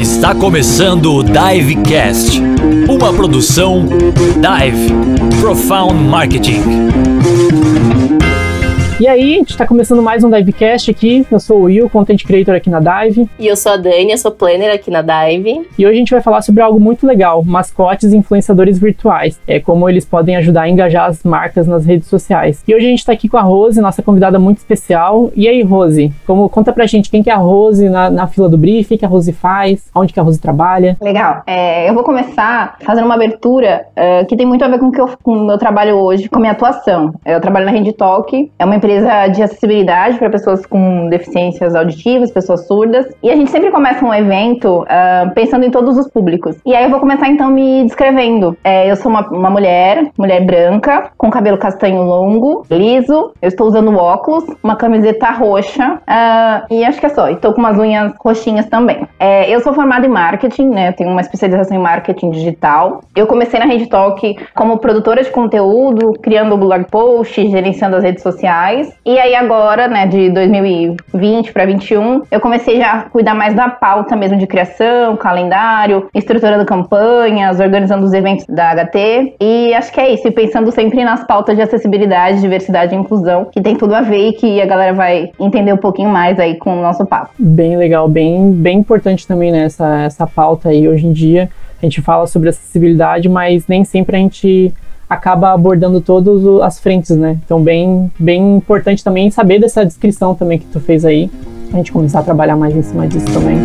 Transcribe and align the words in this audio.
Está 0.00 0.34
começando 0.34 1.14
o 1.14 1.22
Divecast, 1.22 2.40
uma 2.88 3.12
produção 3.12 3.86
Dive 3.86 4.92
Profound 5.40 5.94
Marketing. 5.94 6.60
E 9.02 9.08
aí, 9.08 9.34
a 9.34 9.38
gente 9.38 9.56
tá 9.56 9.66
começando 9.66 10.00
mais 10.00 10.22
um 10.22 10.30
Divecast 10.30 10.88
aqui. 10.88 11.26
Eu 11.28 11.40
sou 11.40 11.62
o 11.62 11.64
Will, 11.64 11.90
Content 11.90 12.24
Creator 12.24 12.54
aqui 12.54 12.70
na 12.70 12.78
Dive. 12.78 13.28
E 13.36 13.48
eu 13.48 13.56
sou 13.56 13.72
a 13.72 13.76
Dani, 13.76 14.12
eu 14.12 14.16
sou 14.16 14.30
planner 14.30 14.72
aqui 14.72 14.92
na 14.92 15.02
Dive. 15.02 15.68
E 15.76 15.84
hoje 15.84 15.96
a 15.96 15.98
gente 15.98 16.12
vai 16.12 16.20
falar 16.20 16.40
sobre 16.40 16.62
algo 16.62 16.78
muito 16.78 17.04
legal, 17.04 17.42
mascotes 17.42 18.12
e 18.12 18.16
influenciadores 18.16 18.78
virtuais. 18.78 19.40
É 19.44 19.58
como 19.58 19.88
eles 19.90 20.04
podem 20.04 20.36
ajudar 20.36 20.62
a 20.62 20.68
engajar 20.68 21.06
as 21.06 21.24
marcas 21.24 21.66
nas 21.66 21.84
redes 21.84 22.06
sociais. 22.06 22.62
E 22.64 22.72
hoje 22.72 22.86
a 22.86 22.90
gente 22.90 23.04
tá 23.04 23.10
aqui 23.10 23.28
com 23.28 23.36
a 23.36 23.40
Rose, 23.40 23.80
nossa 23.80 24.04
convidada 24.04 24.38
muito 24.38 24.58
especial. 24.58 25.32
E 25.34 25.48
aí, 25.48 25.64
Rose, 25.64 26.12
como, 26.24 26.48
conta 26.48 26.72
pra 26.72 26.86
gente 26.86 27.10
quem 27.10 27.24
que 27.24 27.30
é 27.30 27.32
a 27.32 27.38
Rose 27.38 27.88
na, 27.88 28.08
na 28.08 28.28
fila 28.28 28.48
do 28.48 28.56
brief, 28.56 28.94
o 28.94 28.96
que 28.96 29.04
a 29.04 29.08
Rose 29.08 29.32
faz, 29.32 29.90
onde 29.92 30.12
que 30.12 30.20
a 30.20 30.22
Rose 30.22 30.38
trabalha. 30.40 30.96
Legal. 31.00 31.42
É, 31.44 31.90
eu 31.90 31.94
vou 31.94 32.04
começar 32.04 32.76
fazendo 32.86 33.06
uma 33.06 33.16
abertura 33.16 33.84
uh, 33.96 34.24
que 34.28 34.36
tem 34.36 34.46
muito 34.46 34.64
a 34.64 34.68
ver 34.68 34.78
com 34.78 34.86
o, 34.86 34.92
que 34.92 35.00
eu, 35.00 35.10
com 35.20 35.32
o 35.32 35.44
meu 35.44 35.58
trabalho 35.58 35.96
hoje, 35.96 36.28
com 36.28 36.36
a 36.36 36.40
minha 36.40 36.52
atuação. 36.52 37.12
Eu 37.26 37.40
trabalho 37.40 37.66
na 37.66 37.72
Rede 37.72 37.92
Talk, 37.92 38.48
é 38.56 38.64
uma 38.64 38.76
empresa 38.76 38.91
empresa 38.92 39.28
de 39.28 39.42
acessibilidade 39.42 40.18
para 40.18 40.30
pessoas 40.30 40.66
com 40.66 41.08
deficiências 41.08 41.74
auditivas, 41.74 42.30
pessoas 42.30 42.66
surdas. 42.66 43.06
E 43.22 43.30
a 43.30 43.36
gente 43.36 43.50
sempre 43.50 43.70
começa 43.70 44.04
um 44.04 44.12
evento 44.12 44.82
uh, 44.82 45.30
pensando 45.34 45.64
em 45.64 45.70
todos 45.70 45.96
os 45.96 46.08
públicos. 46.08 46.56
E 46.66 46.74
aí 46.74 46.84
eu 46.84 46.90
vou 46.90 47.00
começar 47.00 47.28
então 47.28 47.50
me 47.50 47.84
descrevendo. 47.84 48.56
É, 48.62 48.90
eu 48.90 48.96
sou 48.96 49.10
uma, 49.10 49.26
uma, 49.28 49.50
mulher, 49.50 50.10
mulher 50.18 50.44
branca, 50.44 51.10
com 51.16 51.30
cabelo 51.30 51.58
castanho 51.58 52.02
longo, 52.02 52.64
liso. 52.70 53.32
Eu 53.40 53.48
estou 53.48 53.66
usando 53.66 53.94
óculos, 53.96 54.44
uma 54.62 54.76
camiseta 54.76 55.30
roxa 55.30 55.94
uh, 55.94 56.66
e 56.70 56.84
acho 56.84 57.00
que 57.00 57.06
é 57.06 57.10
só. 57.10 57.28
Estou 57.28 57.52
com 57.52 57.60
umas 57.60 57.78
unhas 57.78 58.12
roxinhas 58.22 58.66
também. 58.66 59.06
É, 59.18 59.48
eu 59.50 59.60
sou 59.60 59.72
formada 59.72 60.06
em 60.06 60.10
marketing, 60.10 60.68
né? 60.68 60.92
Tenho 60.92 61.10
uma 61.10 61.20
especialização 61.20 61.76
em 61.76 61.80
marketing 61.80 62.30
digital. 62.30 63.00
Eu 63.14 63.26
comecei 63.26 63.58
na 63.58 63.66
Rede 63.66 63.86
Talk 63.86 64.36
como 64.54 64.78
produtora 64.78 65.22
de 65.22 65.30
conteúdo, 65.30 66.12
criando 66.20 66.56
blog 66.56 66.84
posts, 66.90 67.50
gerenciando 67.50 67.96
as 67.96 68.02
redes 68.02 68.22
sociais 68.22 68.81
E 69.04 69.18
aí 69.18 69.34
agora, 69.34 69.88
né, 69.88 70.06
de 70.06 70.30
2020 70.30 71.52
para 71.52 71.66
21, 71.66 72.22
eu 72.30 72.40
comecei 72.40 72.78
já 72.78 72.92
a 72.92 73.02
cuidar 73.02 73.34
mais 73.34 73.54
da 73.54 73.68
pauta 73.68 74.14
mesmo 74.16 74.38
de 74.38 74.46
criação, 74.46 75.16
calendário, 75.16 76.08
estruturando 76.14 76.64
campanhas, 76.64 77.60
organizando 77.60 78.04
os 78.04 78.12
eventos 78.12 78.46
da 78.46 78.74
HT. 78.74 79.34
E 79.40 79.74
acho 79.74 79.92
que 79.92 80.00
é 80.00 80.12
isso, 80.12 80.26
e 80.26 80.30
pensando 80.30 80.70
sempre 80.70 81.04
nas 81.04 81.26
pautas 81.26 81.56
de 81.56 81.62
acessibilidade, 81.62 82.40
diversidade 82.40 82.94
e 82.94 82.98
inclusão, 82.98 83.46
que 83.46 83.60
tem 83.60 83.76
tudo 83.76 83.94
a 83.94 84.00
ver 84.00 84.28
e 84.28 84.32
que 84.32 84.60
a 84.60 84.66
galera 84.66 84.92
vai 84.92 85.30
entender 85.38 85.72
um 85.72 85.78
pouquinho 85.78 86.10
mais 86.10 86.38
aí 86.38 86.56
com 86.56 86.78
o 86.78 86.82
nosso 86.82 87.04
papo. 87.04 87.30
Bem 87.38 87.76
legal, 87.76 88.08
bem, 88.08 88.52
bem 88.52 88.78
importante 88.78 89.26
também 89.26 89.50
né, 89.50 89.64
essa, 89.64 90.02
essa 90.02 90.26
pauta 90.26 90.68
aí 90.68 90.88
hoje 90.88 91.06
em 91.06 91.12
dia. 91.12 91.50
A 91.82 91.84
gente 91.84 92.00
fala 92.00 92.26
sobre 92.26 92.48
acessibilidade, 92.48 93.28
mas 93.28 93.66
nem 93.66 93.84
sempre 93.84 94.16
a 94.16 94.18
gente 94.18 94.72
acaba 95.12 95.52
abordando 95.52 96.00
todas 96.00 96.44
as 96.62 96.80
frentes, 96.80 97.16
né? 97.16 97.38
Então, 97.44 97.62
bem, 97.62 98.10
bem 98.18 98.56
importante 98.56 99.04
também 99.04 99.30
saber 99.30 99.58
dessa 99.58 99.84
descrição 99.84 100.34
também 100.34 100.58
que 100.58 100.66
tu 100.66 100.80
fez 100.80 101.04
aí, 101.04 101.30
a 101.72 101.76
gente 101.76 101.92
começar 101.92 102.20
a 102.20 102.22
trabalhar 102.22 102.56
mais 102.56 102.74
em 102.74 102.82
cima 102.82 103.06
disso 103.06 103.26
também. 103.32 103.58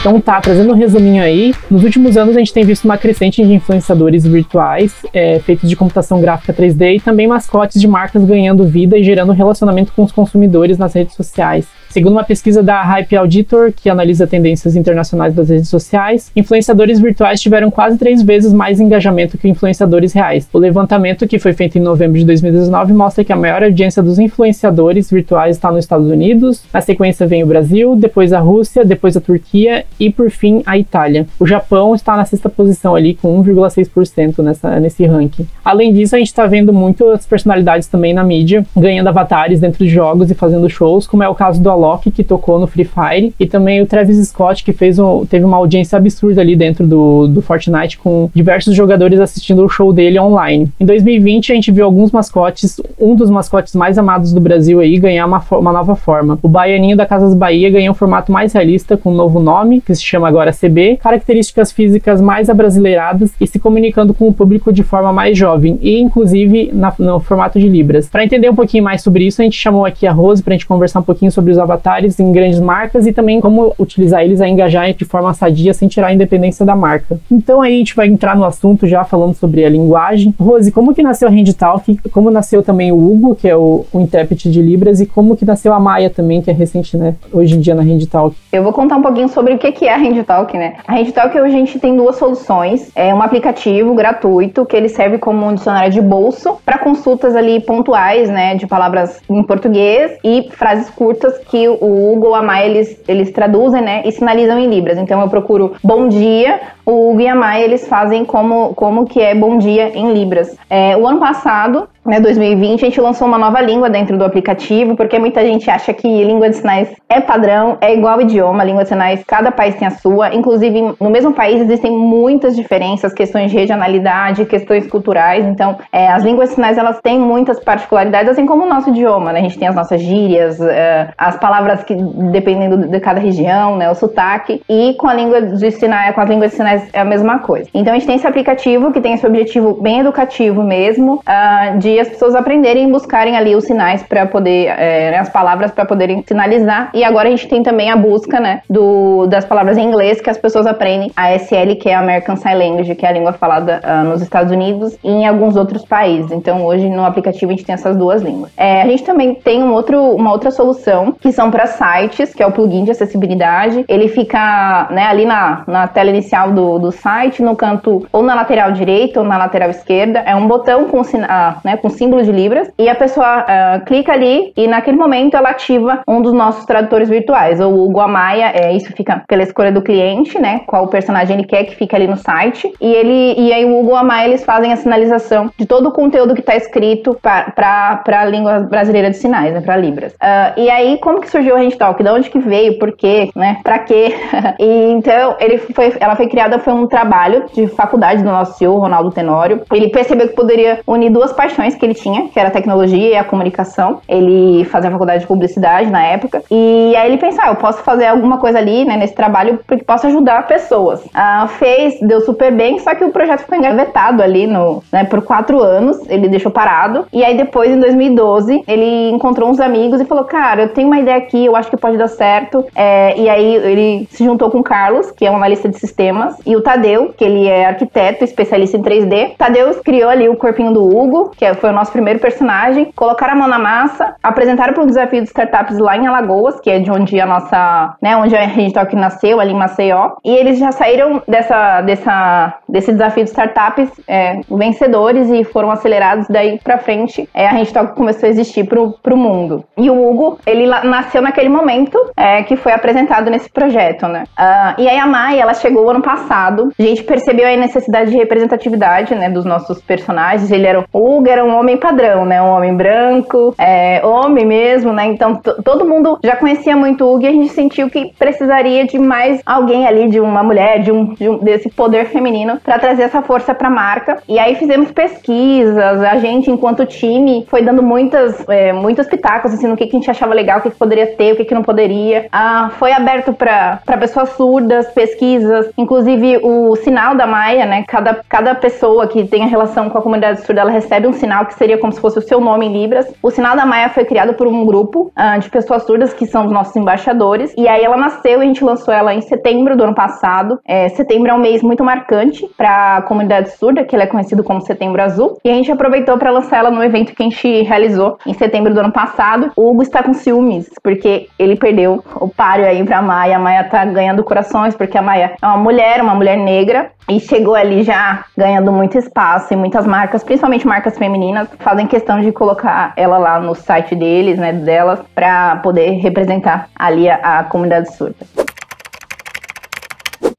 Então 0.00 0.20
tá, 0.20 0.38
trazendo 0.38 0.70
um 0.70 0.76
resuminho 0.76 1.22
aí, 1.22 1.54
nos 1.70 1.82
últimos 1.82 2.18
anos 2.18 2.36
a 2.36 2.38
gente 2.38 2.52
tem 2.52 2.62
visto 2.62 2.84
uma 2.84 2.98
crescente 2.98 3.42
de 3.42 3.54
influenciadores 3.54 4.26
virtuais 4.26 4.94
é, 5.14 5.38
feitos 5.38 5.66
de 5.66 5.74
computação 5.74 6.20
gráfica 6.20 6.52
3D 6.52 6.96
e 6.96 7.00
também 7.00 7.26
mascotes 7.26 7.80
de 7.80 7.88
marcas 7.88 8.22
ganhando 8.22 8.66
vida 8.66 8.98
e 8.98 9.02
gerando 9.02 9.32
relacionamento 9.32 9.92
com 9.96 10.02
os 10.02 10.12
consumidores 10.12 10.76
nas 10.76 10.92
redes 10.92 11.14
sociais. 11.14 11.66
Segundo 11.94 12.14
uma 12.14 12.24
pesquisa 12.24 12.60
da 12.60 12.82
Hype 12.82 13.14
Auditor, 13.14 13.70
que 13.70 13.88
analisa 13.88 14.26
tendências 14.26 14.74
internacionais 14.74 15.32
das 15.32 15.48
redes 15.48 15.68
sociais, 15.68 16.28
influenciadores 16.34 16.98
virtuais 16.98 17.40
tiveram 17.40 17.70
quase 17.70 17.96
três 17.96 18.20
vezes 18.20 18.52
mais 18.52 18.80
engajamento 18.80 19.38
que 19.38 19.48
influenciadores 19.48 20.12
reais. 20.12 20.48
O 20.52 20.58
levantamento, 20.58 21.24
que 21.28 21.38
foi 21.38 21.52
feito 21.52 21.78
em 21.78 21.80
novembro 21.80 22.18
de 22.18 22.24
2019, 22.24 22.92
mostra 22.92 23.22
que 23.22 23.32
a 23.32 23.36
maior 23.36 23.62
audiência 23.62 24.02
dos 24.02 24.18
influenciadores 24.18 25.08
virtuais 25.08 25.54
está 25.54 25.70
nos 25.70 25.84
Estados 25.84 26.08
Unidos, 26.08 26.64
na 26.74 26.80
sequência 26.80 27.28
vem 27.28 27.44
o 27.44 27.46
Brasil, 27.46 27.94
depois 27.94 28.32
a 28.32 28.40
Rússia, 28.40 28.84
depois 28.84 29.16
a 29.16 29.20
Turquia 29.20 29.84
e, 30.00 30.10
por 30.10 30.32
fim, 30.32 30.64
a 30.66 30.76
Itália. 30.76 31.28
O 31.38 31.46
Japão 31.46 31.94
está 31.94 32.16
na 32.16 32.24
sexta 32.24 32.48
posição 32.48 32.96
ali, 32.96 33.14
com 33.14 33.40
1,6% 33.40 34.42
nessa, 34.42 34.80
nesse 34.80 35.06
ranking. 35.06 35.46
Além 35.64 35.94
disso, 35.94 36.16
a 36.16 36.18
gente 36.18 36.26
está 36.26 36.44
vendo 36.44 36.72
muitas 36.72 37.24
personalidades 37.24 37.86
também 37.86 38.12
na 38.12 38.24
mídia, 38.24 38.66
ganhando 38.76 39.06
avatares 39.06 39.60
dentro 39.60 39.84
de 39.84 39.88
jogos 39.88 40.28
e 40.28 40.34
fazendo 40.34 40.68
shows, 40.68 41.06
como 41.06 41.22
é 41.22 41.28
o 41.28 41.36
caso 41.36 41.62
do 41.62 41.70
Que 42.12 42.24
tocou 42.24 42.58
no 42.58 42.66
Free 42.66 42.84
Fire, 42.84 43.34
e 43.38 43.46
também 43.46 43.82
o 43.82 43.86
Travis 43.86 44.28
Scott, 44.28 44.64
que 44.64 44.72
fez 44.72 44.98
um, 44.98 45.24
teve 45.24 45.44
uma 45.44 45.56
audiência 45.56 45.96
absurda 45.96 46.40
ali 46.40 46.56
dentro 46.56 46.86
do, 46.86 47.26
do 47.26 47.42
Fortnite, 47.42 47.98
com 47.98 48.30
diversos 48.34 48.74
jogadores 48.74 49.20
assistindo 49.20 49.64
o 49.64 49.68
show 49.68 49.92
dele 49.92 50.18
online. 50.18 50.68
Em 50.80 50.84
2020, 50.84 51.52
a 51.52 51.54
gente 51.54 51.70
viu 51.70 51.84
alguns 51.84 52.10
mascotes, 52.10 52.80
um 52.98 53.14
dos 53.14 53.30
mascotes 53.30 53.74
mais 53.74 53.98
amados 53.98 54.32
do 54.32 54.40
Brasil 54.40 54.80
aí, 54.80 54.98
ganhar 54.98 55.26
uma, 55.26 55.42
uma 55.52 55.72
nova 55.72 55.94
forma. 55.94 56.38
O 56.42 56.48
Baianinho 56.48 56.96
da 56.96 57.06
Casas 57.06 57.34
Bahia 57.34 57.70
ganhou 57.70 57.92
um 57.92 57.96
formato 57.96 58.32
mais 58.32 58.52
realista, 58.52 58.96
com 58.96 59.12
um 59.12 59.14
novo 59.14 59.40
nome, 59.40 59.80
que 59.80 59.94
se 59.94 60.02
chama 60.02 60.28
agora 60.28 60.52
CB, 60.52 60.98
características 61.02 61.70
físicas 61.72 62.20
mais 62.20 62.48
abrasileiradas 62.48 63.32
e 63.40 63.46
se 63.46 63.58
comunicando 63.58 64.14
com 64.14 64.28
o 64.28 64.32
público 64.32 64.72
de 64.72 64.82
forma 64.82 65.12
mais 65.12 65.36
jovem, 65.36 65.78
e 65.82 66.00
inclusive 66.00 66.70
na, 66.72 66.92
no 66.98 67.20
formato 67.20 67.58
de 67.58 67.68
Libras. 67.68 68.08
Para 68.08 68.24
entender 68.24 68.48
um 68.48 68.54
pouquinho 68.54 68.84
mais 68.84 69.02
sobre 69.02 69.26
isso, 69.26 69.40
a 69.40 69.44
gente 69.44 69.58
chamou 69.58 69.84
aqui 69.84 70.06
a 70.06 70.12
Rose 70.12 70.42
para 70.42 70.54
a 70.54 70.56
gente 70.56 70.66
conversar 70.66 71.00
um 71.00 71.04
pouquinho 71.04 71.30
sobre 71.30 71.50
os 71.50 71.58
avatares 71.58 71.73
em 72.20 72.32
grandes 72.32 72.60
marcas 72.60 73.06
e 73.06 73.12
também 73.12 73.40
como 73.40 73.74
utilizar 73.78 74.22
eles 74.22 74.40
a 74.40 74.48
engajar 74.48 74.92
de 74.92 75.04
forma 75.04 75.32
sadia 75.34 75.72
sem 75.74 75.88
tirar 75.88 76.08
a 76.08 76.14
independência 76.14 76.64
da 76.64 76.76
marca. 76.76 77.18
Então 77.30 77.62
aí 77.62 77.74
a 77.74 77.78
gente 77.78 77.96
vai 77.96 78.06
entrar 78.06 78.36
no 78.36 78.44
assunto 78.44 78.86
já 78.86 79.04
falando 79.04 79.34
sobre 79.34 79.64
a 79.64 79.68
linguagem. 79.68 80.34
Rose, 80.38 80.70
como 80.70 80.94
que 80.94 81.02
nasceu 81.02 81.28
a 81.28 81.30
Handtalk? 81.30 81.98
Como 82.10 82.30
nasceu 82.30 82.62
também 82.62 82.92
o 82.92 82.96
Hugo, 82.96 83.34
que 83.34 83.48
é 83.48 83.56
o, 83.56 83.84
o 83.92 84.00
intérprete 84.00 84.50
de 84.50 84.60
Libras, 84.60 85.00
e 85.00 85.06
como 85.06 85.36
que 85.36 85.44
nasceu 85.44 85.72
a 85.72 85.80
Maia 85.80 86.10
também, 86.10 86.42
que 86.42 86.50
é 86.50 86.54
recente, 86.54 86.96
né, 86.96 87.14
hoje 87.32 87.56
em 87.56 87.60
dia 87.60 87.74
na 87.74 87.82
Handtalk? 87.82 88.36
Eu 88.52 88.62
vou 88.62 88.72
contar 88.72 88.96
um 88.96 89.02
pouquinho 89.02 89.28
sobre 89.28 89.54
o 89.54 89.58
que 89.58 89.86
é 89.86 89.94
a 89.94 89.98
Handtalk, 89.98 90.56
né? 90.56 90.74
A 90.86 90.94
Handtalk 90.94 91.38
hoje 91.38 91.54
a 91.54 91.58
gente 91.58 91.78
tem 91.78 91.96
duas 91.96 92.16
soluções. 92.16 92.90
É 92.94 93.14
um 93.14 93.22
aplicativo 93.22 93.94
gratuito 93.94 94.64
que 94.64 94.76
ele 94.76 94.88
serve 94.88 95.18
como 95.18 95.46
um 95.46 95.54
dicionário 95.54 95.92
de 95.92 96.00
bolso 96.00 96.58
para 96.64 96.78
consultas 96.78 97.34
ali 97.34 97.60
pontuais, 97.60 98.28
né, 98.28 98.54
de 98.54 98.66
palavras 98.66 99.20
em 99.28 99.42
português 99.42 100.12
e 100.22 100.48
frases 100.52 100.90
curtas 100.90 101.38
que 101.38 101.63
o 101.68 102.20
ou 102.24 102.34
a 102.34 102.42
Maia, 102.42 102.66
eles, 102.66 103.00
eles 103.06 103.30
traduzem, 103.30 103.82
né, 103.82 104.02
e 104.04 104.12
sinalizam 104.12 104.58
em 104.58 104.68
libras. 104.68 104.98
Então 104.98 105.20
eu 105.20 105.28
procuro 105.28 105.74
bom 105.82 106.08
dia, 106.08 106.60
o 106.86 107.10
Hugo 107.10 107.20
e 107.20 107.28
a 107.28 107.34
Maia, 107.34 107.64
eles 107.64 107.88
fazem 107.88 108.24
como, 108.24 108.74
como 108.74 109.06
que 109.06 109.20
é 109.20 109.34
bom 109.34 109.58
dia 109.58 109.88
em 109.96 110.12
libras. 110.12 110.56
É, 110.68 110.96
o 110.96 111.06
ano 111.06 111.18
passado, 111.18 111.88
né, 112.04 112.20
2020, 112.20 112.82
a 112.82 112.88
gente 112.88 113.00
lançou 113.00 113.26
uma 113.26 113.38
nova 113.38 113.60
língua 113.60 113.88
dentro 113.88 114.18
do 114.18 114.24
aplicativo, 114.24 114.94
porque 114.94 115.18
muita 115.18 115.42
gente 115.42 115.70
acha 115.70 115.94
que 115.94 116.06
língua 116.06 116.50
de 116.50 116.56
sinais 116.56 116.94
é 117.08 117.20
padrão, 117.20 117.78
é 117.80 117.94
igual 117.94 118.20
idioma, 118.20 118.62
língua 118.62 118.82
de 118.82 118.90
sinais, 118.90 119.24
cada 119.26 119.50
país 119.50 119.74
tem 119.76 119.88
a 119.88 119.90
sua. 119.90 120.34
Inclusive, 120.34 120.94
no 121.00 121.08
mesmo 121.08 121.32
país 121.32 121.60
existem 121.60 121.90
muitas 121.90 122.54
diferenças, 122.54 123.14
questões 123.14 123.50
de 123.50 123.56
regionalidade, 123.56 124.44
questões 124.44 124.86
culturais. 124.86 125.46
Então, 125.46 125.78
é, 125.90 126.08
as 126.08 126.22
línguas 126.22 126.50
de 126.50 126.56
sinais, 126.56 126.76
elas 126.76 127.00
têm 127.00 127.18
muitas 127.18 127.58
particularidades, 127.58 128.28
assim 128.28 128.44
como 128.44 128.64
o 128.64 128.68
nosso 128.68 128.90
idioma, 128.90 129.32
né? 129.32 129.38
A 129.38 129.42
gente 129.42 129.58
tem 129.58 129.68
as 129.68 129.74
nossas 129.74 130.02
gírias, 130.02 130.60
é, 130.60 131.08
as 131.16 131.38
palavras 131.38 131.82
que, 131.82 131.94
dependendo 131.94 132.76
de 132.76 133.00
cada 133.00 133.18
região, 133.20 133.76
né, 133.76 133.90
o 133.90 133.94
sotaque. 133.94 134.62
E 134.68 134.94
com 134.94 135.08
a 135.08 135.14
língua 135.14 135.40
de 135.40 135.70
sinais, 135.70 136.14
com 136.14 136.20
as 136.20 136.28
línguas 136.28 136.50
de 136.50 136.56
sinais 136.56 136.73
é 136.92 137.00
a 137.00 137.04
mesma 137.04 137.38
coisa. 137.38 137.68
Então, 137.74 137.92
a 137.92 137.98
gente 137.98 138.06
tem 138.06 138.16
esse 138.16 138.26
aplicativo 138.26 138.92
que 138.92 139.00
tem 139.00 139.14
esse 139.14 139.26
objetivo 139.26 139.74
bem 139.74 140.00
educativo 140.00 140.62
mesmo, 140.62 141.14
uh, 141.14 141.78
de 141.78 141.98
as 141.98 142.08
pessoas 142.08 142.34
aprenderem 142.34 142.88
e 142.88 142.92
buscarem 142.92 143.36
ali 143.36 143.54
os 143.54 143.64
sinais 143.64 144.02
para 144.02 144.26
poder, 144.26 144.66
é, 144.66 145.16
as 145.18 145.28
palavras 145.28 145.70
para 145.70 145.84
poderem 145.84 146.22
sinalizar. 146.26 146.90
E 146.94 147.04
agora 147.04 147.28
a 147.28 147.30
gente 147.30 147.48
tem 147.48 147.62
também 147.62 147.90
a 147.90 147.96
busca, 147.96 148.40
né, 148.40 148.60
do, 148.68 149.26
das 149.26 149.44
palavras 149.44 149.76
em 149.76 149.82
inglês 149.82 150.20
que 150.20 150.30
as 150.30 150.38
pessoas 150.38 150.66
aprendem, 150.66 151.10
a 151.16 151.32
SL, 151.34 151.76
que 151.80 151.88
é 151.88 151.94
a 151.94 152.00
American 152.00 152.36
Sign 152.36 152.58
Language, 152.58 152.94
que 152.94 153.06
é 153.06 153.08
a 153.08 153.12
língua 153.12 153.32
falada 153.32 153.80
uh, 153.84 154.08
nos 154.08 154.22
Estados 154.22 154.52
Unidos 154.52 154.96
e 155.02 155.10
em 155.10 155.26
alguns 155.26 155.56
outros 155.56 155.84
países. 155.84 156.30
Então 156.32 156.64
hoje 156.64 156.88
no 156.88 157.04
aplicativo 157.04 157.52
a 157.52 157.54
gente 157.54 157.64
tem 157.64 157.74
essas 157.74 157.96
duas 157.96 158.22
línguas. 158.22 158.52
É, 158.56 158.82
a 158.82 158.86
gente 158.86 159.04
também 159.04 159.34
tem 159.34 159.62
um 159.62 159.72
outro, 159.72 160.00
uma 160.00 160.32
outra 160.32 160.50
solução 160.50 161.14
que 161.20 161.32
são 161.32 161.50
para 161.50 161.66
sites, 161.66 162.34
que 162.34 162.42
é 162.42 162.46
o 162.46 162.52
plugin 162.52 162.84
de 162.84 162.90
acessibilidade. 162.90 163.84
Ele 163.88 164.08
fica 164.08 164.88
né, 164.90 165.06
ali 165.06 165.24
na, 165.24 165.64
na 165.66 165.88
tela 165.88 166.10
inicial 166.10 166.50
do, 166.52 166.63
do, 166.78 166.92
site, 166.92 167.42
no 167.42 167.56
canto 167.56 168.06
ou 168.12 168.22
na 168.22 168.34
lateral 168.34 168.72
direita 168.72 169.20
ou 169.20 169.26
na 169.26 169.36
lateral 169.36 169.70
esquerda, 169.70 170.20
é 170.20 170.34
um 170.34 170.46
botão 170.46 170.86
com, 170.86 171.00
uh, 171.00 171.56
né, 171.64 171.76
com 171.76 171.88
símbolo 171.88 172.22
de 172.22 172.32
Libras, 172.32 172.70
e 172.78 172.88
a 172.88 172.94
pessoa 172.94 173.44
uh, 173.44 173.84
clica 173.84 174.12
ali 174.12 174.52
e 174.56 174.66
naquele 174.66 174.96
momento 174.96 175.36
ela 175.36 175.50
ativa 175.50 176.02
um 176.08 176.20
dos 176.22 176.32
nossos 176.32 176.64
tradutores 176.64 177.08
virtuais, 177.08 177.60
ou 177.60 177.72
o 177.72 177.84
Hugo 177.86 178.00
Amaya, 178.00 178.52
é, 178.54 178.74
isso 178.74 178.92
fica 178.92 179.22
pela 179.28 179.42
escolha 179.42 179.72
do 179.72 179.82
cliente, 179.82 180.38
né, 180.38 180.60
qual 180.66 180.88
personagem 180.88 181.36
ele 181.36 181.46
quer 181.46 181.64
que 181.64 181.76
fique 181.76 181.94
ali 181.94 182.06
no 182.06 182.16
site, 182.16 182.72
e 182.80 182.92
ele 182.92 183.34
e 183.38 183.52
aí 183.52 183.64
o 183.64 183.80
Hugo 183.80 183.94
Amaya 183.94 184.28
eles 184.28 184.44
fazem 184.44 184.72
a 184.72 184.76
sinalização 184.76 185.50
de 185.58 185.66
todo 185.66 185.88
o 185.88 185.92
conteúdo 185.92 186.34
que 186.34 186.40
está 186.40 186.56
escrito 186.56 187.16
para 187.20 188.02
a 188.06 188.24
língua 188.24 188.60
brasileira 188.60 189.10
de 189.10 189.16
sinais, 189.16 189.52
né, 189.52 189.60
para 189.60 189.76
Libras. 189.76 190.12
Uh, 190.14 190.60
e 190.60 190.70
aí, 190.70 190.98
como 190.98 191.20
que 191.20 191.30
surgiu 191.30 191.54
o 191.54 191.58
Hand 191.58 191.72
Talk? 191.72 192.02
De 192.02 192.10
onde 192.10 192.30
que 192.30 192.38
veio? 192.38 192.78
Por 192.78 192.92
quê? 192.92 193.30
Né? 193.34 193.58
Para 193.62 193.78
quê? 193.80 194.14
e 194.58 194.90
então, 194.92 195.36
ele 195.38 195.58
foi, 195.58 195.92
ela 196.00 196.16
foi 196.16 196.28
criada, 196.28 196.53
foi 196.58 196.72
um 196.72 196.86
trabalho 196.86 197.44
de 197.52 197.66
faculdade 197.66 198.22
do 198.22 198.30
nosso 198.30 198.58
CEO, 198.58 198.78
Ronaldo 198.78 199.10
Tenório. 199.10 199.62
Ele 199.72 199.88
percebeu 199.88 200.28
que 200.28 200.34
poderia 200.34 200.80
unir 200.86 201.10
duas 201.10 201.32
paixões 201.32 201.74
que 201.74 201.84
ele 201.84 201.94
tinha, 201.94 202.28
que 202.28 202.38
era 202.38 202.48
a 202.48 202.52
tecnologia 202.52 203.10
e 203.10 203.16
a 203.16 203.24
comunicação. 203.24 204.00
Ele 204.08 204.64
fazia 204.64 204.90
faculdade 204.90 205.20
de 205.20 205.26
publicidade 205.26 205.90
na 205.90 206.02
época. 206.02 206.42
E 206.50 206.94
aí 206.96 207.10
ele 207.10 207.18
pensou, 207.18 207.42
ah, 207.44 207.48
eu 207.48 207.56
posso 207.56 207.82
fazer 207.82 208.06
alguma 208.06 208.38
coisa 208.38 208.58
ali, 208.58 208.84
né, 208.84 208.96
nesse 208.96 209.14
trabalho, 209.14 209.60
porque 209.66 209.84
posso 209.84 210.06
ajudar 210.06 210.46
pessoas. 210.46 211.04
Uh, 211.04 211.48
fez, 211.48 211.98
deu 212.00 212.20
super 212.20 212.52
bem, 212.52 212.78
só 212.78 212.94
que 212.94 213.04
o 213.04 213.10
projeto 213.10 213.40
ficou 213.40 213.58
engavetado 213.58 214.22
ali 214.22 214.46
no, 214.46 214.82
né, 214.92 215.04
por 215.04 215.22
quatro 215.22 215.60
anos. 215.60 215.98
Ele 216.08 216.28
deixou 216.28 216.50
parado. 216.50 217.06
E 217.12 217.24
aí 217.24 217.36
depois, 217.36 217.70
em 217.70 217.80
2012, 217.80 218.62
ele 218.66 219.10
encontrou 219.10 219.48
uns 219.48 219.60
amigos 219.60 220.00
e 220.00 220.04
falou, 220.04 220.24
cara, 220.24 220.62
eu 220.62 220.68
tenho 220.68 220.86
uma 220.86 220.98
ideia 220.98 221.16
aqui, 221.16 221.44
eu 221.44 221.56
acho 221.56 221.70
que 221.70 221.76
pode 221.76 221.96
dar 221.96 222.08
certo. 222.08 222.64
É, 222.74 223.18
e 223.18 223.28
aí 223.28 223.54
ele 223.56 224.08
se 224.10 224.24
juntou 224.24 224.50
com 224.50 224.58
o 224.58 224.62
Carlos, 224.62 225.10
que 225.10 225.26
é 225.26 225.30
um 225.30 225.36
analista 225.36 225.68
de 225.68 225.78
sistemas, 225.78 226.36
e 226.46 226.56
o 226.56 226.62
Tadeu, 226.62 227.14
que 227.16 227.24
ele 227.24 227.46
é 227.46 227.66
arquiteto, 227.66 228.24
especialista 228.24 228.76
em 228.76 228.82
3D. 228.82 229.36
Tadeu 229.36 229.74
criou 229.82 230.10
ali 230.10 230.28
o 230.28 230.36
corpinho 230.36 230.72
do 230.72 230.84
Hugo, 230.84 231.30
que 231.36 231.52
foi 231.54 231.70
o 231.70 231.72
nosso 231.72 231.92
primeiro 231.92 232.18
personagem, 232.18 232.92
colocaram 232.96 233.34
a 233.34 233.36
mão 233.36 233.48
na 233.48 233.58
massa, 233.58 234.14
apresentaram 234.22 234.72
para 234.72 234.82
um 234.82 234.86
desafio 234.86 235.22
de 235.22 235.28
startups 235.28 235.78
lá 235.78 235.96
em 235.96 236.06
Alagoas, 236.06 236.60
que 236.60 236.70
é 236.70 236.78
de 236.78 236.90
onde 236.90 237.20
a 237.20 237.26
nossa, 237.26 237.96
né, 238.00 238.16
onde 238.16 238.36
a 238.36 238.46
gente 238.46 238.72
Talk 238.72 238.94
nasceu, 238.96 239.40
ali 239.40 239.52
em 239.52 239.58
Maceió, 239.58 240.12
e 240.24 240.34
eles 240.34 240.58
já 240.58 240.72
saíram 240.72 241.22
dessa, 241.28 241.80
dessa, 241.82 242.54
desse 242.68 242.92
desafio 242.92 243.24
de 243.24 243.30
startups 243.30 243.90
é, 244.08 244.40
vencedores 244.50 245.30
e 245.30 245.44
foram 245.44 245.70
acelerados 245.70 246.26
daí 246.28 246.58
para 246.62 246.78
frente. 246.78 247.28
É, 247.32 247.46
a 247.46 247.54
gente 247.54 247.72
Talk 247.72 247.94
começou 247.94 248.26
a 248.26 248.30
existir 248.30 248.64
pro, 248.64 248.96
pro 249.02 249.16
mundo. 249.16 249.64
E 249.76 249.90
o 249.90 250.08
Hugo, 250.08 250.38
ele 250.46 250.66
nasceu 250.66 251.22
naquele 251.22 251.48
momento 251.48 251.98
é, 252.16 252.42
que 252.42 252.56
foi 252.56 252.72
apresentado 252.72 253.30
nesse 253.30 253.50
projeto, 253.50 254.06
né? 254.08 254.24
Uh, 254.38 254.80
e 254.80 254.88
aí 254.88 254.98
a 254.98 255.06
Mai, 255.06 255.38
ela 255.38 255.54
chegou 255.54 255.88
ano 255.90 256.02
passado, 256.02 256.33
a 256.34 256.82
gente 256.82 257.02
percebeu 257.04 257.46
a 257.46 257.56
necessidade 257.56 258.10
de 258.10 258.16
representatividade, 258.16 259.14
né, 259.14 259.30
dos 259.30 259.44
nossos 259.44 259.80
personagens. 259.80 260.50
Ele 260.50 260.66
era, 260.66 260.84
o 260.92 261.16
Hugo 261.16 261.28
era 261.28 261.44
um 261.44 261.56
homem 261.56 261.76
padrão, 261.76 262.24
né, 262.24 262.42
um 262.42 262.48
homem 262.48 262.74
branco, 262.74 263.54
é, 263.58 264.04
homem 264.04 264.44
mesmo, 264.44 264.92
né, 264.92 265.06
então 265.06 265.36
todo 265.36 265.84
mundo 265.84 266.18
já 266.22 266.36
conhecia 266.36 266.76
muito 266.76 267.04
o 267.04 267.14
Hugo 267.14 267.24
e 267.24 267.28
a 267.28 267.32
gente 267.32 267.50
sentiu 267.50 267.88
que 267.88 268.12
precisaria 268.18 268.84
de 268.86 268.98
mais 268.98 269.40
alguém 269.46 269.86
ali, 269.86 270.08
de 270.08 270.20
uma 270.20 270.42
mulher, 270.42 270.80
de 270.80 270.90
um, 270.90 271.14
de 271.14 271.28
um 271.28 271.38
desse 271.38 271.68
poder 271.68 272.06
feminino 272.06 272.58
para 272.62 272.78
trazer 272.78 273.04
essa 273.04 273.22
força 273.22 273.54
para 273.54 273.68
a 273.68 273.70
marca. 273.70 274.18
E 274.28 274.38
aí 274.38 274.54
fizemos 274.56 274.90
pesquisas, 274.90 276.02
a 276.02 276.16
gente, 276.18 276.50
enquanto 276.50 276.86
time, 276.86 277.46
foi 277.48 277.62
dando 277.62 277.82
muitas, 277.82 278.46
é, 278.48 278.72
muitos 278.72 279.06
pitacos, 279.06 279.52
assim, 279.52 279.66
no 279.66 279.76
que, 279.76 279.86
que 279.86 279.96
a 279.96 279.98
gente 279.98 280.10
achava 280.10 280.34
legal, 280.34 280.58
o 280.58 280.62
que, 280.62 280.70
que 280.70 280.76
poderia 280.76 281.06
ter, 281.06 281.32
o 281.32 281.36
que, 281.36 281.44
que 281.44 281.54
não 281.54 281.62
poderia. 281.62 282.26
Ah, 282.32 282.70
foi 282.78 282.92
aberto 282.92 283.32
para 283.32 283.80
pessoas 283.98 284.30
surdas, 284.30 284.88
pesquisas, 284.88 285.70
inclusive 285.76 286.23
o 286.42 286.76
sinal 286.76 287.14
da 287.14 287.26
Maia, 287.26 287.66
né? 287.66 287.84
Cada, 287.86 288.20
cada 288.28 288.54
pessoa 288.54 289.06
que 289.06 289.24
tem 289.26 289.42
a 289.42 289.46
relação 289.46 289.88
com 289.90 289.98
a 289.98 290.02
comunidade 290.02 290.42
surda, 290.42 290.60
ela 290.62 290.70
recebe 290.70 291.06
um 291.06 291.12
sinal 291.12 291.46
que 291.46 291.54
seria 291.54 291.78
como 291.78 291.92
se 291.92 292.00
fosse 292.00 292.18
o 292.18 292.22
seu 292.22 292.40
nome 292.40 292.66
em 292.66 292.72
Libras. 292.72 293.12
O 293.22 293.30
sinal 293.30 293.56
da 293.56 293.66
Maia 293.66 293.88
foi 293.88 294.04
criado 294.04 294.34
por 294.34 294.46
um 294.46 294.64
grupo 294.64 295.10
ah, 295.16 295.38
de 295.38 295.48
pessoas 295.50 295.82
surdas 295.84 296.12
que 296.12 296.26
são 296.26 296.46
os 296.46 296.52
nossos 296.52 296.74
embaixadores. 296.76 297.54
E 297.56 297.68
aí 297.68 297.82
ela 297.82 297.96
nasceu 297.96 298.40
e 298.40 298.44
a 298.44 298.46
gente 298.46 298.64
lançou 298.64 298.92
ela 298.92 299.14
em 299.14 299.20
setembro 299.20 299.76
do 299.76 299.84
ano 299.84 299.94
passado. 299.94 300.58
É, 300.66 300.88
setembro 300.90 301.30
é 301.30 301.34
um 301.34 301.38
mês 301.38 301.62
muito 301.62 301.84
marcante 301.84 302.48
para 302.56 302.98
a 302.98 303.02
comunidade 303.02 303.50
surda, 303.56 303.84
que 303.84 303.94
ela 303.94 304.04
é 304.04 304.06
conhecido 304.06 304.44
como 304.44 304.60
Setembro 304.60 305.02
Azul. 305.02 305.38
E 305.44 305.50
a 305.50 305.54
gente 305.54 305.70
aproveitou 305.70 306.16
para 306.18 306.30
lançar 306.30 306.58
ela 306.58 306.70
no 306.70 306.82
evento 306.82 307.14
que 307.14 307.22
a 307.22 307.28
gente 307.28 307.62
realizou 307.62 308.18
em 308.26 308.34
setembro 308.34 308.72
do 308.72 308.80
ano 308.80 308.92
passado. 308.92 309.50
O 309.56 309.70
Hugo 309.70 309.82
está 309.82 310.02
com 310.02 310.12
ciúmes, 310.12 310.70
porque 310.82 311.28
ele 311.38 311.56
perdeu 311.56 312.04
o 312.16 312.28
páreo 312.28 312.66
aí 312.66 312.82
pra 312.84 313.02
Maia. 313.02 313.36
A 313.36 313.40
Maia 313.40 313.64
tá 313.64 313.84
ganhando 313.84 314.22
corações, 314.24 314.74
porque 314.74 314.96
a 314.96 315.02
Maia 315.02 315.36
é 315.40 315.46
uma 315.46 315.56
mulher, 315.56 316.02
uma 316.04 316.14
mulher 316.14 316.36
negra, 316.36 316.90
e 317.08 317.18
chegou 317.20 317.54
ali 317.54 317.82
já 317.82 318.24
ganhando 318.36 318.72
muito 318.72 318.96
espaço 318.96 319.52
e 319.52 319.56
muitas 319.56 319.86
marcas, 319.86 320.22
principalmente 320.22 320.66
marcas 320.66 320.96
femininas, 320.96 321.48
fazem 321.58 321.86
questão 321.86 322.20
de 322.20 322.32
colocar 322.32 322.92
ela 322.96 323.18
lá 323.18 323.40
no 323.40 323.54
site 323.54 323.94
deles, 323.94 324.38
né, 324.38 324.52
delas, 324.52 325.00
para 325.14 325.56
poder 325.56 325.90
representar 326.00 326.68
ali 326.74 327.08
a, 327.10 327.40
a 327.40 327.44
comunidade 327.44 327.94
surda. 327.94 328.43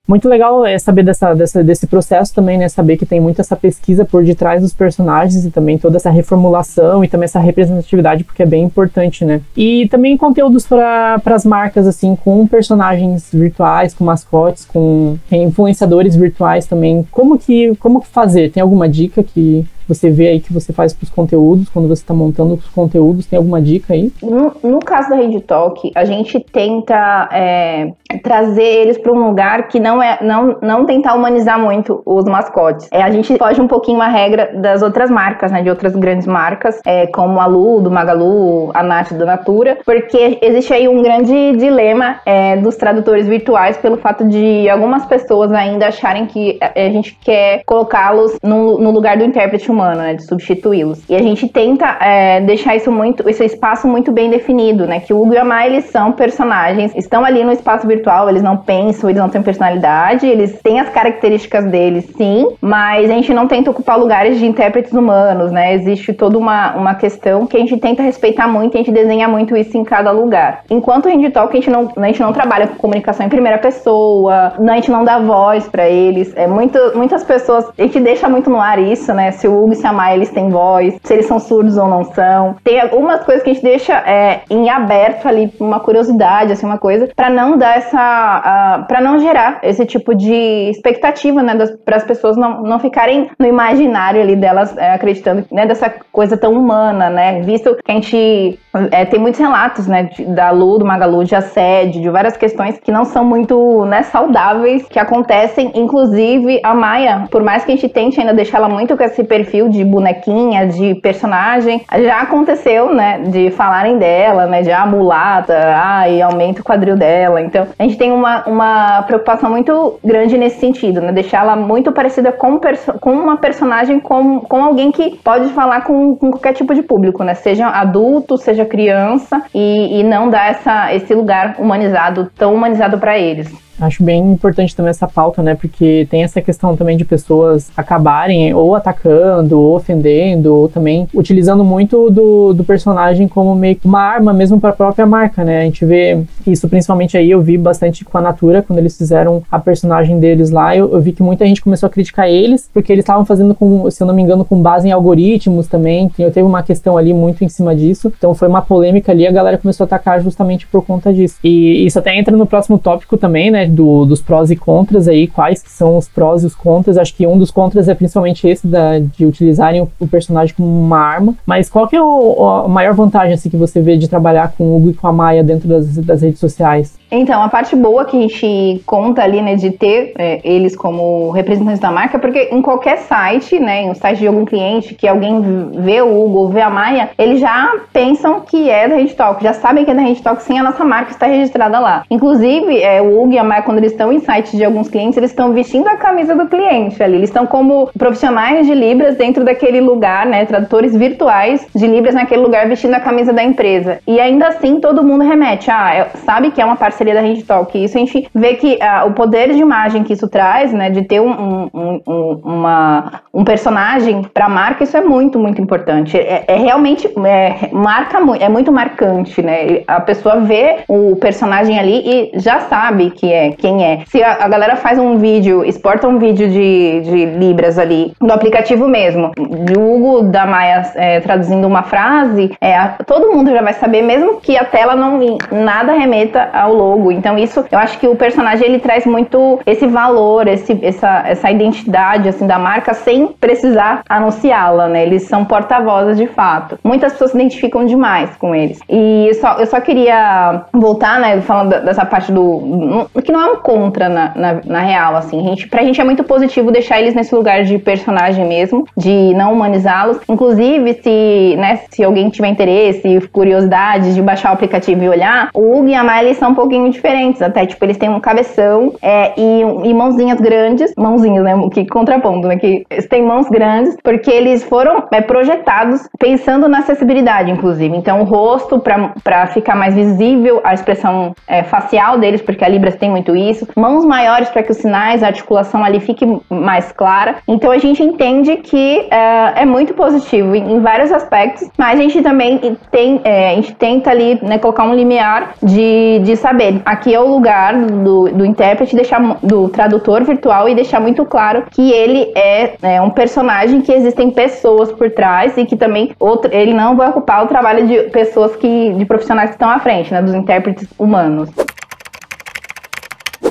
Muito 0.07 0.29
legal 0.29 0.63
é 0.63 0.77
saber 0.77 1.03
dessa, 1.03 1.33
dessa, 1.33 1.63
desse 1.63 1.87
processo 1.87 2.33
também, 2.33 2.59
né? 2.59 2.69
Saber 2.69 2.95
que 2.95 3.05
tem 3.07 3.19
muito 3.19 3.41
essa 3.41 3.55
pesquisa 3.55 4.05
por 4.05 4.23
detrás 4.23 4.61
dos 4.61 4.71
personagens 4.71 5.45
e 5.45 5.51
também 5.51 5.79
toda 5.79 5.97
essa 5.97 6.11
reformulação 6.11 7.03
e 7.03 7.07
também 7.07 7.25
essa 7.25 7.39
representatividade, 7.39 8.23
porque 8.23 8.43
é 8.43 8.45
bem 8.45 8.63
importante, 8.63 9.25
né? 9.25 9.41
E 9.57 9.87
também 9.89 10.15
conteúdos 10.15 10.67
para 10.67 11.19
as 11.25 11.43
marcas, 11.43 11.87
assim, 11.87 12.15
com 12.15 12.45
personagens 12.47 13.29
virtuais, 13.33 13.95
com 13.95 14.03
mascotes, 14.03 14.63
com 14.65 15.17
influenciadores 15.31 16.15
virtuais 16.15 16.67
também. 16.67 17.07
Como 17.11 17.39
que, 17.39 17.75
como 17.77 18.01
fazer? 18.01 18.51
Tem 18.51 18.61
alguma 18.61 18.87
dica 18.87 19.23
que 19.23 19.65
você 19.87 20.09
vê 20.09 20.29
aí 20.29 20.39
que 20.39 20.53
você 20.53 20.73
faz 20.73 20.93
para 20.93 21.03
os 21.03 21.09
conteúdos, 21.09 21.69
quando 21.69 21.87
você 21.87 22.01
está 22.01 22.13
montando 22.13 22.55
os 22.55 22.67
conteúdos, 22.69 23.25
tem 23.25 23.37
alguma 23.37 23.61
dica 23.61 23.93
aí? 23.93 24.11
No, 24.21 24.51
no 24.63 24.79
caso 24.79 25.09
da 25.09 25.15
Rede 25.15 25.41
Talk, 25.41 25.91
a 25.95 26.05
gente 26.05 26.39
tenta 26.39 27.29
é, 27.31 27.91
trazer 28.23 28.63
eles 28.63 28.97
para 28.97 29.11
um 29.11 29.27
lugar 29.27 29.67
que 29.67 29.79
não 29.79 30.01
é 30.01 30.19
não, 30.21 30.57
não 30.61 30.85
tentar 30.85 31.13
humanizar 31.15 31.59
muito 31.59 32.01
os 32.05 32.25
mascotes. 32.25 32.87
É, 32.91 33.01
a 33.01 33.11
gente 33.11 33.37
foge 33.37 33.61
um 33.61 33.67
pouquinho 33.67 34.01
a 34.01 34.07
regra 34.07 34.51
das 34.55 34.81
outras 34.81 35.09
marcas, 35.09 35.51
né, 35.51 35.61
de 35.61 35.69
outras 35.69 35.95
grandes 35.95 36.27
marcas, 36.27 36.79
é, 36.85 37.07
como 37.07 37.39
a 37.39 37.45
Lu, 37.45 37.81
do 37.81 37.91
Magalu, 37.91 38.71
a 38.73 38.83
Nath 38.83 39.13
do 39.13 39.25
Natura, 39.25 39.77
porque 39.85 40.39
existe 40.41 40.73
aí 40.73 40.87
um 40.87 41.01
grande 41.01 41.55
dilema 41.57 42.19
é, 42.25 42.57
dos 42.57 42.75
tradutores 42.75 43.27
virtuais 43.27 43.77
pelo 43.77 43.97
fato 43.97 44.27
de 44.27 44.69
algumas 44.69 45.05
pessoas 45.05 45.51
ainda 45.51 45.87
acharem 45.87 46.25
que 46.25 46.57
a 46.61 46.89
gente 46.89 47.17
quer 47.21 47.63
colocá-los 47.65 48.37
no, 48.43 48.79
no 48.79 48.91
lugar 48.91 49.17
do 49.17 49.23
intérprete 49.23 49.71
humano, 49.75 50.01
né, 50.01 50.13
de 50.13 50.25
substituí-los. 50.25 51.03
E 51.09 51.15
a 51.15 51.21
gente 51.21 51.47
tenta 51.47 51.97
é, 52.01 52.41
deixar 52.41 52.75
isso 52.75 52.91
muito, 52.91 53.27
esse 53.29 53.43
espaço 53.43 53.87
muito 53.87 54.11
bem 54.11 54.29
definido, 54.29 54.87
né, 54.87 54.99
que 54.99 55.13
o 55.13 55.21
Hugo 55.21 55.33
e 55.33 55.37
a 55.37 55.45
Mai, 55.45 55.67
eles 55.67 55.85
são 55.85 56.11
personagens, 56.11 56.93
estão 56.95 57.23
ali 57.25 57.43
no 57.43 57.51
espaço 57.51 57.85
virtual, 57.85 58.29
eles 58.29 58.41
não 58.41 58.57
pensam, 58.57 59.09
eles 59.09 59.21
não 59.21 59.29
têm 59.29 59.41
personalidade, 59.43 60.25
eles 60.25 60.59
têm 60.63 60.79
as 60.79 60.89
características 60.89 61.65
deles, 61.65 62.05
sim, 62.17 62.47
mas 62.61 63.09
a 63.09 63.13
gente 63.13 63.33
não 63.33 63.47
tenta 63.47 63.69
ocupar 63.69 63.99
lugares 63.99 64.39
de 64.39 64.45
intérpretes 64.45 64.93
humanos, 64.93 65.51
né, 65.51 65.73
existe 65.73 66.13
toda 66.13 66.37
uma, 66.37 66.75
uma 66.75 66.95
questão 66.95 67.45
que 67.45 67.57
a 67.57 67.59
gente 67.59 67.77
tenta 67.77 68.01
respeitar 68.01 68.47
muito 68.47 68.75
a 68.75 68.77
gente 68.77 68.91
desenha 68.91 69.27
muito 69.27 69.55
isso 69.55 69.77
em 69.77 69.83
cada 69.83 70.11
lugar. 70.11 70.63
Enquanto 70.69 71.07
a 71.07 71.11
gente 71.11 71.29
Talk, 71.29 71.51
a 71.51 71.59
gente 71.59 71.69
não, 71.69 71.91
a 71.95 72.07
gente 72.07 72.21
não 72.21 72.31
trabalha 72.31 72.67
com 72.67 72.75
comunicação 72.75 73.25
em 73.25 73.29
primeira 73.29 73.57
pessoa, 73.57 74.53
a 74.57 74.75
gente 74.75 74.91
não 74.91 75.03
dá 75.03 75.19
voz 75.19 75.67
para 75.67 75.89
eles, 75.89 76.31
é 76.35 76.47
muito, 76.47 76.79
muitas 76.95 77.23
pessoas, 77.23 77.65
a 77.77 77.81
gente 77.81 77.99
deixa 77.99 78.29
muito 78.29 78.49
no 78.49 78.59
ar 78.59 78.79
isso, 78.79 79.13
né, 79.13 79.31
se 79.31 79.47
o 79.47 79.64
E 79.71 79.75
se 79.75 79.91
Maia, 79.91 80.15
eles 80.15 80.29
têm 80.29 80.49
voz, 80.49 80.99
se 81.03 81.13
eles 81.13 81.25
são 81.25 81.39
surdos 81.39 81.77
ou 81.77 81.87
não 81.87 82.03
são. 82.03 82.55
Tem 82.63 82.79
algumas 82.79 83.23
coisas 83.23 83.43
que 83.43 83.49
a 83.49 83.53
gente 83.53 83.63
deixa 83.63 83.93
é, 83.93 84.41
em 84.49 84.69
aberto 84.69 85.27
ali, 85.27 85.53
uma 85.59 85.79
curiosidade, 85.79 86.51
assim, 86.51 86.65
uma 86.65 86.77
coisa, 86.77 87.09
para 87.15 87.29
não 87.29 87.57
dar 87.57 87.77
essa. 87.77 88.81
Uh, 88.81 88.87
para 88.87 89.01
não 89.01 89.19
gerar 89.19 89.59
esse 89.63 89.85
tipo 89.85 90.13
de 90.13 90.69
expectativa, 90.69 91.41
né, 91.41 91.55
para 91.83 91.97
as 91.97 92.03
pessoas 92.03 92.35
não, 92.35 92.61
não 92.63 92.79
ficarem 92.79 93.29
no 93.39 93.45
imaginário 93.45 94.21
ali 94.21 94.35
delas 94.35 94.75
é, 94.77 94.93
acreditando, 94.93 95.45
né, 95.51 95.65
dessa 95.65 95.91
coisa 96.11 96.37
tão 96.37 96.53
humana, 96.53 97.09
né, 97.09 97.41
visto 97.41 97.75
que 97.75 97.91
a 97.91 97.93
gente 97.93 98.59
é, 98.91 99.05
tem 99.05 99.19
muitos 99.19 99.39
relatos, 99.39 99.87
né, 99.87 100.03
de, 100.03 100.25
da 100.25 100.51
Lu, 100.51 100.77
do 100.77 100.85
Magalu, 100.85 101.23
de 101.23 101.35
assédio, 101.35 102.01
de 102.01 102.09
várias 102.09 102.37
questões 102.37 102.79
que 102.79 102.91
não 102.91 103.05
são 103.05 103.23
muito, 103.23 103.85
né, 103.85 104.03
saudáveis, 104.03 104.87
que 104.87 104.99
acontecem, 104.99 105.71
inclusive 105.75 106.59
a 106.63 106.73
Maia, 106.73 107.27
por 107.31 107.43
mais 107.43 107.63
que 107.63 107.71
a 107.71 107.75
gente 107.75 107.89
tente 107.89 108.19
ainda 108.19 108.33
deixar 108.33 108.57
ela 108.57 108.69
muito 108.69 108.95
com 108.95 109.03
esse 109.03 109.23
perfil 109.23 109.54
perfil 109.55 109.69
de 109.69 109.83
bonequinha, 109.83 110.67
de 110.67 110.95
personagem. 110.95 111.81
Já 111.91 112.21
aconteceu, 112.21 112.93
né, 112.93 113.19
de 113.19 113.51
falarem 113.51 113.97
dela, 113.97 114.45
né, 114.45 114.61
de 114.61 114.71
ah, 114.71 114.85
mulata, 114.85 115.53
ah, 115.55 116.09
e 116.09 116.21
aumenta 116.21 116.61
o 116.61 116.63
quadril 116.63 116.97
dela. 116.97 117.41
Então, 117.41 117.67
a 117.77 117.83
gente 117.83 117.97
tem 117.97 118.11
uma, 118.11 118.43
uma 118.45 119.03
preocupação 119.03 119.49
muito 119.49 119.97
grande 120.03 120.37
nesse 120.37 120.59
sentido, 120.59 121.01
né, 121.01 121.11
deixar 121.11 121.43
ela 121.43 121.55
muito 121.55 121.91
parecida 121.91 122.31
com, 122.31 122.59
com 122.99 123.11
uma 123.11 123.37
personagem, 123.37 123.99
com, 123.99 124.41
com 124.41 124.63
alguém 124.63 124.91
que 124.91 125.17
pode 125.23 125.49
falar 125.49 125.81
com, 125.81 126.15
com 126.15 126.31
qualquer 126.31 126.53
tipo 126.53 126.73
de 126.73 126.81
público, 126.81 127.23
né, 127.23 127.33
seja 127.33 127.67
adulto, 127.67 128.37
seja 128.37 128.65
criança, 128.65 129.41
e, 129.53 129.99
e 129.99 130.03
não 130.03 130.29
dar 130.29 130.49
essa, 130.49 130.93
esse 130.93 131.13
lugar 131.13 131.55
humanizado, 131.59 132.29
tão 132.37 132.53
humanizado 132.53 132.97
para 132.97 133.17
eles. 133.17 133.65
Acho 133.79 134.03
bem 134.03 134.21
importante 134.31 134.73
também 134.75 134.89
essa 134.89 135.07
pauta, 135.07 135.43
né? 135.43 135.53
Porque 135.53 136.07
tem 136.09 136.23
essa 136.23 136.41
questão 136.41 136.77
também 136.77 136.95
de 136.95 137.03
pessoas 137.03 137.71
acabarem 137.75 138.53
ou 138.53 138.73
atacando, 138.73 139.44
ou 139.51 139.75
ofendendo, 139.75 140.53
ou 140.53 140.69
também 140.69 141.07
utilizando 141.13 141.63
muito 141.63 142.09
do, 142.09 142.53
do 142.53 142.63
personagem 142.63 143.27
como 143.27 143.55
meio 143.55 143.75
que 143.75 143.87
uma 143.87 144.01
arma 144.01 144.33
mesmo 144.33 144.59
para 144.59 144.69
a 144.69 144.73
própria 144.73 145.05
marca, 145.05 145.43
né? 145.43 145.61
A 145.61 145.63
gente 145.63 145.85
vê 145.85 146.23
isso 146.47 146.67
principalmente 146.67 147.17
aí, 147.17 147.31
eu 147.31 147.41
vi 147.41 147.57
bastante 147.57 148.05
com 148.05 148.17
a 148.17 148.21
Natura, 148.21 148.61
quando 148.61 148.79
eles 148.79 148.97
fizeram 148.97 149.43
a 149.51 149.59
personagem 149.59 150.19
deles 150.19 150.49
lá, 150.49 150.75
eu, 150.75 150.91
eu 150.91 151.01
vi 151.01 151.11
que 151.11 151.23
muita 151.23 151.45
gente 151.45 151.61
começou 151.61 151.87
a 151.87 151.89
criticar 151.89 152.29
eles, 152.29 152.69
porque 152.73 152.91
eles 152.91 153.03
estavam 153.03 153.25
fazendo 153.25 153.53
com, 153.55 153.89
se 153.89 154.01
eu 154.01 154.07
não 154.07 154.13
me 154.13 154.21
engano, 154.21 154.45
com 154.45 154.61
base 154.61 154.87
em 154.87 154.91
algoritmos 154.91 155.67
também, 155.67 156.09
que 156.09 156.21
eu 156.21 156.31
teve 156.31 156.47
uma 156.47 156.63
questão 156.63 156.97
ali 156.97 157.13
muito 157.13 157.43
em 157.43 157.49
cima 157.49 157.75
disso, 157.75 158.11
então 158.17 158.33
foi 158.33 158.47
uma 158.47 158.61
polêmica 158.61 159.11
ali, 159.11 159.27
a 159.27 159.31
galera 159.31 159.57
começou 159.57 159.83
a 159.83 159.85
atacar 159.85 160.21
justamente 160.21 160.67
por 160.67 160.85
conta 160.85 161.13
disso. 161.13 161.37
E 161.43 161.85
isso 161.85 161.99
até 161.99 162.17
entra 162.17 162.35
no 162.35 162.45
próximo 162.45 162.77
tópico 162.77 163.17
também, 163.17 163.51
né, 163.51 163.65
do, 163.67 164.05
dos 164.05 164.21
prós 164.21 164.51
e 164.51 164.55
contras 164.55 165.07
aí, 165.07 165.27
quais 165.27 165.61
que 165.61 165.71
são 165.71 165.97
os 165.97 166.07
prós 166.07 166.43
e 166.43 166.47
os 166.47 166.55
contras, 166.55 166.97
acho 166.97 167.15
que 167.15 167.25
um 167.25 167.37
dos 167.37 167.51
contras 167.51 167.87
é 167.87 167.93
principalmente 167.93 168.47
esse 168.47 168.67
da, 168.67 168.99
de 168.99 169.25
utilizarem 169.35 169.87
o, 169.99 170.07
personagem 170.07 170.55
como 170.55 170.67
uma 170.67 170.99
arma, 170.99 171.35
mas 171.45 171.69
qual 171.69 171.87
que 171.87 171.95
é 171.95 172.01
o, 172.01 172.63
a 172.65 172.67
maior 172.67 172.93
vantagem, 172.93 173.33
assim, 173.33 173.49
que 173.49 173.57
você 173.57 173.81
vê 173.81 173.97
de 173.97 174.07
trabalhar 174.07 174.53
com 174.57 174.63
o 174.63 174.77
Hugo 174.77 174.89
e 174.89 174.93
com 174.93 175.07
a 175.07 175.13
Maia 175.13 175.43
dentro 175.43 175.67
das, 175.67 175.97
das 175.97 176.21
redes 176.21 176.39
sociais? 176.39 176.97
Então, 177.17 177.41
a 177.41 177.49
parte 177.49 177.75
boa 177.75 178.05
que 178.05 178.17
a 178.17 178.21
gente 178.21 178.83
conta 178.85 179.23
ali, 179.23 179.41
né, 179.41 179.55
de 179.55 179.71
ter 179.71 180.13
é, 180.17 180.41
eles 180.43 180.75
como 180.75 181.31
representantes 181.31 181.79
da 181.79 181.91
marca, 181.91 182.19
porque 182.19 182.49
em 182.51 182.61
qualquer 182.61 182.97
site, 182.97 183.59
né, 183.59 183.83
em 183.83 183.89
um 183.89 183.95
site 183.95 184.19
de 184.19 184.27
algum 184.27 184.43
cliente, 184.43 184.93
que 184.93 185.07
alguém 185.07 185.41
vê 185.71 186.01
o 186.01 186.19
Hugo 186.19 186.49
vê 186.49 186.61
a 186.61 186.69
Maia, 186.69 187.09
eles 187.17 187.39
já 187.39 187.71
pensam 187.93 188.41
que 188.41 188.69
é 188.69 188.87
da 188.87 188.95
Rede 188.95 189.13
Talk, 189.15 189.43
já 189.43 189.53
sabem 189.53 189.85
que 189.85 189.91
é 189.91 189.93
da 189.93 190.01
Rede 190.01 190.21
Talk 190.21 190.41
sem 190.43 190.59
a 190.59 190.63
nossa 190.63 190.83
marca 190.83 191.11
estar 191.11 191.27
registrada 191.27 191.79
lá. 191.79 192.03
Inclusive, 192.09 192.81
é, 192.81 193.01
o 193.01 193.21
Hugo 193.21 193.33
e 193.33 193.37
a 193.37 193.43
Maia, 193.43 193.61
quando 193.61 193.77
eles 193.77 193.91
estão 193.91 194.11
em 194.11 194.19
sites 194.19 194.57
de 194.57 194.65
alguns 194.65 194.89
clientes, 194.89 195.17
eles 195.17 195.31
estão 195.31 195.53
vestindo 195.53 195.87
a 195.87 195.95
camisa 195.95 196.35
do 196.35 196.47
cliente 196.47 197.01
ali. 197.01 197.15
Eles 197.15 197.29
estão 197.29 197.45
como 197.45 197.89
profissionais 197.97 198.67
de 198.67 198.73
Libras 198.73 199.15
dentro 199.15 199.43
daquele 199.43 199.79
lugar, 199.79 200.25
né, 200.25 200.45
tradutores 200.45 200.95
virtuais 200.95 201.65
de 201.73 201.87
Libras 201.87 202.13
naquele 202.13 202.41
lugar 202.41 202.67
vestindo 202.67 202.93
a 202.93 202.99
camisa 202.99 203.31
da 203.31 203.43
empresa. 203.43 203.99
E 204.05 204.19
ainda 204.19 204.47
assim, 204.47 204.79
todo 204.79 205.03
mundo 205.03 205.23
remete, 205.23 205.71
ah, 205.71 205.93
é, 205.93 206.09
sabe 206.25 206.51
que 206.51 206.61
é 206.61 206.65
uma 206.65 206.75
parceria 206.75 207.04
da 207.13 207.21
Rede 207.21 207.43
Talk. 207.43 207.83
Isso 207.83 207.97
a 207.97 207.99
gente 207.99 208.27
vê 208.33 208.55
que 208.55 208.81
ah, 208.81 209.05
o 209.05 209.13
poder 209.13 209.53
de 209.53 209.59
imagem 209.59 210.03
que 210.03 210.13
isso 210.13 210.27
traz, 210.27 210.73
né, 210.73 210.89
de 210.89 211.03
ter 211.03 211.19
um, 211.19 211.69
um, 211.73 212.01
um, 212.07 212.41
uma, 212.43 213.21
um 213.33 213.43
personagem 213.43 214.23
para 214.33 214.45
a 214.45 214.49
marca, 214.49 214.83
isso 214.83 214.97
é 214.97 215.01
muito, 215.01 215.39
muito 215.39 215.61
importante. 215.61 216.17
É, 216.17 216.45
é 216.47 216.55
realmente 216.55 217.07
é, 217.25 217.69
marca 217.71 218.17
é 218.39 218.49
muito 218.49 218.71
marcante, 218.71 219.41
né? 219.41 219.83
A 219.87 219.99
pessoa 219.99 220.37
vê 220.37 220.77
o 220.87 221.15
personagem 221.17 221.77
ali 221.77 222.31
e 222.33 222.39
já 222.39 222.61
sabe 222.61 223.11
que 223.11 223.31
é 223.31 223.51
quem 223.51 223.83
é. 223.83 223.99
Se 224.07 224.23
a, 224.23 224.45
a 224.45 224.47
galera 224.47 224.75
faz 224.75 224.97
um 224.97 225.17
vídeo, 225.17 225.63
exporta 225.63 226.07
um 226.07 226.17
vídeo 226.17 226.47
de, 226.47 227.01
de 227.01 227.25
libras 227.37 227.77
ali 227.77 228.13
no 228.21 228.33
aplicativo 228.33 228.87
mesmo, 228.87 229.31
de 229.65 229.77
Hugo 229.77 230.23
da 230.23 230.45
Maia 230.45 230.91
é, 230.95 231.19
traduzindo 231.19 231.67
uma 231.67 231.83
frase, 231.83 232.51
é, 232.61 232.79
todo 233.05 233.31
mundo 233.31 233.51
já 233.51 233.61
vai 233.61 233.73
saber, 233.73 234.01
mesmo 234.01 234.39
que 234.41 234.57
a 234.57 234.63
tela 234.63 234.95
não 234.95 235.19
nada 235.51 235.93
remeta 235.93 236.49
ao 236.53 236.73
logo. 236.73 236.84
Então 237.11 237.37
isso, 237.37 237.65
eu 237.71 237.79
acho 237.79 237.99
que 237.99 238.07
o 238.07 238.15
personagem 238.15 238.67
ele 238.67 238.79
traz 238.79 239.05
muito 239.05 239.59
esse 239.65 239.87
valor, 239.87 240.47
esse, 240.47 240.77
essa, 240.83 241.23
essa 241.25 241.51
identidade 241.51 242.29
assim 242.29 242.47
da 242.47 242.59
marca 242.59 242.93
sem 242.93 243.27
precisar 243.27 244.03
anunciá-la, 244.07 244.87
né? 244.87 245.03
Eles 245.03 245.23
são 245.23 245.45
porta-vozes 245.45 246.17
de 246.17 246.27
fato. 246.27 246.77
Muitas 246.83 247.13
pessoas 247.13 247.31
se 247.31 247.37
identificam 247.37 247.85
demais 247.85 248.35
com 248.37 248.53
eles. 248.53 248.79
E 248.89 249.27
eu 249.27 249.33
só, 249.35 249.53
eu 249.59 249.65
só 249.65 249.79
queria 249.79 250.65
voltar, 250.73 251.19
né, 251.19 251.41
falando 251.41 251.69
dessa 251.83 252.05
parte 252.05 252.31
do 252.31 253.07
que 253.23 253.31
não 253.31 253.41
é 253.41 253.51
um 253.53 253.57
contra 253.57 254.09
na, 254.09 254.31
na, 254.35 254.61
na 254.65 254.79
real, 254.79 255.15
assim. 255.15 255.39
A 255.39 255.49
gente, 255.49 255.67
pra 255.67 255.83
gente 255.83 255.99
é 255.99 256.03
muito 256.03 256.23
positivo 256.23 256.71
deixar 256.71 256.99
eles 256.99 257.13
nesse 257.13 257.33
lugar 257.33 257.63
de 257.63 257.77
personagem 257.77 258.45
mesmo, 258.45 258.85
de 258.95 259.33
não 259.33 259.53
humanizá-los. 259.53 260.19
Inclusive, 260.29 260.93
se, 261.01 261.55
né, 261.57 261.79
se 261.89 262.03
alguém 262.03 262.29
tiver 262.29 262.47
interesse, 262.47 263.21
curiosidade 263.31 264.13
de 264.13 264.21
baixar 264.21 264.51
o 264.51 264.53
aplicativo 264.53 265.03
e 265.03 265.09
olhar, 265.09 265.49
o 265.53 265.77
Hugo 265.77 265.87
e 265.87 265.95
a 265.95 266.03
Miley 266.03 266.35
são 266.35 266.51
um 266.51 266.55
pouquinho 266.75 266.91
diferentes. 266.91 267.41
Até, 267.41 267.65
tipo, 267.65 267.83
eles 267.85 267.97
têm 267.97 268.09
um 268.09 268.19
cabeção 268.19 268.93
é, 269.01 269.33
e, 269.37 269.61
e 269.89 269.93
mãozinhas 269.93 270.39
grandes. 270.39 270.93
Mãozinhas, 270.97 271.43
né? 271.43 271.53
Que 271.71 271.85
contrapondo, 271.85 272.47
né? 272.47 272.57
Que 272.57 272.85
eles 272.89 273.07
têm 273.07 273.21
mãos 273.21 273.47
grandes, 273.49 273.95
porque 274.03 274.29
eles 274.29 274.63
foram 274.63 275.05
é, 275.11 275.21
projetados 275.21 276.07
pensando 276.19 276.67
na 276.67 276.79
acessibilidade, 276.79 277.51
inclusive. 277.51 277.95
Então, 277.95 278.21
o 278.21 278.23
rosto, 278.23 278.79
para 278.79 279.47
ficar 279.47 279.75
mais 279.75 279.95
visível 279.95 280.61
a 280.63 280.73
expressão 280.73 281.33
é, 281.47 281.63
facial 281.63 282.17
deles, 282.17 282.41
porque 282.41 282.63
a 282.63 282.67
Libras 282.67 282.95
tem 282.95 283.09
muito 283.09 283.35
isso. 283.35 283.67
Mãos 283.75 284.05
maiores 284.05 284.49
para 284.49 284.63
que 284.63 284.71
os 284.71 284.77
sinais, 284.77 285.23
a 285.23 285.27
articulação 285.27 285.83
ali 285.83 285.99
fique 285.99 286.25
mais 286.49 286.91
clara. 286.91 287.37
Então, 287.47 287.71
a 287.71 287.77
gente 287.77 288.03
entende 288.03 288.57
que 288.57 289.07
é, 289.09 289.61
é 289.61 289.65
muito 289.65 289.93
positivo 289.93 290.55
em, 290.55 290.73
em, 290.73 290.79
vários 290.79 291.11
aspectos, 291.11 291.69
mas 291.77 291.99
a 291.99 292.03
gente 292.03 292.21
também 292.21 292.77
tem, 292.91 293.21
é, 293.23 293.51
a 293.51 293.55
gente 293.55 293.73
tenta 293.75 294.09
ali 294.09 294.39
né, 294.41 294.57
colocar 294.57 294.83
um 294.83 294.93
limiar 294.93 295.53
de, 295.61 296.19
de 296.23 296.35
saber 296.35 296.64
aqui 296.85 297.13
é 297.13 297.19
o 297.19 297.27
lugar 297.27 297.75
do, 297.75 298.29
do 298.29 298.45
intérprete, 298.45 298.95
deixar, 298.95 299.19
do 299.41 299.69
tradutor 299.69 300.23
virtual 300.23 300.69
e 300.69 300.75
deixar 300.75 300.99
muito 300.99 301.25
claro 301.25 301.63
que 301.71 301.91
ele 301.91 302.31
é, 302.35 302.75
é 302.81 303.01
um 303.01 303.09
personagem 303.09 303.81
que 303.81 303.91
existem 303.91 304.31
pessoas 304.31 304.91
por 304.91 305.09
trás 305.11 305.57
e 305.57 305.65
que 305.65 305.75
também 305.75 306.13
outro, 306.19 306.53
ele 306.53 306.73
não 306.73 306.95
vai 306.95 307.09
ocupar 307.09 307.43
o 307.43 307.47
trabalho 307.47 307.87
de 307.87 308.09
pessoas 308.09 308.55
que 308.55 308.93
de 308.93 309.05
profissionais 309.05 309.49
que 309.49 309.55
estão 309.55 309.69
à 309.69 309.79
frente, 309.79 310.11
né, 310.11 310.21
dos 310.21 310.33
intérpretes 310.33 310.87
humanos. 310.97 311.49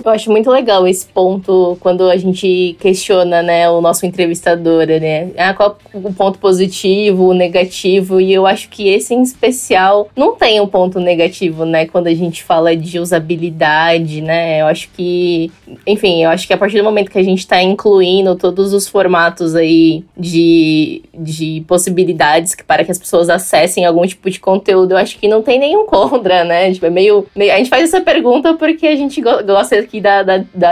Eu 0.03 0.11
acho 0.11 0.31
muito 0.31 0.51
legal 0.51 0.87
esse 0.87 1.07
ponto 1.07 1.77
quando 1.81 2.09
a 2.09 2.17
gente 2.17 2.77
questiona, 2.81 3.43
né, 3.43 3.69
o 3.71 3.81
nosso 3.81 4.05
entrevistador, 4.07 4.87
né? 4.87 5.31
Ah, 5.37 5.55
qual 5.55 5.79
o 5.93 6.13
ponto 6.13 6.39
positivo, 6.39 7.29
o 7.29 7.35
negativo? 7.35 8.21
E 8.21 8.33
eu 8.33 8.47
acho 8.47 8.69
que 8.69 8.89
esse 8.89 9.15
em 9.15 9.23
especial 9.23 10.09
não 10.17 10.37
tem 10.37 10.61
um 10.61 10.67
ponto 10.67 11.01
negativo, 11.01 11.65
né? 11.65 11.87
Quando 11.87 12.09
a 12.09 12.15
gente 12.15 12.43
fala 12.43 12.77
de 12.77 12.99
usabilidade, 12.99 14.21
né? 14.21 14.61
Eu 14.61 14.67
acho 14.67 14.89
que, 14.91 15.51
enfim, 15.87 16.25
eu 16.25 16.31
acho 16.31 16.47
que 16.47 16.53
a 16.53 16.59
partir 16.59 16.79
do 16.79 16.85
momento 16.85 17.11
que 17.11 17.19
a 17.19 17.23
gente 17.23 17.41
está 17.41 17.63
incluindo 17.63 18.37
todos 18.37 18.73
os 18.73 18.89
formatos 18.89 19.55
aí 19.55 20.05
de, 20.17 21.03
de 21.15 21.65
possibilidades 21.67 22.55
para 22.67 22.85
que 22.85 22.91
as 22.91 22.99
pessoas 22.99 23.29
acessem 23.31 23.85
algum 23.85 24.07
tipo 24.07 24.29
de 24.31 24.41
conteúdo, 24.41 24.93
eu 24.93 24.99
acho 24.99 25.19
que 25.19 25.29
não 25.29 25.43
tem 25.43 25.59
nenhum 25.59 25.87
contra, 25.87 26.45
né? 26.45 26.73
Tipo, 26.73 26.87
é 26.87 26.91
meio 26.91 27.27
a 27.37 27.57
gente 27.57 27.71
faz 27.71 27.85
essa 27.85 28.01
pergunta 28.01 28.55
porque 28.55 28.87
a 28.87 28.97
gente 28.97 29.21
gosta 29.21 29.84
aqui 29.85 30.01
da, 30.01 30.25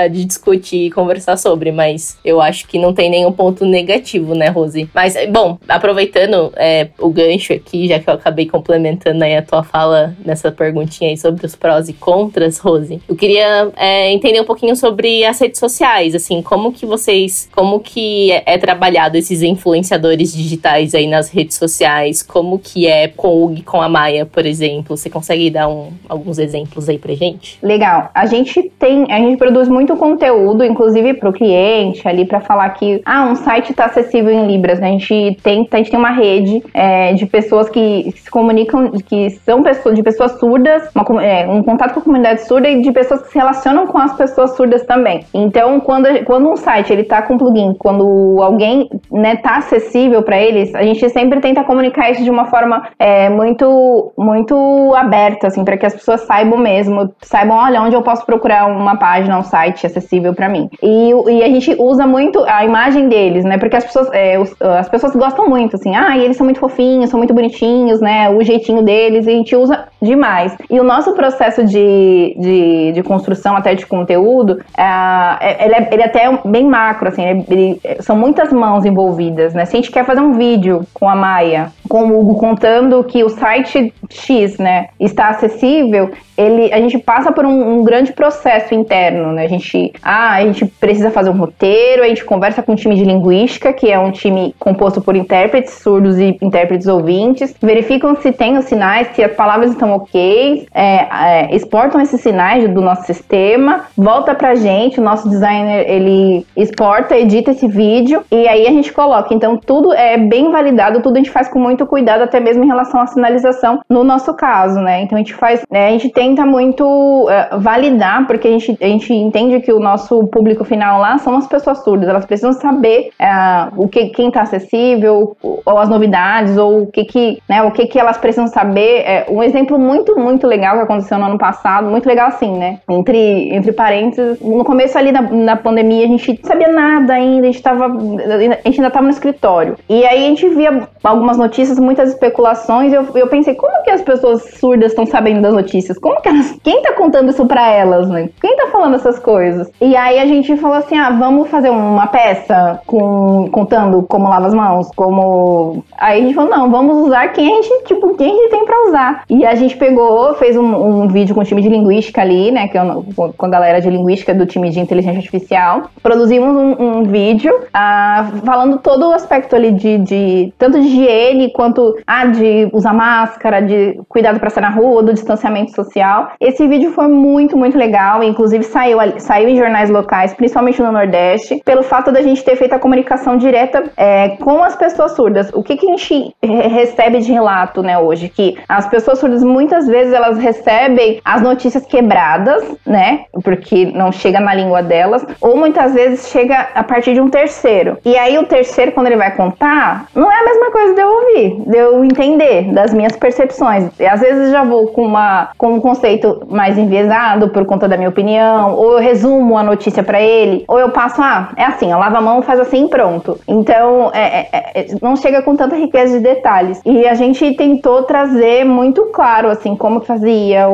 de 0.08 0.24
discutir 0.24 0.86
e 0.86 0.90
conversar 0.90 1.36
sobre, 1.36 1.70
mas 1.70 2.18
eu 2.24 2.40
acho 2.40 2.66
que 2.66 2.78
não 2.78 2.92
tem 2.92 3.10
nenhum 3.10 3.32
ponto 3.32 3.64
negativo, 3.64 4.34
né, 4.34 4.48
Rose? 4.48 4.88
Mas, 4.94 5.14
bom, 5.30 5.58
aproveitando 5.68 6.52
é, 6.56 6.88
o 6.98 7.10
gancho 7.10 7.52
aqui, 7.52 7.88
já 7.88 7.98
que 7.98 8.08
eu 8.08 8.14
acabei 8.14 8.46
complementando 8.46 9.22
aí 9.24 9.36
a 9.36 9.42
tua 9.42 9.62
fala 9.62 10.16
nessa 10.24 10.50
perguntinha 10.50 11.10
aí 11.10 11.16
sobre 11.16 11.44
os 11.46 11.54
prós 11.54 11.88
e 11.88 11.92
contras, 11.92 12.58
Rose, 12.58 13.00
eu 13.08 13.16
queria 13.16 13.70
é, 13.76 14.10
entender 14.12 14.40
um 14.40 14.44
pouquinho 14.44 14.74
sobre 14.76 15.24
as 15.24 15.40
redes 15.40 15.58
sociais, 15.58 16.14
assim, 16.14 16.42
como 16.42 16.72
que 16.72 16.86
vocês, 16.86 17.48
como 17.54 17.80
que 17.80 18.32
é, 18.32 18.42
é 18.46 18.58
trabalhado 18.58 19.16
esses 19.16 19.42
influenciadores 19.42 20.32
digitais 20.32 20.94
aí 20.94 21.06
nas 21.06 21.30
redes 21.30 21.56
sociais, 21.56 22.22
como 22.22 22.58
que 22.58 22.86
é 22.86 23.08
com 23.08 23.46
o 23.46 23.62
com 23.62 23.80
a 23.80 23.88
Maia, 23.88 24.24
por 24.24 24.46
exemplo, 24.46 24.96
você 24.96 25.10
consegue 25.10 25.50
dar 25.50 25.68
um, 25.68 25.92
alguns 26.08 26.38
exemplos 26.38 26.88
aí 26.88 26.98
pra 26.98 27.14
gente? 27.14 27.58
Legal, 27.62 28.10
a 28.14 28.26
gente 28.26 28.62
tem 28.78 29.01
a 29.10 29.18
gente 29.18 29.36
produz 29.36 29.68
muito 29.68 29.96
conteúdo, 29.96 30.64
inclusive 30.64 31.14
para 31.14 31.28
o 31.28 31.32
cliente, 31.32 32.06
ali 32.06 32.24
para 32.24 32.40
falar 32.40 32.70
que 32.70 33.00
ah, 33.04 33.24
um 33.24 33.34
site 33.34 33.70
está 33.70 33.86
acessível 33.86 34.30
em 34.30 34.46
Libras. 34.46 34.80
Né? 34.80 34.88
A 34.88 34.92
gente 34.92 35.36
tem, 35.42 35.68
a 35.70 35.76
gente 35.76 35.90
tem 35.90 35.98
uma 35.98 36.10
rede 36.10 36.62
é, 36.74 37.12
de 37.14 37.26
pessoas 37.26 37.68
que 37.68 38.12
se 38.16 38.30
comunicam, 38.30 38.92
que 39.06 39.30
são 39.30 39.62
pessoas, 39.62 39.94
de 39.94 40.02
pessoas 40.02 40.38
surdas, 40.38 40.90
uma, 40.94 41.24
é, 41.24 41.46
um 41.46 41.62
contato 41.62 41.94
com 41.94 42.00
a 42.00 42.02
comunidade 42.02 42.42
surda 42.42 42.68
e 42.68 42.82
de 42.82 42.92
pessoas 42.92 43.22
que 43.22 43.28
se 43.28 43.38
relacionam 43.38 43.86
com 43.86 43.98
as 43.98 44.14
pessoas 44.14 44.56
surdas 44.56 44.84
também. 44.84 45.24
Então, 45.32 45.80
quando, 45.80 46.24
quando 46.24 46.50
um 46.50 46.56
site 46.56 46.92
ele 46.92 47.04
tá 47.04 47.22
com 47.22 47.38
plugin, 47.38 47.74
quando 47.78 48.38
alguém 48.40 48.88
né, 49.10 49.36
tá 49.36 49.56
acessível 49.56 50.22
para 50.22 50.40
eles, 50.40 50.74
a 50.74 50.82
gente 50.82 51.08
sempre 51.10 51.40
tenta 51.40 51.64
comunicar 51.64 52.10
isso 52.10 52.22
de 52.22 52.30
uma 52.30 52.46
forma 52.46 52.88
é, 52.98 53.28
muito, 53.28 54.12
muito 54.16 54.94
aberta, 54.94 55.48
assim, 55.48 55.64
para 55.64 55.76
que 55.76 55.86
as 55.86 55.94
pessoas 55.94 56.22
saibam 56.22 56.58
mesmo, 56.58 57.12
saibam, 57.22 57.56
olha, 57.56 57.82
onde 57.82 57.94
eu 57.94 58.02
posso 58.02 58.24
procurar 58.24 58.66
uma 58.66 58.91
página, 58.96 59.38
um 59.38 59.42
site 59.42 59.86
acessível 59.86 60.34
para 60.34 60.48
mim. 60.48 60.68
E, 60.82 61.10
e, 61.28 61.42
a 61.42 61.48
gente 61.48 61.74
usa 61.78 62.06
muito 62.06 62.44
a 62.46 62.64
imagem 62.64 63.08
deles, 63.08 63.44
né? 63.44 63.58
Porque 63.58 63.76
as 63.76 63.84
pessoas, 63.84 64.08
é, 64.12 64.38
os, 64.38 64.54
as 64.60 64.88
pessoas 64.88 65.14
gostam 65.14 65.48
muito, 65.48 65.76
assim, 65.76 65.94
ah, 65.94 66.16
eles 66.16 66.36
são 66.36 66.44
muito 66.44 66.60
fofinhos, 66.60 67.10
são 67.10 67.18
muito 67.18 67.34
bonitinhos, 67.34 68.00
né? 68.00 68.30
O 68.30 68.42
jeitinho 68.42 68.82
deles, 68.82 69.26
e 69.26 69.30
a 69.30 69.34
gente 69.34 69.56
usa 69.56 69.84
demais. 70.00 70.56
E 70.70 70.80
o 70.80 70.84
nosso 70.84 71.12
processo 71.14 71.64
de, 71.64 72.36
de, 72.38 72.92
de 72.92 73.02
construção 73.02 73.56
até 73.56 73.74
de 73.74 73.86
conteúdo, 73.86 74.58
é, 74.76 75.64
ele, 75.64 75.74
é, 75.74 75.88
ele 75.92 76.02
é 76.02 76.06
até 76.06 76.38
bem 76.44 76.66
macro, 76.66 77.08
assim, 77.08 77.22
ele, 77.22 77.44
ele, 77.48 77.80
são 78.00 78.16
muitas 78.16 78.52
mãos 78.52 78.84
envolvidas, 78.84 79.54
né? 79.54 79.64
Se 79.64 79.76
a 79.76 79.80
gente 79.80 79.90
quer 79.90 80.04
fazer 80.04 80.20
um 80.20 80.32
vídeo 80.32 80.86
com 80.94 81.08
a 81.08 81.14
Maia, 81.14 81.72
com 81.88 82.04
o 82.04 82.20
Hugo 82.20 82.36
contando 82.36 83.04
que 83.04 83.22
o 83.22 83.28
site 83.28 83.92
X, 84.08 84.58
né, 84.58 84.88
está 84.98 85.28
acessível, 85.28 86.10
ele, 86.36 86.72
a 86.72 86.80
gente 86.80 86.98
passa 86.98 87.30
por 87.30 87.44
um, 87.44 87.78
um 87.78 87.84
grande 87.84 88.12
processo 88.12 88.71
interno 88.74 89.32
né? 89.32 89.44
A 89.44 89.48
gente, 89.48 89.92
ah, 90.02 90.34
a 90.34 90.44
gente 90.44 90.66
precisa 90.66 91.10
fazer 91.10 91.30
um 91.30 91.36
roteiro, 91.36 92.02
a 92.02 92.08
gente 92.08 92.24
conversa 92.24 92.62
com 92.62 92.72
um 92.72 92.76
time 92.76 92.94
de 92.94 93.04
linguística, 93.04 93.72
que 93.72 93.90
é 93.90 93.98
um 93.98 94.10
time 94.10 94.54
composto 94.58 95.00
por 95.00 95.16
intérpretes 95.16 95.74
surdos 95.74 96.18
e 96.18 96.36
intérpretes 96.40 96.86
ouvintes, 96.86 97.54
verificam 97.60 98.16
se 98.16 98.32
tem 98.32 98.56
os 98.56 98.64
sinais, 98.66 99.08
se 99.14 99.22
as 99.22 99.32
palavras 99.32 99.70
estão 99.70 99.92
ok, 99.92 100.66
é, 100.74 100.84
é, 100.84 101.54
exportam 101.54 102.00
esses 102.00 102.20
sinais 102.20 102.68
do 102.68 102.80
nosso 102.80 103.04
sistema, 103.04 103.84
volta 103.96 104.34
pra 104.34 104.54
gente, 104.54 105.00
o 105.00 105.02
nosso 105.02 105.28
designer 105.28 105.88
ele 105.88 106.46
exporta, 106.56 107.16
edita 107.16 107.50
esse 107.50 107.66
vídeo 107.66 108.22
e 108.30 108.48
aí 108.48 108.66
a 108.66 108.70
gente 108.70 108.92
coloca. 108.92 109.34
Então 109.34 109.56
tudo 109.56 109.92
é 109.92 110.16
bem 110.16 110.50
validado, 110.50 111.00
tudo 111.00 111.16
a 111.16 111.18
gente 111.18 111.30
faz 111.30 111.48
com 111.48 111.58
muito 111.58 111.86
cuidado, 111.86 112.22
até 112.22 112.40
mesmo 112.40 112.64
em 112.64 112.66
relação 112.66 113.00
à 113.00 113.06
sinalização, 113.06 113.80
no 113.88 114.04
nosso 114.04 114.34
caso, 114.34 114.80
né? 114.80 115.02
Então 115.02 115.16
a 115.16 115.20
gente 115.20 115.34
faz, 115.34 115.62
né, 115.70 115.88
a 115.88 115.90
gente 115.90 116.10
tenta 116.10 116.44
muito 116.44 116.84
uh, 116.84 117.60
validar, 117.60 118.26
porque 118.26 118.48
a 118.48 118.50
gente, 118.50 118.61
a 118.70 118.86
gente 118.86 119.12
entende 119.12 119.60
que 119.60 119.72
o 119.72 119.80
nosso 119.80 120.26
público 120.28 120.64
final 120.64 121.00
lá 121.00 121.18
são 121.18 121.36
as 121.36 121.46
pessoas 121.46 121.82
surdas, 121.82 122.08
elas 122.08 122.26
precisam 122.26 122.52
saber 122.52 123.10
uh, 123.20 123.82
o 123.82 123.88
que 123.88 124.06
quem 124.10 124.28
está 124.28 124.42
acessível, 124.42 125.36
ou 125.42 125.78
as 125.78 125.88
novidades, 125.88 126.56
ou 126.56 126.82
o 126.82 126.86
que 126.86 127.04
que, 127.04 127.42
né, 127.48 127.62
o 127.62 127.70
que 127.70 127.86
que 127.86 127.98
elas 127.98 128.18
precisam 128.18 128.46
saber. 128.46 129.02
É, 129.04 129.26
um 129.28 129.42
exemplo 129.42 129.78
muito, 129.78 130.18
muito 130.18 130.46
legal 130.46 130.76
que 130.76 130.82
aconteceu 130.82 131.18
no 131.18 131.26
ano 131.26 131.38
passado, 131.38 131.90
muito 131.90 132.06
legal 132.06 132.28
assim, 132.28 132.52
né? 132.56 132.78
Entre, 132.88 133.54
entre 133.54 133.72
parênteses, 133.72 134.40
no 134.40 134.64
começo 134.64 134.96
ali 134.98 135.12
da, 135.12 135.20
da 135.20 135.56
pandemia, 135.56 136.04
a 136.04 136.08
gente 136.08 136.40
não 136.42 136.48
sabia 136.48 136.68
nada 136.68 137.14
ainda, 137.14 137.48
a 137.48 137.50
gente, 137.50 137.62
tava, 137.62 137.86
a 137.86 138.38
gente 138.68 138.80
ainda 138.80 138.88
estava 138.88 139.04
no 139.04 139.10
escritório. 139.10 139.76
E 139.88 140.04
aí 140.04 140.24
a 140.24 140.28
gente 140.28 140.48
via 140.48 140.88
algumas 141.02 141.36
notícias, 141.36 141.78
muitas 141.78 142.10
especulações, 142.10 142.92
e 142.92 142.96
eu, 142.96 143.06
eu 143.14 143.26
pensei, 143.28 143.54
como 143.54 143.82
que 143.82 143.90
as 143.90 144.02
pessoas 144.02 144.42
surdas 144.58 144.92
estão 144.92 145.06
sabendo 145.06 145.42
das 145.42 145.54
notícias? 145.54 145.98
Como 145.98 146.20
que 146.20 146.28
elas. 146.28 146.56
Quem 146.62 146.82
tá 146.82 146.92
contando 146.92 147.30
isso 147.30 147.46
pra 147.46 147.70
elas, 147.70 148.08
né? 148.08 148.28
Quem 148.40 148.51
tá 148.56 148.68
falando 148.68 148.94
essas 148.94 149.18
coisas? 149.18 149.70
E 149.80 149.96
aí 149.96 150.18
a 150.18 150.26
gente 150.26 150.56
falou 150.56 150.76
assim: 150.76 150.96
ah, 150.96 151.10
vamos 151.10 151.48
fazer 151.48 151.70
uma 151.70 152.06
peça 152.06 152.80
com, 152.86 153.48
contando 153.50 154.02
como 154.02 154.28
lava 154.28 154.46
as 154.46 154.54
mãos, 154.54 154.90
como. 154.94 155.84
Aí 155.98 156.20
a 156.20 156.24
gente 156.24 156.34
falou: 156.34 156.50
não, 156.50 156.70
vamos 156.70 157.06
usar 157.06 157.28
quem 157.28 157.58
a 157.58 157.62
gente, 157.62 157.84
tipo, 157.84 158.14
quem 158.14 158.30
a 158.30 158.34
gente 158.34 158.50
tem 158.50 158.64
pra 158.64 158.88
usar. 158.88 159.24
E 159.28 159.44
a 159.44 159.54
gente 159.54 159.76
pegou, 159.76 160.34
fez 160.34 160.56
um, 160.56 160.64
um 160.64 161.08
vídeo 161.08 161.34
com 161.34 161.40
o 161.40 161.44
time 161.44 161.62
de 161.62 161.68
linguística 161.68 162.20
ali, 162.20 162.50
né? 162.50 162.68
Que 162.68 162.78
eu, 162.78 163.04
com 163.36 163.46
a 163.46 163.48
galera 163.48 163.80
de 163.80 163.90
linguística 163.90 164.34
do 164.34 164.46
time 164.46 164.70
de 164.70 164.80
inteligência 164.80 165.18
artificial. 165.18 165.84
Produzimos 166.02 166.56
um, 166.56 166.82
um 166.82 167.02
vídeo 167.04 167.52
uh, 167.54 168.36
falando 168.44 168.78
todo 168.78 169.08
o 169.08 169.12
aspecto 169.12 169.56
ali 169.56 169.72
de, 169.72 169.98
de 169.98 170.52
tanto 170.58 170.80
de 170.80 170.86
higiene 170.86 171.52
quanto 171.52 171.96
ah, 172.06 172.26
de 172.26 172.68
usar 172.72 172.92
máscara, 172.92 173.60
de 173.60 174.00
cuidado 174.08 174.38
para 174.38 174.50
sair 174.50 174.62
na 174.62 174.70
rua, 174.70 175.02
do 175.02 175.12
distanciamento 175.12 175.74
social. 175.74 176.32
Esse 176.40 176.66
vídeo 176.66 176.92
foi 176.92 177.08
muito, 177.08 177.56
muito 177.56 177.76
legal, 177.76 178.22
inclusive 178.22 178.41
saiu, 178.62 178.98
saiu 179.18 179.48
em 179.48 179.56
jornais 179.56 179.90
locais, 179.90 180.34
principalmente 180.34 180.82
no 180.82 180.92
Nordeste, 180.92 181.62
pelo 181.64 181.82
fato 181.82 182.10
da 182.12 182.22
gente 182.22 182.44
ter 182.44 182.56
feito 182.56 182.74
a 182.74 182.78
comunicação 182.78 183.36
direta 183.36 183.84
é, 183.96 184.30
com 184.40 184.62
as 184.62 184.76
pessoas 184.76 185.12
surdas. 185.12 185.50
O 185.52 185.62
que, 185.62 185.76
que 185.76 185.86
a 185.86 185.96
gente 185.96 186.34
recebe 186.42 187.18
de 187.20 187.32
relato, 187.32 187.82
né, 187.82 187.98
hoje? 187.98 188.28
Que 188.28 188.58
as 188.68 188.86
pessoas 188.88 189.18
surdas 189.18 189.42
muitas 189.42 189.86
vezes 189.86 190.12
elas 190.12 190.38
recebem 190.38 191.20
as 191.24 191.42
notícias 191.42 191.84
quebradas, 191.86 192.64
né, 192.86 193.24
porque 193.42 193.86
não 193.86 194.12
chega 194.12 194.40
na 194.40 194.54
língua 194.54 194.82
delas, 194.82 195.24
ou 195.40 195.56
muitas 195.56 195.94
vezes 195.94 196.28
chega 196.28 196.68
a 196.74 196.82
partir 196.82 197.14
de 197.14 197.20
um 197.20 197.28
terceiro. 197.28 197.98
E 198.04 198.16
aí 198.16 198.38
o 198.38 198.44
terceiro, 198.44 198.92
quando 198.92 199.06
ele 199.06 199.16
vai 199.16 199.34
contar, 199.34 200.06
não 200.14 200.30
é 200.30 200.40
a 200.40 200.44
mesma 200.44 200.70
coisa 200.70 200.94
de 200.94 201.00
eu 201.00 201.08
ouvir, 201.08 201.70
de 201.70 201.76
eu 201.76 202.04
entender 202.04 202.72
das 202.72 202.92
minhas 202.92 203.16
percepções. 203.16 203.88
E 203.98 204.06
às 204.06 204.20
vezes 204.20 204.50
já 204.50 204.64
vou 204.64 204.88
com, 204.88 205.04
uma, 205.04 205.50
com 205.56 205.74
um 205.74 205.80
conceito 205.80 206.46
mais 206.48 206.76
enviesado 206.78 207.48
por 207.48 207.64
conta 207.64 207.88
da 207.88 207.96
minha 207.96 208.08
opinião, 208.08 208.31
ou 208.40 208.92
eu 208.92 208.98
resumo 208.98 209.56
a 209.56 209.62
notícia 209.62 210.02
para 210.02 210.20
ele, 210.20 210.64
ou 210.68 210.78
eu 210.78 210.90
passo, 210.90 211.20
ah, 211.20 211.50
é 211.56 211.64
assim, 211.64 211.90
eu 211.90 211.98
lavo 211.98 212.16
a 212.16 212.20
mão, 212.20 212.42
faz 212.42 212.60
assim 212.60 212.88
pronto. 212.88 213.38
Então, 213.46 214.10
é, 214.14 214.48
é, 214.52 214.70
é, 214.74 214.86
não 215.00 215.16
chega 215.16 215.42
com 215.42 215.56
tanta 215.56 215.76
riqueza 215.76 216.18
de 216.18 216.24
detalhes. 216.24 216.80
E 216.84 217.06
a 217.06 217.14
gente 217.14 217.54
tentou 217.54 218.02
trazer 218.04 218.64
muito 218.64 219.06
claro, 219.06 219.48
assim, 219.48 219.76
como 219.76 220.00
fazia, 220.00 220.66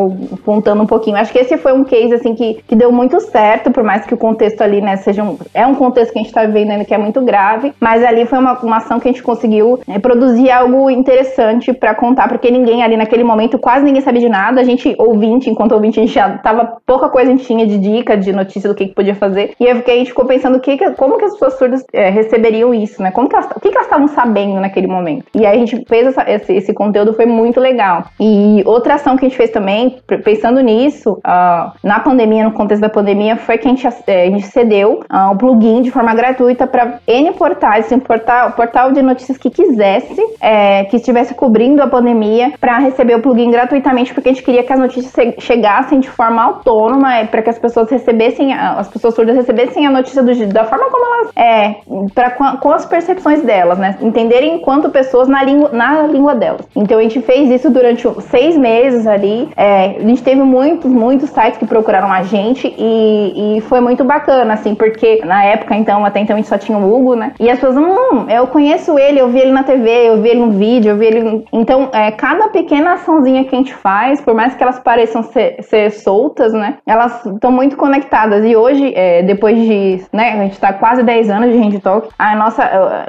contando 0.44 0.82
um 0.82 0.86
pouquinho. 0.86 1.16
Acho 1.16 1.32
que 1.32 1.38
esse 1.38 1.56
foi 1.56 1.72
um 1.72 1.84
case, 1.84 2.14
assim, 2.14 2.34
que, 2.34 2.62
que 2.66 2.76
deu 2.76 2.92
muito 2.92 3.20
certo, 3.20 3.70
por 3.70 3.82
mais 3.82 4.04
que 4.04 4.14
o 4.14 4.18
contexto 4.18 4.62
ali, 4.62 4.80
né, 4.80 4.96
seja 4.96 5.22
um, 5.22 5.38
é 5.54 5.66
um 5.66 5.74
contexto 5.74 6.12
que 6.12 6.18
a 6.18 6.22
gente 6.22 6.32
tá 6.32 6.44
vivendo 6.44 6.84
que 6.84 6.94
é 6.94 6.98
muito 6.98 7.20
grave, 7.20 7.72
mas 7.80 8.04
ali 8.04 8.26
foi 8.26 8.38
uma, 8.38 8.58
uma 8.60 8.76
ação 8.76 9.00
que 9.00 9.08
a 9.08 9.12
gente 9.12 9.22
conseguiu 9.22 9.80
né, 9.86 9.98
produzir 9.98 10.50
algo 10.50 10.90
interessante 10.90 11.72
para 11.72 11.94
contar, 11.94 12.28
porque 12.28 12.50
ninguém 12.50 12.82
ali 12.82 12.96
naquele 12.96 13.24
momento, 13.24 13.58
quase 13.58 13.84
ninguém 13.84 14.02
sabia 14.02 14.20
de 14.20 14.28
nada, 14.28 14.60
a 14.60 14.64
gente 14.64 14.94
ouvinte, 14.98 15.50
enquanto 15.50 15.72
ouvinte, 15.72 15.98
a 15.98 16.02
gente 16.02 16.14
já 16.14 16.38
tava, 16.38 16.78
pouca 16.86 17.08
coisa 17.08 17.30
a 17.30 17.36
gente 17.36 17.47
tinha 17.48 17.66
de 17.66 17.78
dica, 17.78 18.16
de 18.16 18.32
notícia 18.32 18.68
do 18.68 18.74
que, 18.74 18.86
que 18.86 18.94
podia 18.94 19.14
fazer, 19.14 19.54
e 19.58 19.66
aí 19.66 19.72
a 19.72 19.90
gente 19.96 20.10
ficou 20.10 20.26
pensando 20.26 20.60
que, 20.60 20.76
como 20.92 21.18
que 21.18 21.24
as 21.24 21.32
pessoas 21.32 21.58
surdas 21.58 21.84
é, 21.92 22.10
receberiam 22.10 22.72
isso, 22.74 23.02
né, 23.02 23.10
como 23.10 23.28
que 23.28 23.34
elas, 23.34 23.50
o 23.56 23.60
que, 23.60 23.70
que 23.70 23.74
elas 23.74 23.86
estavam 23.86 24.08
sabendo 24.08 24.60
naquele 24.60 24.86
momento. 24.86 25.24
E 25.34 25.46
aí 25.46 25.56
a 25.56 25.58
gente 25.58 25.84
fez 25.88 26.06
essa, 26.06 26.30
esse, 26.30 26.52
esse, 26.52 26.74
conteúdo, 26.74 27.14
foi 27.14 27.26
muito 27.26 27.58
legal. 27.58 28.04
E 28.20 28.62
outra 28.66 28.94
ação 28.94 29.16
que 29.16 29.24
a 29.24 29.28
gente 29.28 29.36
fez 29.36 29.50
também, 29.50 29.98
pensando 30.22 30.60
nisso, 30.60 31.12
uh, 31.12 31.72
na 31.82 32.00
pandemia, 32.00 32.44
no 32.44 32.52
contexto 32.52 32.82
da 32.82 32.88
pandemia, 32.88 33.36
foi 33.36 33.58
que 33.58 33.66
a 33.66 33.70
gente, 33.70 33.86
é, 34.06 34.26
a 34.26 34.30
gente 34.30 34.46
cedeu 34.46 35.00
uh, 35.10 35.32
um 35.32 35.36
plugin 35.36 35.82
de 35.82 35.90
forma 35.90 36.14
gratuita 36.14 36.66
para 36.66 36.98
N 37.06 37.32
portais, 37.32 37.86
assim, 37.86 37.98
portal, 37.98 38.52
portal 38.52 38.92
de 38.92 39.02
notícias 39.02 39.38
que 39.38 39.50
quisesse, 39.50 40.20
é, 40.40 40.84
que 40.84 40.96
estivesse 40.96 41.34
cobrindo 41.34 41.82
a 41.82 41.86
pandemia, 41.86 42.52
para 42.60 42.78
receber 42.78 43.16
o 43.16 43.22
plugin 43.22 43.50
gratuitamente, 43.50 44.12
porque 44.12 44.28
a 44.28 44.32
gente 44.32 44.44
queria 44.44 44.62
que 44.62 44.72
as 44.72 44.78
notícias 44.78 45.14
chegassem 45.38 46.00
de 46.00 46.08
forma 46.08 46.42
autônoma, 46.42 47.16
é, 47.16 47.24
para 47.38 47.42
que 47.42 47.50
as 47.50 47.58
pessoas 47.58 47.88
recebessem, 47.88 48.52
as 48.52 48.88
pessoas 48.88 49.14
surdas 49.14 49.36
recebessem 49.36 49.86
a 49.86 49.90
notícia 49.90 50.22
do, 50.22 50.46
da 50.46 50.64
forma 50.64 50.90
como 50.90 51.14
elas 51.14 51.32
é, 51.36 51.76
pra, 52.12 52.30
com 52.30 52.72
as 52.72 52.84
percepções 52.84 53.42
delas, 53.42 53.78
né? 53.78 53.96
Entenderem 54.00 54.56
enquanto 54.56 54.90
pessoas 54.90 55.28
na 55.28 55.42
língua, 55.44 55.70
na 55.72 56.02
língua 56.02 56.34
delas. 56.34 56.66
Então 56.74 56.98
a 56.98 57.02
gente 57.02 57.20
fez 57.20 57.48
isso 57.48 57.70
durante 57.70 58.08
seis 58.22 58.56
meses 58.56 59.06
ali. 59.06 59.48
É, 59.56 59.98
a 59.98 60.00
gente 60.00 60.22
teve 60.22 60.42
muitos, 60.42 60.90
muitos 60.90 61.30
sites 61.30 61.58
que 61.58 61.66
procuraram 61.66 62.10
a 62.10 62.22
gente 62.22 62.74
e, 62.76 63.58
e 63.58 63.60
foi 63.62 63.80
muito 63.80 64.02
bacana, 64.02 64.54
assim, 64.54 64.74
porque 64.74 65.24
na 65.24 65.44
época, 65.44 65.76
então, 65.76 66.04
até 66.04 66.18
então 66.18 66.34
a 66.34 66.38
gente 66.38 66.48
só 66.48 66.58
tinha 66.58 66.76
o 66.76 66.92
Hugo, 66.92 67.14
né? 67.14 67.34
E 67.38 67.48
as 67.48 67.60
pessoas, 67.60 67.76
hum, 67.76 68.26
eu 68.28 68.48
conheço 68.48 68.98
ele, 68.98 69.20
eu 69.20 69.28
vi 69.28 69.38
ele 69.38 69.52
na 69.52 69.62
TV, 69.62 70.08
eu 70.08 70.20
vi 70.20 70.30
ele 70.30 70.40
no 70.40 70.50
vídeo, 70.50 70.90
eu 70.90 70.96
vi 70.96 71.06
ele. 71.06 71.44
Então, 71.52 71.88
é, 71.92 72.10
cada 72.10 72.48
pequena 72.48 72.94
açãozinha 72.94 73.44
que 73.44 73.54
a 73.54 73.58
gente 73.58 73.74
faz, 73.74 74.20
por 74.20 74.34
mais 74.34 74.56
que 74.56 74.62
elas 74.62 74.80
pareçam 74.80 75.22
ser, 75.22 75.62
ser 75.62 75.92
soltas, 75.92 76.52
né? 76.52 76.78
Elas 76.84 77.27
estão 77.34 77.50
muito 77.50 77.76
conectadas. 77.76 78.44
E 78.44 78.56
hoje, 78.56 78.92
é, 78.94 79.22
depois 79.22 79.56
de, 79.56 80.00
né, 80.12 80.32
a 80.32 80.42
gente 80.44 80.58
tá 80.58 80.72
quase 80.72 81.02
10 81.02 81.30
anos 81.30 81.52
de 81.52 81.58
Hand 81.58 81.80
Talk, 81.80 82.08
a 82.18 82.34
nossa 82.36 82.62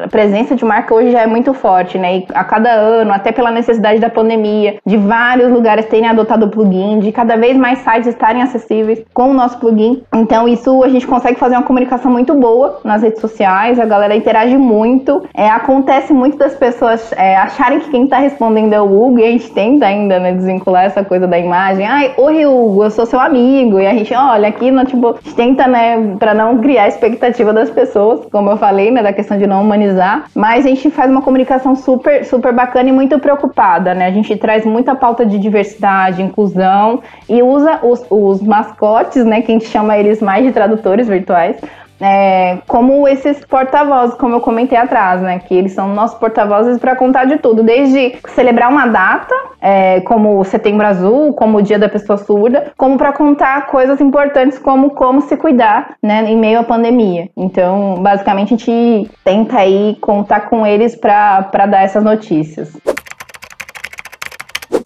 a 0.03 0.07
presença 0.07 0.55
de 0.55 0.65
marca 0.65 0.93
hoje 0.93 1.11
já 1.11 1.21
é 1.21 1.27
muito 1.27 1.53
forte, 1.53 1.97
né? 1.97 2.17
E 2.17 2.27
a 2.33 2.43
cada 2.43 2.71
ano, 2.71 3.11
até 3.11 3.31
pela 3.31 3.51
necessidade 3.51 3.99
da 3.99 4.09
pandemia, 4.09 4.77
de 4.85 4.97
vários 4.97 5.51
lugares 5.51 5.85
terem 5.85 6.07
adotado 6.07 6.45
o 6.45 6.49
plugin, 6.49 6.99
de 6.99 7.11
cada 7.11 7.35
vez 7.35 7.57
mais 7.57 7.79
sites 7.79 8.07
estarem 8.07 8.41
acessíveis 8.41 9.03
com 9.13 9.29
o 9.29 9.33
nosso 9.33 9.59
plugin. 9.59 10.03
Então, 10.13 10.47
isso 10.47 10.83
a 10.83 10.89
gente 10.89 11.07
consegue 11.07 11.39
fazer 11.39 11.55
uma 11.55 11.63
comunicação 11.63 12.11
muito 12.11 12.33
boa 12.35 12.79
nas 12.83 13.01
redes 13.01 13.19
sociais, 13.19 13.79
a 13.79 13.85
galera 13.85 14.15
interage 14.15 14.57
muito. 14.57 15.23
É, 15.33 15.49
acontece 15.49 16.13
muito 16.13 16.37
das 16.37 16.55
pessoas 16.55 17.11
é, 17.13 17.35
acharem 17.35 17.79
que 17.79 17.89
quem 17.89 18.07
tá 18.07 18.17
respondendo 18.17 18.73
é 18.73 18.81
o 18.81 18.85
Hugo, 18.85 19.19
e 19.19 19.23
a 19.23 19.31
gente 19.31 19.51
tenta 19.51 19.85
ainda, 19.85 20.19
né, 20.19 20.31
desvincular 20.33 20.85
essa 20.85 21.03
coisa 21.03 21.27
da 21.27 21.37
imagem. 21.37 21.85
Ai, 21.85 22.13
oi 22.17 22.45
Hugo, 22.45 22.83
eu 22.83 22.91
sou 22.91 23.05
seu 23.05 23.19
amigo. 23.19 23.79
E 23.79 23.87
a 23.87 23.93
gente, 23.99 24.13
olha, 24.13 24.49
aqui, 24.49 24.71
no, 24.71 24.83
tipo, 24.85 25.09
a 25.09 25.13
gente 25.13 25.35
tenta, 25.35 25.67
né, 25.67 26.15
pra 26.17 26.33
não 26.33 26.57
criar 26.59 26.87
expectativa 26.87 27.53
das 27.53 27.69
pessoas, 27.69 28.25
como 28.31 28.49
eu 28.49 28.57
falei, 28.57 28.91
né, 28.91 29.03
da 29.03 29.13
questão 29.13 29.37
de 29.37 29.45
não 29.45 29.61
humanizar. 29.61 30.25
Mas 30.33 30.65
a 30.65 30.69
gente 30.69 30.89
faz 30.89 31.09
uma 31.09 31.21
comunicação 31.21 31.75
super, 31.75 32.25
super 32.25 32.53
bacana 32.53 32.89
e 32.89 32.91
muito 32.91 33.19
preocupada, 33.19 33.93
né? 33.93 34.07
A 34.07 34.11
gente 34.11 34.35
traz 34.35 34.65
muita 34.65 34.95
pauta 34.95 35.25
de 35.25 35.37
diversidade, 35.37 36.21
inclusão 36.21 37.01
e 37.27 37.41
usa 37.43 37.79
os, 37.83 38.05
os 38.09 38.41
mascotes, 38.41 39.23
né, 39.25 39.41
que 39.41 39.51
a 39.51 39.55
gente 39.55 39.67
chama 39.67 39.97
eles 39.97 40.21
mais 40.21 40.45
de 40.45 40.51
tradutores 40.51 41.07
virtuais, 41.07 41.57
é, 41.99 42.59
como 42.67 43.07
esses 43.07 43.43
porta-vozes, 43.45 44.15
como 44.15 44.35
eu 44.35 44.41
comentei 44.41 44.77
atrás, 44.77 45.21
né? 45.21 45.39
Que 45.39 45.55
eles 45.55 45.73
são 45.73 45.93
nossos 45.93 46.17
porta-vozes 46.17 46.79
para 46.79 46.95
contar 46.95 47.25
de 47.25 47.37
tudo, 47.37 47.63
desde 47.63 48.17
celebrar 48.29 48.69
uma 48.69 48.87
data, 48.87 49.33
é, 49.61 50.01
como 50.01 50.43
Setembro 50.43 50.85
Azul, 50.85 51.33
como 51.33 51.57
o 51.57 51.61
Dia 51.61 51.77
da 51.77 51.89
Pessoa 51.89 52.17
Surda, 52.17 52.71
como 52.77 52.97
para 52.97 53.11
contar 53.11 53.67
coisas 53.67 53.99
importantes 53.99 54.57
como 54.57 54.91
como 54.91 55.21
se 55.21 55.35
cuidar, 55.37 55.95
né, 56.01 56.23
em 56.29 56.37
meio 56.37 56.59
à 56.59 56.63
pandemia. 56.63 57.29
Então, 57.35 57.95
basicamente, 58.01 58.53
a 58.53 58.57
gente 58.57 59.11
tenta 59.23 59.57
aí 59.59 59.97
contar 60.01 60.41
com 60.41 60.65
eles 60.65 60.95
para 60.95 61.65
dar 61.65 61.83
essas 61.83 62.03
notícias. 62.03 62.71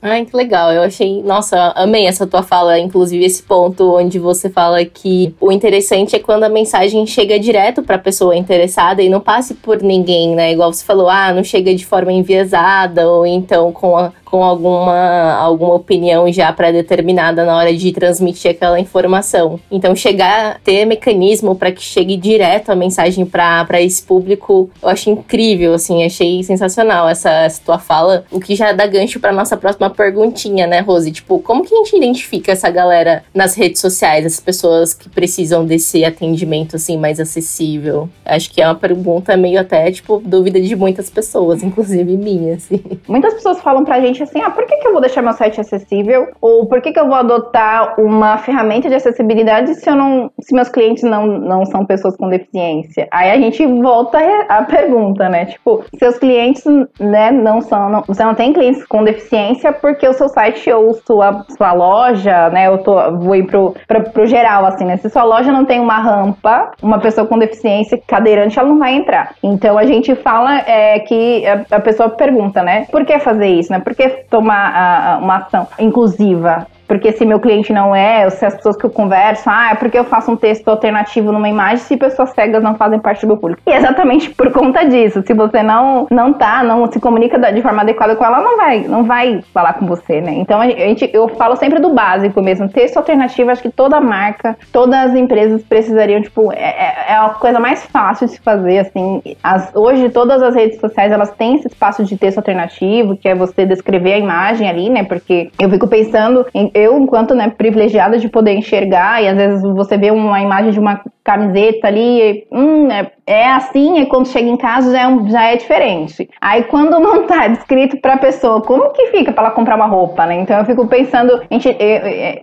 Ai, 0.05 0.25
que 0.25 0.35
legal. 0.35 0.69
Eu 0.73 0.81
achei, 0.81 1.23
nossa, 1.23 1.71
amei 1.77 2.05
essa 2.05 2.27
tua 2.27 2.43
fala, 2.43 2.77
inclusive 2.77 3.23
esse 3.23 3.41
ponto 3.41 3.95
onde 3.95 4.19
você 4.19 4.49
fala 4.49 4.83
que 4.83 5.33
o 5.39 5.49
interessante 5.49 6.13
é 6.13 6.19
quando 6.19 6.43
a 6.43 6.49
mensagem 6.49 7.07
chega 7.07 7.39
direto 7.39 7.81
para 7.81 7.95
a 7.95 7.99
pessoa 7.99 8.35
interessada 8.35 9.01
e 9.01 9.07
não 9.07 9.21
passe 9.21 9.53
por 9.53 9.81
ninguém, 9.81 10.35
né? 10.35 10.51
Igual 10.51 10.73
você 10.73 10.83
falou, 10.83 11.07
ah, 11.07 11.31
não 11.31 11.41
chega 11.41 11.73
de 11.73 11.85
forma 11.85 12.11
enviesada 12.11 13.09
ou 13.09 13.25
então 13.25 13.71
com 13.71 13.95
a 13.95 14.11
com 14.33 14.43
alguma, 14.43 15.35
alguma 15.35 15.75
opinião 15.75 16.33
já 16.33 16.51
pré-determinada 16.51 17.45
na 17.45 17.55
hora 17.55 17.71
de 17.71 17.91
transmitir 17.91 18.49
aquela 18.49 18.79
informação. 18.79 19.59
Então, 19.69 19.95
chegar, 19.95 20.59
ter 20.63 20.85
mecanismo 20.85 21.53
para 21.53 21.71
que 21.71 21.83
chegue 21.83 22.17
direto 22.17 22.71
a 22.71 22.75
mensagem 22.75 23.27
para 23.27 23.79
esse 23.79 24.01
público, 24.01 24.71
eu 24.81 24.89
acho 24.89 25.11
incrível, 25.11 25.75
assim, 25.75 26.03
achei 26.03 26.41
sensacional 26.41 27.07
essa, 27.07 27.29
essa 27.29 27.61
tua 27.63 27.77
fala, 27.77 28.25
o 28.31 28.39
que 28.39 28.55
já 28.55 28.71
dá 28.71 28.87
gancho 28.87 29.19
para 29.19 29.31
nossa 29.31 29.55
próxima 29.55 29.87
perguntinha, 29.87 30.65
né, 30.65 30.79
Rose? 30.79 31.11
Tipo, 31.11 31.37
como 31.37 31.63
que 31.63 31.71
a 31.71 31.77
gente 31.77 31.95
identifica 31.95 32.53
essa 32.53 32.71
galera 32.71 33.23
nas 33.35 33.53
redes 33.53 33.81
sociais, 33.81 34.25
essas 34.25 34.39
pessoas 34.39 34.95
que 34.95 35.09
precisam 35.09 35.63
desse 35.63 36.03
atendimento, 36.03 36.77
assim, 36.77 36.97
mais 36.97 37.19
acessível? 37.19 38.09
Acho 38.25 38.49
que 38.49 38.59
é 38.59 38.65
uma 38.65 38.73
pergunta 38.73 39.37
meio 39.37 39.61
até, 39.61 39.91
tipo, 39.91 40.19
dúvida 40.25 40.59
de 40.59 40.75
muitas 40.75 41.07
pessoas, 41.07 41.61
inclusive 41.61 42.17
minha, 42.17 42.55
assim. 42.55 42.81
Muitas 43.07 43.35
pessoas 43.35 43.61
falam 43.61 43.83
pra 43.83 44.01
gente 44.01 44.22
assim, 44.23 44.41
ah, 44.41 44.51
por 44.51 44.65
que, 44.65 44.77
que 44.77 44.87
eu 44.87 44.91
vou 44.91 45.01
deixar 45.01 45.21
meu 45.21 45.33
site 45.33 45.59
acessível? 45.59 46.27
Ou 46.41 46.65
por 46.67 46.81
que, 46.81 46.91
que 46.91 46.99
eu 46.99 47.07
vou 47.07 47.15
adotar 47.15 47.99
uma 47.99 48.37
ferramenta 48.37 48.89
de 48.89 48.95
acessibilidade 48.95 49.75
se 49.75 49.89
eu 49.89 49.95
não, 49.95 50.31
se 50.39 50.53
meus 50.53 50.69
clientes 50.69 51.03
não, 51.03 51.25
não 51.27 51.65
são 51.65 51.85
pessoas 51.85 52.15
com 52.15 52.29
deficiência? 52.29 53.07
Aí 53.11 53.31
a 53.31 53.37
gente 53.37 53.65
volta 53.65 54.19
à 54.49 54.63
pergunta, 54.63 55.29
né? 55.29 55.45
Tipo, 55.45 55.83
seus 55.97 56.17
clientes, 56.17 56.63
né, 56.99 57.31
não 57.31 57.61
são, 57.61 57.89
não, 57.89 58.03
você 58.05 58.23
não 58.23 58.35
tem 58.35 58.53
clientes 58.53 58.85
com 58.85 59.03
deficiência 59.03 59.71
porque 59.73 60.07
o 60.07 60.13
seu 60.13 60.29
site 60.29 60.71
ou 60.71 60.93
sua, 60.93 61.45
sua 61.57 61.73
loja, 61.73 62.49
né, 62.49 62.67
eu 62.67 62.77
tô, 62.79 62.95
vou 63.17 63.35
ir 63.35 63.45
pro, 63.45 63.75
pro, 63.87 64.03
pro 64.11 64.25
geral, 64.25 64.65
assim, 64.65 64.85
né? 64.85 64.97
Se 64.97 65.09
sua 65.09 65.23
loja 65.23 65.51
não 65.51 65.65
tem 65.65 65.79
uma 65.79 65.97
rampa, 65.97 66.71
uma 66.81 66.99
pessoa 66.99 67.27
com 67.27 67.37
deficiência 67.37 68.01
cadeirante, 68.07 68.57
ela 68.57 68.69
não 68.69 68.79
vai 68.79 68.93
entrar. 68.93 69.35
Então 69.43 69.77
a 69.77 69.85
gente 69.85 70.15
fala 70.15 70.59
é, 70.59 70.99
que 70.99 71.45
a, 71.45 71.65
a 71.77 71.79
pessoa 71.79 72.09
pergunta, 72.09 72.61
né? 72.61 72.85
Por 72.91 73.05
que 73.05 73.19
fazer 73.19 73.47
isso, 73.47 73.71
né? 73.71 73.79
Por 73.79 73.95
que 73.95 74.12
tomar 74.29 75.19
uma 75.21 75.37
ação 75.37 75.67
inclusiva? 75.79 76.67
Porque 76.87 77.11
se 77.11 77.25
meu 77.25 77.39
cliente 77.39 77.71
não 77.71 77.95
é, 77.95 78.25
ou 78.25 78.31
se 78.31 78.45
as 78.45 78.55
pessoas 78.55 78.75
que 78.75 78.85
eu 78.85 78.89
converso, 78.89 79.49
ah, 79.49 79.71
é 79.71 79.75
porque 79.75 79.97
eu 79.97 80.03
faço 80.03 80.31
um 80.31 80.35
texto 80.35 80.67
alternativo 80.67 81.31
numa 81.31 81.49
imagem 81.49 81.77
se 81.77 81.97
pessoas 81.97 82.31
cegas 82.31 82.61
não 82.61 82.75
fazem 82.75 82.99
parte 82.99 83.21
do 83.21 83.27
meu 83.27 83.37
público. 83.37 83.61
E 83.65 83.71
é 83.71 83.77
exatamente 83.77 84.29
por 84.29 84.51
conta 84.51 84.83
disso. 84.83 85.23
Se 85.25 85.33
você 85.33 85.63
não 85.63 86.07
não 86.11 86.33
tá, 86.33 86.61
não 86.63 86.91
se 86.91 86.99
comunica 86.99 87.39
de 87.51 87.61
forma 87.61 87.81
adequada 87.81 88.15
com 88.15 88.23
ela, 88.23 88.41
não 88.41 88.57
vai, 88.57 88.79
não 88.81 89.03
vai 89.03 89.41
falar 89.53 89.73
com 89.73 89.85
você, 89.85 90.21
né? 90.21 90.33
Então 90.33 90.61
a 90.61 90.67
gente, 90.67 91.09
eu 91.13 91.27
falo 91.29 91.55
sempre 91.55 91.79
do 91.79 91.89
básico 91.89 92.41
mesmo. 92.41 92.69
Texto 92.69 92.97
alternativo, 92.97 93.49
acho 93.49 93.61
que 93.61 93.71
toda 93.71 93.99
marca, 93.99 94.57
todas 94.71 95.11
as 95.11 95.15
empresas 95.15 95.63
precisariam, 95.63 96.21
tipo, 96.21 96.51
é, 96.51 96.57
é, 96.57 96.92
é 97.13 97.17
a 97.17 97.29
coisa 97.29 97.59
mais 97.59 97.85
fácil 97.85 98.27
de 98.27 98.33
se 98.33 98.41
fazer, 98.41 98.79
assim. 98.79 99.21
As, 99.43 99.71
hoje 99.75 100.09
todas 100.09 100.41
as 100.41 100.55
redes 100.55 100.79
sociais, 100.79 101.11
elas 101.11 101.31
têm 101.31 101.55
esse 101.55 101.67
espaço 101.67 102.03
de 102.03 102.17
texto 102.17 102.39
alternativo, 102.39 103.15
que 103.15 103.27
é 103.27 103.35
você 103.35 103.65
descrever 103.65 104.13
a 104.13 104.17
imagem 104.17 104.67
ali, 104.67 104.89
né? 104.89 105.03
Porque 105.03 105.49
eu 105.59 105.69
fico 105.69 105.87
pensando 105.87 106.45
em 106.53 106.71
eu, 106.73 106.97
enquanto 106.97 107.35
né, 107.35 107.49
privilegiada 107.49 108.17
de 108.17 108.27
poder 108.27 108.53
enxergar, 108.53 109.21
e 109.21 109.27
às 109.27 109.37
vezes 109.37 109.61
você 109.61 109.97
vê 109.97 110.11
uma 110.11 110.41
imagem 110.41 110.71
de 110.71 110.79
uma 110.79 111.01
camiseta 111.23 111.87
ali, 111.87 112.45
hum, 112.51 112.91
é, 112.91 113.11
é 113.25 113.51
assim, 113.51 113.99
e 113.99 114.05
quando 114.05 114.27
chega 114.27 114.49
em 114.49 114.57
casa 114.57 114.91
já 114.91 115.01
é, 115.01 115.07
um, 115.07 115.29
já 115.29 115.43
é 115.45 115.55
diferente. 115.55 116.29
Aí 116.41 116.63
quando 116.63 116.99
não 116.99 117.25
tá 117.25 117.47
descrito 117.47 117.97
pra 117.97 118.17
pessoa, 118.17 118.61
como 118.61 118.91
que 118.91 119.07
fica 119.07 119.31
para 119.31 119.45
ela 119.45 119.51
comprar 119.51 119.75
uma 119.75 119.85
roupa, 119.85 120.25
né? 120.25 120.35
Então 120.35 120.57
eu 120.57 120.65
fico 120.65 120.85
pensando, 120.87 121.41
gente, 121.49 121.75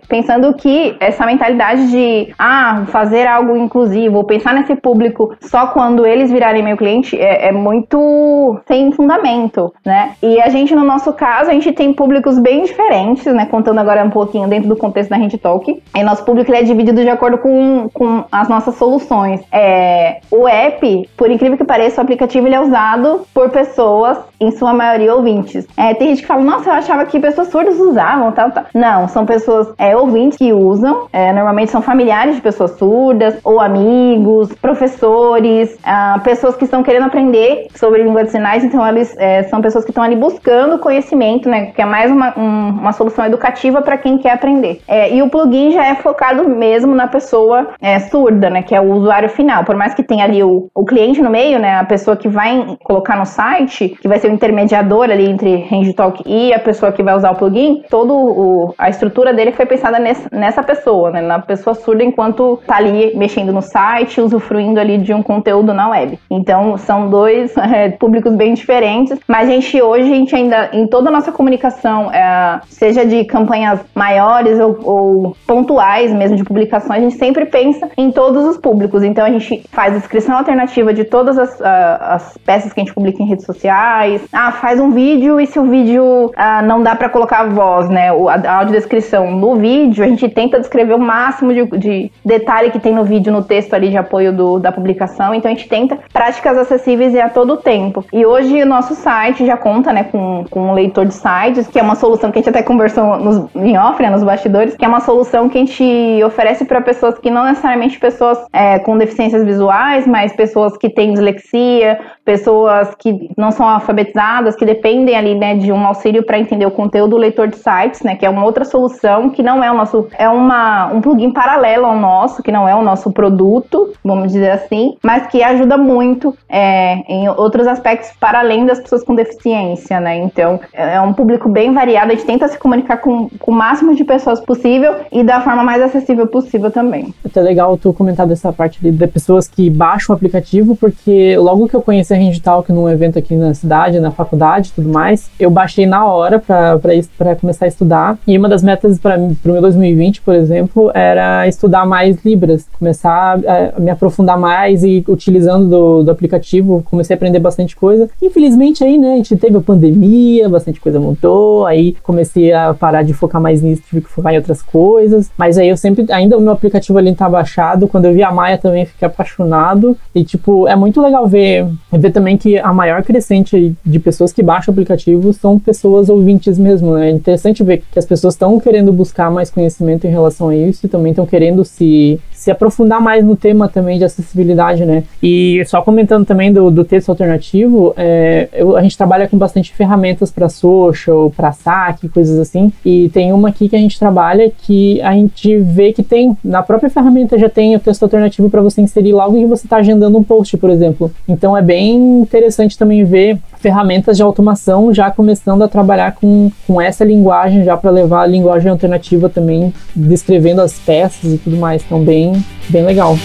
pensando 0.07 0.53
que 0.55 0.95
essa 0.99 1.25
mentalidade 1.25 1.89
de, 1.91 2.33
ah, 2.37 2.83
fazer 2.87 3.27
algo 3.27 3.55
inclusivo, 3.55 4.23
pensar 4.23 4.53
nesse 4.53 4.75
público 4.75 5.35
só 5.41 5.67
quando 5.67 6.05
eles 6.05 6.31
virarem 6.31 6.63
meu 6.63 6.77
cliente 6.77 7.19
é, 7.19 7.49
é 7.49 7.51
muito 7.51 8.59
sem 8.67 8.91
fundamento, 8.91 9.73
né? 9.85 10.13
E 10.21 10.41
a 10.41 10.49
gente, 10.49 10.73
no 10.73 10.83
nosso 10.83 11.13
caso, 11.13 11.49
a 11.49 11.53
gente 11.53 11.71
tem 11.71 11.93
públicos 11.93 12.39
bem 12.39 12.63
diferentes, 12.63 13.25
né? 13.25 13.45
Contando 13.45 13.79
agora 13.79 14.03
um 14.03 14.09
pouquinho 14.09 14.47
dentro 14.47 14.69
do 14.69 14.75
contexto 14.75 15.09
da 15.09 15.17
Rede 15.17 15.37
Talk. 15.37 15.81
E 15.95 16.03
nosso 16.03 16.25
público 16.25 16.51
é 16.53 16.63
dividido 16.63 17.01
de 17.01 17.09
acordo 17.09 17.37
com, 17.37 17.89
com 17.93 18.23
as 18.31 18.49
nossas 18.49 18.70
soluções. 18.75 19.41
É, 19.51 20.21
o 20.31 20.47
app, 20.47 21.09
por 21.17 21.29
incrível 21.29 21.57
que 21.57 21.63
pareça, 21.63 22.01
o 22.01 22.03
aplicativo 22.03 22.47
ele 22.47 22.55
é 22.55 22.61
usado 22.61 23.25
por 23.33 23.49
pessoas, 23.49 24.17
em 24.39 24.51
sua 24.51 24.73
maioria 24.73 25.13
ouvintes. 25.13 25.67
É, 25.77 25.93
tem 25.93 26.09
gente 26.09 26.21
que 26.21 26.27
fala, 26.27 26.41
nossa, 26.41 26.69
eu 26.69 26.73
achava 26.73 27.05
que 27.05 27.19
pessoas 27.19 27.49
surdas 27.49 27.79
usavam, 27.79 28.31
tal, 28.31 28.49
tal. 28.51 28.65
Não, 28.73 29.07
são 29.07 29.23
pessoas 29.23 29.71
é, 29.77 29.95
ouvintes 29.95 30.37
que 30.37 30.51
usam. 30.51 31.07
É, 31.13 31.31
normalmente 31.31 31.71
são 31.71 31.81
familiares 31.81 32.35
de 32.35 32.41
pessoas 32.41 32.71
surdas, 32.71 33.37
ou 33.43 33.59
amigos, 33.59 34.51
professores, 34.53 35.77
ah, 35.83 36.19
pessoas 36.23 36.55
que 36.55 36.63
estão 36.63 36.81
querendo 36.81 37.05
aprender 37.05 37.67
sobre 37.75 38.01
língua 38.01 38.23
de 38.23 38.31
sinais. 38.31 38.63
Então, 38.63 38.85
eles 38.87 39.15
é, 39.17 39.43
são 39.43 39.61
pessoas 39.61 39.85
que 39.85 39.91
estão 39.91 40.03
ali 40.03 40.15
buscando 40.15 40.79
conhecimento, 40.79 41.47
né? 41.47 41.67
Que 41.67 41.81
é 41.81 41.85
mais 41.85 42.11
uma, 42.11 42.33
um, 42.37 42.69
uma 42.69 42.93
solução 42.93 43.25
educativa 43.25 43.81
para 43.81 43.97
quem 43.97 44.17
quer 44.17 44.31
aprender. 44.31 44.81
É, 44.87 45.13
e 45.13 45.21
o 45.21 45.29
plugin 45.29 45.71
já 45.71 45.85
é 45.85 45.95
focado 45.95 46.49
mesmo 46.49 46.95
na 46.95 47.07
pessoa 47.07 47.69
é, 47.79 47.99
surda, 47.99 48.49
né? 48.49 48.60
Que 48.63 48.75
é 48.75 48.81
o 48.81 48.91
usuário 48.91 49.29
final. 49.29 49.63
Por 49.63 49.75
mais 49.75 49.93
que 49.93 50.03
tenha 50.03 50.23
ali 50.23 50.43
o, 50.43 50.69
o 50.73 50.85
cliente 50.85 51.21
no 51.21 51.29
meio, 51.29 51.59
né? 51.59 51.77
A 51.77 51.85
pessoa 51.85 52.15
que 52.15 52.27
vai 52.27 52.77
colocar 52.83 53.17
no 53.17 53.25
site, 53.25 53.89
que 54.01 54.07
vai 54.07 54.19
ser 54.19 54.29
o 54.29 54.33
intermediador 54.33 55.09
ali 55.09 55.29
entre 55.29 55.55
Range 55.69 55.93
Talk 55.93 56.23
e 56.25 56.53
a 56.53 56.59
pessoa 56.59 56.91
que 56.91 57.03
vai 57.03 57.15
usar 57.15 57.31
o 57.31 57.35
plugin, 57.35 57.83
todo 57.89 58.13
o, 58.13 58.73
a 58.77 58.89
estrutura 58.89 59.33
dele 59.33 59.51
foi 59.51 59.65
pensada 59.65 59.99
nessa, 59.99 60.29
nessa 60.31 60.63
pessoa, 60.63 61.11
né? 61.11 61.21
Na 61.21 61.39
pessoa 61.39 61.73
surda 61.73 62.03
enquanto 62.03 62.59
tá 62.65 62.77
ali 62.77 63.15
mexendo 63.15 63.51
no 63.51 63.61
site, 63.61 64.21
usufruindo 64.21 64.79
ali 64.79 64.97
de 64.97 65.13
um 65.13 65.23
conteúdo 65.23 65.73
na 65.73 65.89
web. 65.89 66.19
Então, 66.29 66.77
são 66.77 67.09
dois 67.09 67.55
é, 67.57 67.89
públicos 67.89 68.33
bem 68.35 68.53
diferentes, 68.53 69.17
mas 69.27 69.47
a 69.47 69.51
gente 69.51 69.81
hoje, 69.81 70.11
a 70.11 70.15
gente 70.15 70.35
ainda, 70.35 70.69
em 70.73 70.87
toda 70.87 71.09
a 71.09 71.11
nossa 71.11 71.31
comunicação, 71.31 72.11
é, 72.11 72.59
seja 72.67 73.05
de 73.05 73.23
campanhas 73.25 73.79
maiores 73.95 74.59
ou, 74.59 74.79
ou, 74.83 75.37
pontuais 75.45 76.13
mesmo 76.13 76.37
de 76.37 76.43
publicações, 76.43 76.99
a 76.99 77.01
gente 77.01 77.17
sempre 77.17 77.45
pensa 77.45 77.89
em 77.97 78.11
todos 78.11 78.45
os 78.45 78.50
públicos. 78.57 79.03
Então 79.03 79.25
a 79.25 79.29
gente 79.29 79.63
faz 79.71 79.93
descrição 79.93 80.37
alternativa 80.37 80.93
de 80.93 81.03
todas 81.03 81.37
as, 81.37 81.59
uh, 81.59 81.63
as 81.99 82.37
peças 82.45 82.73
que 82.73 82.79
a 82.79 82.83
gente 82.83 82.93
publica 82.93 83.21
em 83.21 83.25
redes 83.25 83.45
sociais. 83.45 84.21
Ah, 84.31 84.51
faz 84.51 84.79
um 84.79 84.91
vídeo 84.91 85.39
e 85.39 85.47
se 85.47 85.59
o 85.59 85.65
vídeo 85.65 86.03
uh, 86.03 86.65
não 86.65 86.81
dá 86.81 86.95
para 86.95 87.09
colocar 87.09 87.41
a 87.41 87.47
voz, 87.47 87.89
né? 87.89 88.11
O, 88.11 88.29
a, 88.29 88.35
a 88.35 88.57
audiodescrição 88.57 89.31
no 89.31 89.55
vídeo, 89.55 90.03
a 90.03 90.07
gente 90.07 90.27
tenta 90.29 90.59
descrever 90.59 90.93
o 90.93 90.99
máximo 90.99 91.53
de, 91.53 91.65
de, 91.77 92.11
detalhe 92.23 92.71
que 92.71 92.79
tem 92.79 92.93
no 92.93 93.03
vídeo, 93.03 93.31
no 93.31 93.43
texto 93.43 93.73
ali 93.73 93.89
de 93.89 93.97
apoio 93.97 94.33
do, 94.33 94.59
da 94.59 94.71
publicação. 94.71 95.33
Então 95.33 95.51
a 95.51 95.53
gente 95.53 95.67
tenta 95.67 95.97
práticas 96.11 96.57
acessíveis 96.57 97.13
e 97.13 97.19
a 97.19 97.29
todo 97.29 97.57
tempo. 97.57 98.03
E 98.11 98.25
hoje 98.25 98.61
o 98.61 98.65
nosso 98.65 98.95
site 98.95 99.45
já 99.45 99.57
conta, 99.57 99.93
né, 99.93 100.03
com, 100.05 100.45
com 100.49 100.69
um 100.69 100.73
leitor 100.73 101.05
de 101.05 101.13
sites, 101.13 101.67
que 101.67 101.79
é 101.79 101.81
uma 101.81 101.95
solução 101.95 102.31
que 102.31 102.39
a 102.39 102.41
gente 102.41 102.49
até 102.49 102.63
conversou 102.63 103.17
nos, 103.17 103.55
em 103.55 103.77
off, 103.77 104.01
né, 104.01 104.09
nos 104.09 104.23
bastidores, 104.23 104.75
que 104.75 104.85
é 104.85 104.87
uma 104.87 104.99
solução 104.99 105.49
que 105.49 105.57
a 105.57 105.61
gente 105.61 106.23
oferece 106.23 106.65
para 106.65 106.81
pessoas 106.81 107.17
que 107.17 107.29
não 107.29 107.45
necessariamente 107.45 107.99
pessoas 107.99 108.40
é, 108.51 108.79
com 108.79 108.97
deficiências 108.97 109.43
visuais, 109.43 110.07
mas 110.07 110.33
pessoas 110.33 110.77
que 110.77 110.89
têm 110.89 111.13
dislexia, 111.13 111.99
pessoas 112.25 112.95
que 112.95 113.29
não 113.37 113.51
são 113.51 113.67
alfabetizadas, 113.67 114.55
que 114.55 114.65
dependem 114.65 115.15
ali, 115.15 115.35
né, 115.35 115.55
de 115.55 115.71
um 115.71 115.85
auxílio 115.85 116.23
para 116.23 116.39
entender 116.39 116.65
o 116.65 116.71
conteúdo 116.71 117.11
do 117.11 117.17
leitor 117.17 117.47
de 117.47 117.57
sites, 117.57 118.01
né, 118.03 118.15
que 118.15 118.25
é 118.25 118.29
uma 118.29 118.45
outra 118.45 118.63
solução 118.63 119.29
que 119.29 119.43
não 119.43 119.63
é 119.63 119.71
o 119.71 119.75
nosso, 119.75 120.07
é 120.17 120.29
uma, 120.29 120.87
um 120.87 121.01
plugin 121.01 121.31
paralelo 121.31 121.85
ao 121.85 121.97
nosso, 121.97 122.41
que 122.41 122.51
não 122.51 122.67
é 122.67 122.75
o 122.75 122.81
nosso 122.81 123.11
produto, 123.11 123.93
vamos 124.03 124.31
dizer 124.31 124.51
assim, 124.51 124.95
mas 125.03 125.27
que 125.27 125.43
ajuda 125.43 125.77
muito 125.77 126.35
é, 126.47 126.95
em 127.07 127.27
outros 127.29 127.67
aspectos 127.67 128.11
para 128.19 128.39
além 128.39 128.65
das 128.65 128.79
pessoas 128.79 129.03
com 129.03 129.13
deficiência, 129.13 129.99
né, 129.99 130.17
então 130.17 130.59
é 130.73 130.99
um 131.01 131.13
público 131.13 131.49
bem 131.49 131.73
variado, 131.73 132.11
a 132.11 132.15
gente 132.15 132.25
tenta 132.25 132.47
se 132.47 132.57
comunicar 132.57 132.97
com, 132.97 133.29
com 133.39 133.51
o 133.51 133.55
máximo 133.55 133.93
de 133.93 134.03
pessoas 134.03 134.39
possível 134.39 134.95
e 135.11 135.23
da 135.23 135.41
forma 135.41 135.63
mais 135.63 135.81
acessível 135.81 136.27
possível 136.27 136.71
também. 136.71 137.13
É 137.23 137.27
até 137.27 137.41
legal 137.41 137.77
tu 137.77 137.91
comentar 137.93 138.25
dessa 138.31 138.51
parte 138.51 138.79
ali 138.81 138.91
de 138.91 139.07
pessoas 139.07 139.47
que 139.47 139.69
baixam 139.69 140.13
o 140.13 140.15
aplicativo, 140.15 140.75
porque 140.75 141.37
logo 141.37 141.67
que 141.67 141.75
eu 141.75 141.81
conheci 141.81 142.13
a 142.13 142.17
Rangetalk 142.17 142.71
num 142.71 142.89
evento 142.89 143.19
aqui 143.19 143.35
na 143.35 143.53
cidade, 143.53 143.99
na 143.99 144.11
faculdade 144.11 144.69
e 144.69 144.71
tudo 144.71 144.89
mais, 144.89 145.29
eu 145.39 145.49
baixei 145.49 145.85
na 145.85 146.05
hora 146.05 146.39
para 146.39 147.35
começar 147.35 147.65
a 147.65 147.67
estudar. 147.67 148.17
E 148.25 148.37
uma 148.37 148.49
das 148.49 148.63
metas 148.63 148.97
para 148.97 149.17
o 149.17 149.35
meu 149.45 149.61
2020, 149.61 150.21
por 150.21 150.33
exemplo, 150.33 150.91
era 150.93 151.47
estudar 151.47 151.85
mais 151.85 152.23
Libras, 152.23 152.67
começar 152.77 153.39
a 153.75 153.79
me 153.79 153.89
aprofundar 153.89 154.37
mais 154.37 154.83
e 154.83 155.03
utilizando 155.07 155.69
do, 155.69 156.03
do 156.03 156.11
aplicativo, 156.11 156.83
comecei 156.89 157.13
a 157.13 157.17
aprender 157.17 157.39
bastante 157.39 157.75
coisa. 157.75 158.09
Infelizmente 158.21 158.83
aí, 158.83 158.97
né, 158.97 159.13
a 159.13 159.15
gente 159.17 159.35
teve 159.35 159.57
a 159.57 159.61
pandemia, 159.61 160.47
bastante 160.47 160.79
coisa 160.79 160.99
mudou, 160.99 161.65
aí 161.65 161.95
comecei 162.03 162.53
a 162.53 162.73
parar 162.73 163.03
de 163.03 163.13
focar 163.13 163.41
mais 163.41 163.61
nisso, 163.61 163.81
tive 163.89 164.01
que 164.01 164.09
focar 164.09 164.33
em 164.33 164.37
outras 164.37 164.61
coisas, 164.61 165.29
mas 165.37 165.57
aí 165.57 165.69
eu 165.69 165.77
sempre, 165.77 166.05
ainda 166.11 166.37
o 166.37 166.41
meu 166.41 166.53
aplicativo 166.53 166.97
ali 166.97 167.13
tá 167.13 167.29
baixado, 167.29 167.87
quando 167.87 168.05
eu 168.05 168.10
vi 168.13 168.23
a 168.23 168.31
Maia 168.31 168.57
também 168.57 168.85
fiquei 168.85 169.07
apaixonado, 169.07 169.97
e 170.13 170.23
tipo, 170.23 170.67
é 170.67 170.75
muito 170.75 171.01
legal 171.01 171.27
ver, 171.27 171.67
ver 171.91 172.11
também 172.11 172.37
que 172.37 172.57
a 172.57 172.73
maior 172.73 173.03
crescente 173.03 173.75
de 173.85 173.99
pessoas 173.99 174.33
que 174.33 174.43
baixam 174.43 174.71
o 174.71 174.75
aplicativo 174.75 175.33
são 175.33 175.59
pessoas 175.59 176.09
ouvintes 176.09 176.57
mesmo, 176.57 176.93
né? 176.93 177.09
é 177.09 177.11
interessante 177.11 177.63
ver 177.63 177.83
que 177.91 177.99
as 177.99 178.05
pessoas 178.05 178.33
estão 178.33 178.59
querendo 178.59 178.91
buscar 178.91 179.31
mais 179.31 179.49
conhecimento 179.49 180.05
em 180.05 180.09
relação 180.09 180.49
a 180.49 180.55
isso 180.55 180.85
e 180.85 180.89
também 180.89 181.11
estão 181.11 181.25
querendo 181.25 181.63
se 181.63 182.19
se 182.41 182.49
aprofundar 182.49 182.99
mais 182.99 183.23
no 183.23 183.35
tema 183.35 183.69
também 183.69 183.99
de 183.99 184.03
acessibilidade, 184.03 184.83
né? 184.83 185.03
E 185.21 185.63
só 185.67 185.79
comentando 185.83 186.25
também 186.25 186.51
do, 186.51 186.71
do 186.71 186.83
texto 186.83 187.09
alternativo, 187.09 187.93
é, 187.95 188.49
eu, 188.51 188.75
a 188.75 188.81
gente 188.81 188.97
trabalha 188.97 189.27
com 189.27 189.37
bastante 189.37 189.71
ferramentas 189.71 190.31
para 190.31 190.49
social, 190.49 191.31
para 191.37 191.51
saque, 191.51 192.09
coisas 192.09 192.39
assim. 192.39 192.73
E 192.83 193.09
tem 193.09 193.31
uma 193.31 193.49
aqui 193.49 193.69
que 193.69 193.75
a 193.75 193.79
gente 193.79 193.99
trabalha 193.99 194.51
que 194.65 194.99
a 195.01 195.11
gente 195.11 195.55
vê 195.59 195.93
que 195.93 196.01
tem, 196.01 196.35
na 196.43 196.63
própria 196.63 196.89
ferramenta 196.89 197.37
já 197.37 197.47
tem 197.47 197.75
o 197.75 197.79
texto 197.79 198.01
alternativo 198.01 198.49
para 198.49 198.63
você 198.63 198.81
inserir 198.81 199.13
logo 199.13 199.37
que 199.37 199.45
você 199.45 199.67
está 199.67 199.77
agendando 199.77 200.17
um 200.17 200.23
post, 200.23 200.57
por 200.57 200.71
exemplo. 200.71 201.11
Então 201.29 201.55
é 201.55 201.61
bem 201.61 202.21
interessante 202.21 202.75
também 202.75 203.03
ver 203.03 203.37
ferramentas 203.61 204.17
de 204.17 204.23
automação 204.23 204.93
já 204.93 205.11
começando 205.11 205.61
a 205.61 205.67
trabalhar 205.67 206.15
com, 206.15 206.51
com 206.65 206.81
essa 206.81 207.05
linguagem, 207.05 207.63
já 207.63 207.77
para 207.77 207.91
levar 207.91 208.23
a 208.23 208.27
linguagem 208.27 208.71
alternativa 208.71 209.29
também, 209.29 209.73
descrevendo 209.95 210.61
as 210.61 210.73
peças 210.79 211.33
e 211.33 211.37
tudo 211.37 211.57
mais. 211.57 211.83
Então, 211.85 212.03
bem, 212.03 212.43
bem 212.69 212.83
legal. 212.83 213.15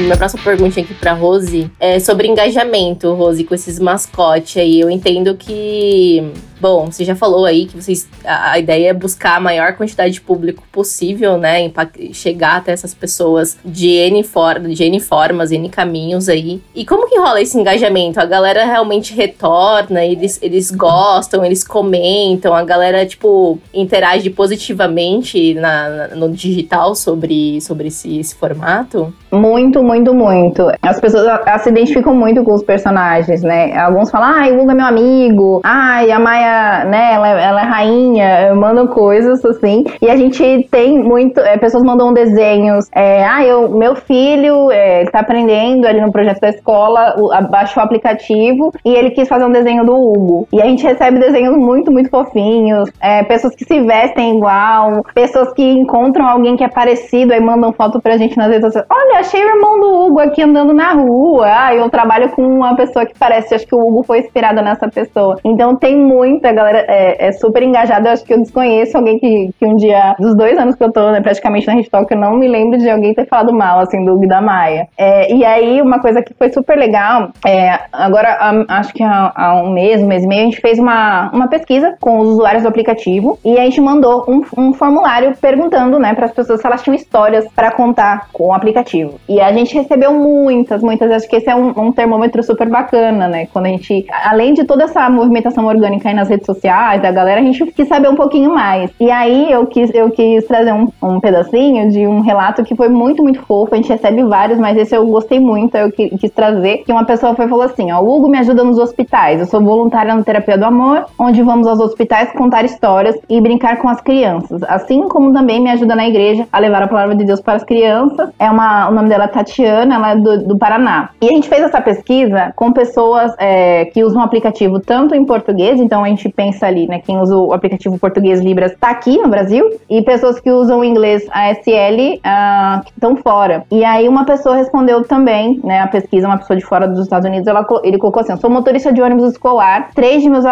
Minha 0.00 0.16
próxima 0.16 0.42
pergunta 0.42 0.80
aqui 0.80 0.94
para 0.94 1.12
Rose 1.12 1.70
é 1.78 2.00
sobre 2.00 2.26
engajamento, 2.26 3.12
Rose, 3.12 3.44
com 3.44 3.54
esses 3.54 3.78
mascotes 3.78 4.56
aí. 4.56 4.80
Eu 4.80 4.90
entendo 4.90 5.36
que 5.36 6.32
Bom, 6.60 6.90
você 6.90 7.04
já 7.04 7.16
falou 7.16 7.46
aí 7.46 7.64
que 7.64 7.74
vocês 7.74 8.06
a, 8.24 8.58
ideia 8.58 8.90
é 8.90 8.92
buscar 8.92 9.36
a 9.36 9.40
maior 9.40 9.72
quantidade 9.74 10.12
de 10.12 10.20
público 10.20 10.62
possível, 10.70 11.38
né? 11.38 11.70
Chegar 12.12 12.56
até 12.56 12.72
essas 12.72 12.92
pessoas 12.92 13.56
de 13.64 13.88
N, 13.88 14.22
for, 14.22 14.58
de 14.60 14.84
N 14.84 15.00
formas, 15.00 15.50
N 15.50 15.68
caminhos 15.70 16.28
aí. 16.28 16.60
E 16.74 16.84
como 16.84 17.08
que 17.08 17.18
rola 17.18 17.40
esse 17.40 17.58
engajamento? 17.58 18.20
A 18.20 18.26
galera 18.26 18.64
realmente 18.66 19.14
retorna, 19.14 20.04
eles, 20.04 20.38
eles 20.42 20.70
gostam, 20.70 21.44
eles 21.44 21.64
comentam, 21.64 22.54
a 22.54 22.62
galera, 22.62 23.06
tipo, 23.06 23.58
interage 23.72 24.28
positivamente 24.28 25.54
na, 25.54 26.08
no 26.08 26.30
digital 26.30 26.94
sobre, 26.94 27.60
sobre 27.62 27.88
esse, 27.88 28.18
esse 28.18 28.34
formato? 28.34 29.14
Muito, 29.32 29.82
muito, 29.82 30.12
muito. 30.12 30.70
As 30.82 31.00
pessoas 31.00 31.24
elas 31.26 31.62
se 31.62 31.70
identificam 31.70 32.14
muito 32.14 32.44
com 32.44 32.52
os 32.52 32.62
personagens, 32.62 33.42
né? 33.42 33.76
Alguns 33.78 34.10
falam, 34.10 34.28
ai, 34.28 34.52
o 34.52 34.60
Hugo 34.60 34.72
é 34.72 34.74
meu 34.74 34.86
amigo, 34.86 35.60
ai, 35.64 36.10
a 36.10 36.18
Maia 36.18 36.49
né, 36.86 37.14
ela, 37.14 37.28
é, 37.28 37.44
ela 37.44 37.60
é 37.60 37.64
rainha, 37.64 38.54
mandam 38.54 38.86
coisas 38.86 39.44
assim. 39.44 39.84
E 40.00 40.10
a 40.10 40.16
gente 40.16 40.68
tem 40.70 40.98
muito, 40.98 41.40
é, 41.40 41.56
pessoas 41.58 41.82
mandam 41.82 42.12
desenhos. 42.12 42.86
É, 42.94 43.24
ah, 43.24 43.44
eu, 43.44 43.68
meu 43.68 43.94
filho 43.96 44.70
é, 44.70 45.04
tá 45.04 45.20
aprendendo 45.20 45.86
ali 45.86 46.00
no 46.00 46.12
projeto 46.12 46.40
da 46.40 46.48
escola, 46.48 47.14
baixou 47.50 47.82
o 47.82 47.86
aplicativo 47.86 48.72
e 48.84 48.94
ele 48.94 49.10
quis 49.10 49.28
fazer 49.28 49.44
um 49.44 49.52
desenho 49.52 49.84
do 49.84 49.94
Hugo. 49.94 50.48
E 50.52 50.60
a 50.60 50.66
gente 50.66 50.84
recebe 50.84 51.18
desenhos 51.18 51.56
muito, 51.56 51.90
muito 51.90 52.10
fofinhos. 52.10 52.90
É, 53.00 53.22
pessoas 53.24 53.54
que 53.54 53.64
se 53.64 53.80
vestem 53.80 54.36
igual, 54.36 55.02
pessoas 55.14 55.52
que 55.52 55.62
encontram 55.62 56.26
alguém 56.26 56.56
que 56.56 56.64
é 56.64 56.68
parecido, 56.68 57.32
aí 57.32 57.40
mandam 57.40 57.72
foto 57.72 58.00
pra 58.00 58.16
gente 58.16 58.36
nas 58.36 58.48
redes 58.48 58.64
sociais. 58.64 58.86
Olha, 58.90 59.20
achei 59.20 59.42
o 59.42 59.48
irmão 59.48 59.80
do 59.80 60.06
Hugo 60.06 60.20
aqui 60.20 60.42
andando 60.42 60.72
na 60.72 60.92
rua. 60.92 61.46
Ah, 61.46 61.74
eu 61.74 61.88
trabalho 61.90 62.30
com 62.30 62.42
uma 62.42 62.74
pessoa 62.76 63.06
que 63.06 63.18
parece, 63.18 63.54
acho 63.54 63.66
que 63.66 63.74
o 63.74 63.80
Hugo 63.80 64.02
foi 64.02 64.20
inspirado 64.20 64.62
nessa 64.62 64.88
pessoa. 64.88 65.36
Então 65.44 65.76
tem 65.76 65.96
muito 65.96 66.39
muito, 66.40 66.46
a 66.46 66.52
galera 66.52 66.84
é, 66.88 67.28
é, 67.28 67.32
super 67.32 67.62
engajada. 67.62 68.08
Eu 68.08 68.12
acho 68.12 68.24
que 68.24 68.32
eu 68.32 68.38
desconheço 68.38 68.96
alguém 68.96 69.18
que, 69.18 69.50
que 69.58 69.66
um 69.66 69.76
dia, 69.76 70.16
dos 70.18 70.34
dois 70.34 70.58
anos 70.58 70.74
que 70.74 70.82
eu 70.82 70.90
tô 70.90 71.10
né, 71.10 71.20
praticamente 71.20 71.66
na 71.66 71.80
Talk, 71.90 72.12
eu 72.12 72.18
não 72.18 72.36
me 72.36 72.48
lembro 72.48 72.78
de 72.78 72.88
alguém 72.88 73.14
ter 73.14 73.26
falado 73.26 73.52
mal, 73.52 73.80
assim, 73.80 74.04
do 74.04 74.16
Guida 74.18 74.40
Maia. 74.40 74.88
É, 74.96 75.32
e 75.32 75.44
aí, 75.44 75.80
uma 75.82 76.00
coisa 76.00 76.22
que 76.22 76.34
foi 76.34 76.50
super 76.50 76.76
legal, 76.76 77.30
é, 77.46 77.78
agora, 77.92 78.38
acho 78.68 78.92
que 78.92 79.02
há, 79.02 79.32
há, 79.34 79.62
um 79.62 79.70
mês, 79.72 80.02
um 80.02 80.06
mês 80.06 80.24
e 80.24 80.26
meio, 80.26 80.42
a 80.42 80.44
gente 80.44 80.60
fez 80.60 80.78
uma, 80.78 81.30
uma 81.32 81.48
pesquisa 81.48 81.96
com 82.00 82.18
os 82.18 82.28
usuários 82.30 82.62
do 82.62 82.68
aplicativo 82.68 83.38
e 83.44 83.58
a 83.58 83.62
gente 83.62 83.80
mandou 83.80 84.24
um, 84.28 84.42
um 84.56 84.72
formulário 84.72 85.34
perguntando, 85.40 85.98
né, 85.98 86.14
para 86.14 86.26
as 86.26 86.32
pessoas 86.32 86.60
se 86.60 86.66
elas 86.66 86.82
tinham 86.82 86.94
histórias 86.94 87.46
para 87.54 87.70
contar 87.70 88.28
com 88.32 88.48
o 88.48 88.52
aplicativo. 88.52 89.18
E 89.28 89.40
a 89.40 89.52
gente 89.52 89.74
recebeu 89.74 90.12
muitas, 90.12 90.82
muitas. 90.82 91.10
Acho 91.10 91.28
que 91.28 91.36
esse 91.36 91.50
é 91.50 91.54
um, 91.54 91.68
um 91.68 91.92
termômetro 91.92 92.42
super 92.42 92.68
bacana, 92.68 93.28
né? 93.28 93.46
Quando 93.52 93.66
a 93.66 93.68
gente, 93.68 94.06
além 94.24 94.54
de 94.54 94.64
toda 94.64 94.84
essa 94.84 95.08
movimentação 95.10 95.66
orgânica 95.66 96.08
aí 96.08 96.14
nas 96.14 96.29
redes 96.30 96.46
sociais 96.46 97.02
da 97.02 97.12
galera, 97.12 97.40
a 97.40 97.44
gente 97.44 97.66
quis 97.66 97.88
saber 97.88 98.08
um 98.08 98.14
pouquinho 98.16 98.54
mais. 98.54 98.90
E 98.98 99.10
aí 99.10 99.50
eu 99.50 99.66
quis, 99.66 99.92
eu 99.94 100.10
quis 100.10 100.46
trazer 100.46 100.72
um, 100.72 100.88
um 101.02 101.20
pedacinho 101.20 101.90
de 101.90 102.06
um 102.06 102.20
relato 102.20 102.64
que 102.64 102.74
foi 102.74 102.88
muito, 102.88 103.22
muito 103.22 103.42
fofo. 103.42 103.74
A 103.74 103.76
gente 103.76 103.90
recebe 103.90 104.22
vários, 104.24 104.58
mas 104.58 104.76
esse 104.76 104.96
eu 104.96 105.06
gostei 105.06 105.40
muito, 105.40 105.76
eu 105.76 105.90
quis, 105.92 106.30
trazer. 106.30 106.78
Que 106.84 106.92
uma 106.92 107.04
pessoa 107.04 107.34
foi 107.34 107.48
falou 107.48 107.64
assim: 107.64 107.90
ó, 107.90 108.00
o 108.00 108.16
Hugo 108.16 108.28
me 108.28 108.38
ajuda 108.38 108.64
nos 108.64 108.78
hospitais. 108.78 109.40
Eu 109.40 109.46
sou 109.46 109.60
voluntária 109.60 110.14
na 110.14 110.22
Terapia 110.22 110.56
do 110.56 110.64
Amor, 110.64 111.06
onde 111.18 111.42
vamos 111.42 111.66
aos 111.66 111.80
hospitais 111.80 112.32
contar 112.32 112.64
histórias 112.64 113.16
e 113.28 113.40
brincar 113.40 113.78
com 113.78 113.88
as 113.88 114.00
crianças. 114.00 114.62
Assim 114.64 115.08
como 115.08 115.32
também 115.32 115.60
me 115.60 115.70
ajuda 115.70 115.94
na 115.94 116.08
igreja 116.08 116.46
a 116.52 116.58
levar 116.58 116.82
a 116.82 116.88
palavra 116.88 117.16
de 117.16 117.24
Deus 117.24 117.40
para 117.40 117.54
as 117.54 117.64
crianças. 117.64 118.30
É 118.38 118.50
uma, 118.50 118.88
o 118.88 118.92
nome 118.92 119.08
dela 119.08 119.24
é 119.24 119.28
Tatiana, 119.28 119.94
ela 119.96 120.10
é 120.12 120.16
do, 120.16 120.46
do 120.46 120.58
Paraná. 120.58 121.10
E 121.20 121.26
a 121.26 121.32
gente 121.32 121.48
fez 121.48 121.62
essa 121.62 121.80
pesquisa 121.80 122.52
com 122.54 122.72
pessoas 122.72 123.34
é, 123.38 123.86
que 123.86 124.04
usam 124.04 124.22
o 124.22 124.24
aplicativo 124.24 124.78
tanto 124.80 125.14
em 125.14 125.24
português, 125.24 125.80
então 125.80 126.04
a 126.04 126.08
gente 126.08 126.19
pensa 126.28 126.66
ali, 126.66 126.86
né? 126.86 127.00
Quem 127.00 127.18
usa 127.18 127.36
o 127.36 127.52
aplicativo 127.52 127.98
português 127.98 128.40
Libras 128.40 128.74
tá 128.78 128.90
aqui 128.90 129.16
no 129.18 129.28
Brasil 129.28 129.68
e 129.88 130.02
pessoas 130.02 130.40
que 130.40 130.50
usam 130.50 130.80
o 130.80 130.84
inglês 130.84 131.26
ASL 131.30 132.14
uh, 132.16 132.20
ah, 132.24 132.82
estão 132.84 133.16
fora. 133.16 133.64
E 133.70 133.84
aí 133.84 134.08
uma 134.08 134.24
pessoa 134.24 134.56
respondeu 134.56 135.04
também, 135.04 135.60
né? 135.62 135.80
A 135.80 135.86
pesquisa, 135.86 136.26
uma 136.26 136.38
pessoa 136.38 136.56
de 136.56 136.64
fora 136.64 136.86
dos 136.86 137.00
Estados 137.00 137.28
Unidos, 137.28 137.46
ela, 137.46 137.66
ele 137.82 137.98
colocou 137.98 138.22
assim: 138.22 138.36
sou 138.36 138.50
motorista 138.50 138.92
de 138.92 139.02
ônibus 139.02 139.32
escolar, 139.32 139.90
três 139.94 140.22
de 140.22 140.30
meus, 140.30 140.44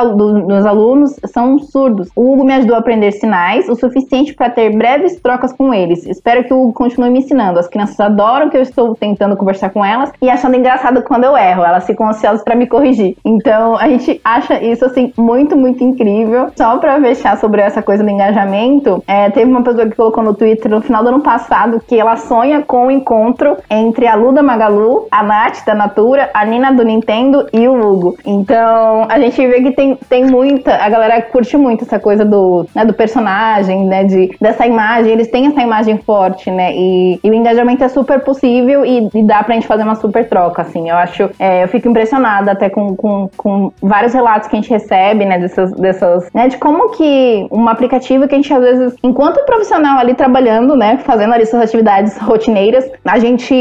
meus 0.46 0.66
alunos 0.66 1.16
são 1.26 1.58
surdos. 1.58 2.08
O 2.14 2.32
Hugo 2.32 2.44
me 2.44 2.54
ajudou 2.54 2.76
a 2.76 2.78
aprender 2.78 3.12
sinais 3.12 3.68
o 3.68 3.74
suficiente 3.74 4.34
para 4.34 4.50
ter 4.50 4.76
breves 4.76 5.20
trocas 5.20 5.52
com 5.52 5.72
eles. 5.72 6.06
Espero 6.06 6.44
que 6.44 6.52
o 6.52 6.62
Hugo 6.62 6.72
continue 6.72 7.10
me 7.10 7.20
ensinando. 7.20 7.58
As 7.58 7.68
crianças 7.68 7.98
adoram 8.00 8.50
que 8.50 8.56
eu 8.56 8.62
estou 8.62 8.94
tentando 8.94 9.36
conversar 9.36 9.70
com 9.70 9.84
elas 9.84 10.12
e 10.20 10.30
achando 10.30 10.56
engraçado 10.56 11.02
quando 11.02 11.24
eu 11.24 11.36
erro. 11.36 11.64
Elas 11.64 11.86
ficam 11.86 12.08
ansiosas 12.08 12.42
para 12.42 12.54
me 12.54 12.66
corrigir. 12.66 13.16
Então 13.24 13.76
a 13.76 13.88
gente 13.88 14.20
acha 14.24 14.62
isso 14.62 14.84
assim 14.84 15.12
muito, 15.16 15.47
muito 15.56 15.82
incrível. 15.82 16.50
Só 16.56 16.78
pra 16.78 17.00
fechar 17.00 17.36
sobre 17.38 17.60
essa 17.60 17.82
coisa 17.82 18.02
do 18.02 18.10
engajamento, 18.10 19.02
é, 19.06 19.30
teve 19.30 19.50
uma 19.50 19.62
pessoa 19.62 19.86
que 19.86 19.96
colocou 19.96 20.22
no 20.22 20.34
Twitter 20.34 20.70
no 20.70 20.80
final 20.80 21.02
do 21.02 21.08
ano 21.10 21.20
passado 21.20 21.80
que 21.86 21.98
ela 21.98 22.16
sonha 22.16 22.62
com 22.62 22.86
o 22.86 22.90
encontro 22.90 23.56
entre 23.70 24.06
a 24.06 24.14
Luda 24.14 24.42
Magalu, 24.42 25.06
a 25.10 25.22
Nath 25.22 25.64
da 25.64 25.74
Natura, 25.74 26.30
a 26.34 26.44
Nina 26.44 26.72
do 26.72 26.84
Nintendo 26.84 27.46
e 27.52 27.68
o 27.68 27.74
Hugo. 27.74 28.16
Então 28.24 29.06
a 29.08 29.18
gente 29.18 29.46
vê 29.46 29.62
que 29.62 29.72
tem, 29.72 29.96
tem 30.08 30.24
muita, 30.24 30.74
a 30.74 30.88
galera 30.88 31.20
curte 31.22 31.56
muito 31.56 31.84
essa 31.84 31.98
coisa 31.98 32.24
do, 32.24 32.66
né, 32.74 32.84
do 32.84 32.92
personagem, 32.92 33.84
né, 33.86 34.04
de, 34.04 34.36
dessa 34.40 34.66
imagem, 34.66 35.12
eles 35.12 35.28
têm 35.28 35.46
essa 35.46 35.60
imagem 35.60 35.98
forte, 35.98 36.50
né, 36.50 36.72
e, 36.74 37.20
e 37.22 37.30
o 37.30 37.34
engajamento 37.34 37.84
é 37.84 37.88
super 37.88 38.20
possível 38.20 38.84
e, 38.84 39.08
e, 39.14 39.22
dá 39.22 39.42
pra 39.42 39.54
gente 39.54 39.66
fazer 39.66 39.82
uma 39.82 39.94
super 39.94 40.28
troca, 40.28 40.62
assim, 40.62 40.88
eu 40.88 40.96
acho, 40.96 41.30
é, 41.38 41.64
eu 41.64 41.68
fico 41.68 41.88
impressionada 41.88 42.52
até 42.52 42.68
com, 42.68 42.94
com, 42.96 43.30
com 43.36 43.72
vários 43.82 44.12
relatos 44.12 44.48
que 44.48 44.56
a 44.56 44.60
gente 44.60 44.70
recebe, 44.70 45.24
né, 45.24 45.37
dessas, 45.38 45.72
dessas, 45.72 46.28
né, 46.34 46.48
de 46.48 46.56
como 46.56 46.90
que 46.90 47.46
um 47.50 47.68
aplicativo 47.68 48.26
que 48.26 48.34
a 48.34 48.38
gente 48.38 48.52
às 48.52 48.60
vezes, 48.60 48.96
enquanto 49.02 49.44
profissional 49.44 49.98
ali 49.98 50.14
trabalhando, 50.14 50.76
né, 50.76 50.98
fazendo 50.98 51.32
ali 51.32 51.46
suas 51.46 51.62
atividades 51.62 52.16
rotineiras, 52.18 52.90
a 53.04 53.18
gente 53.18 53.54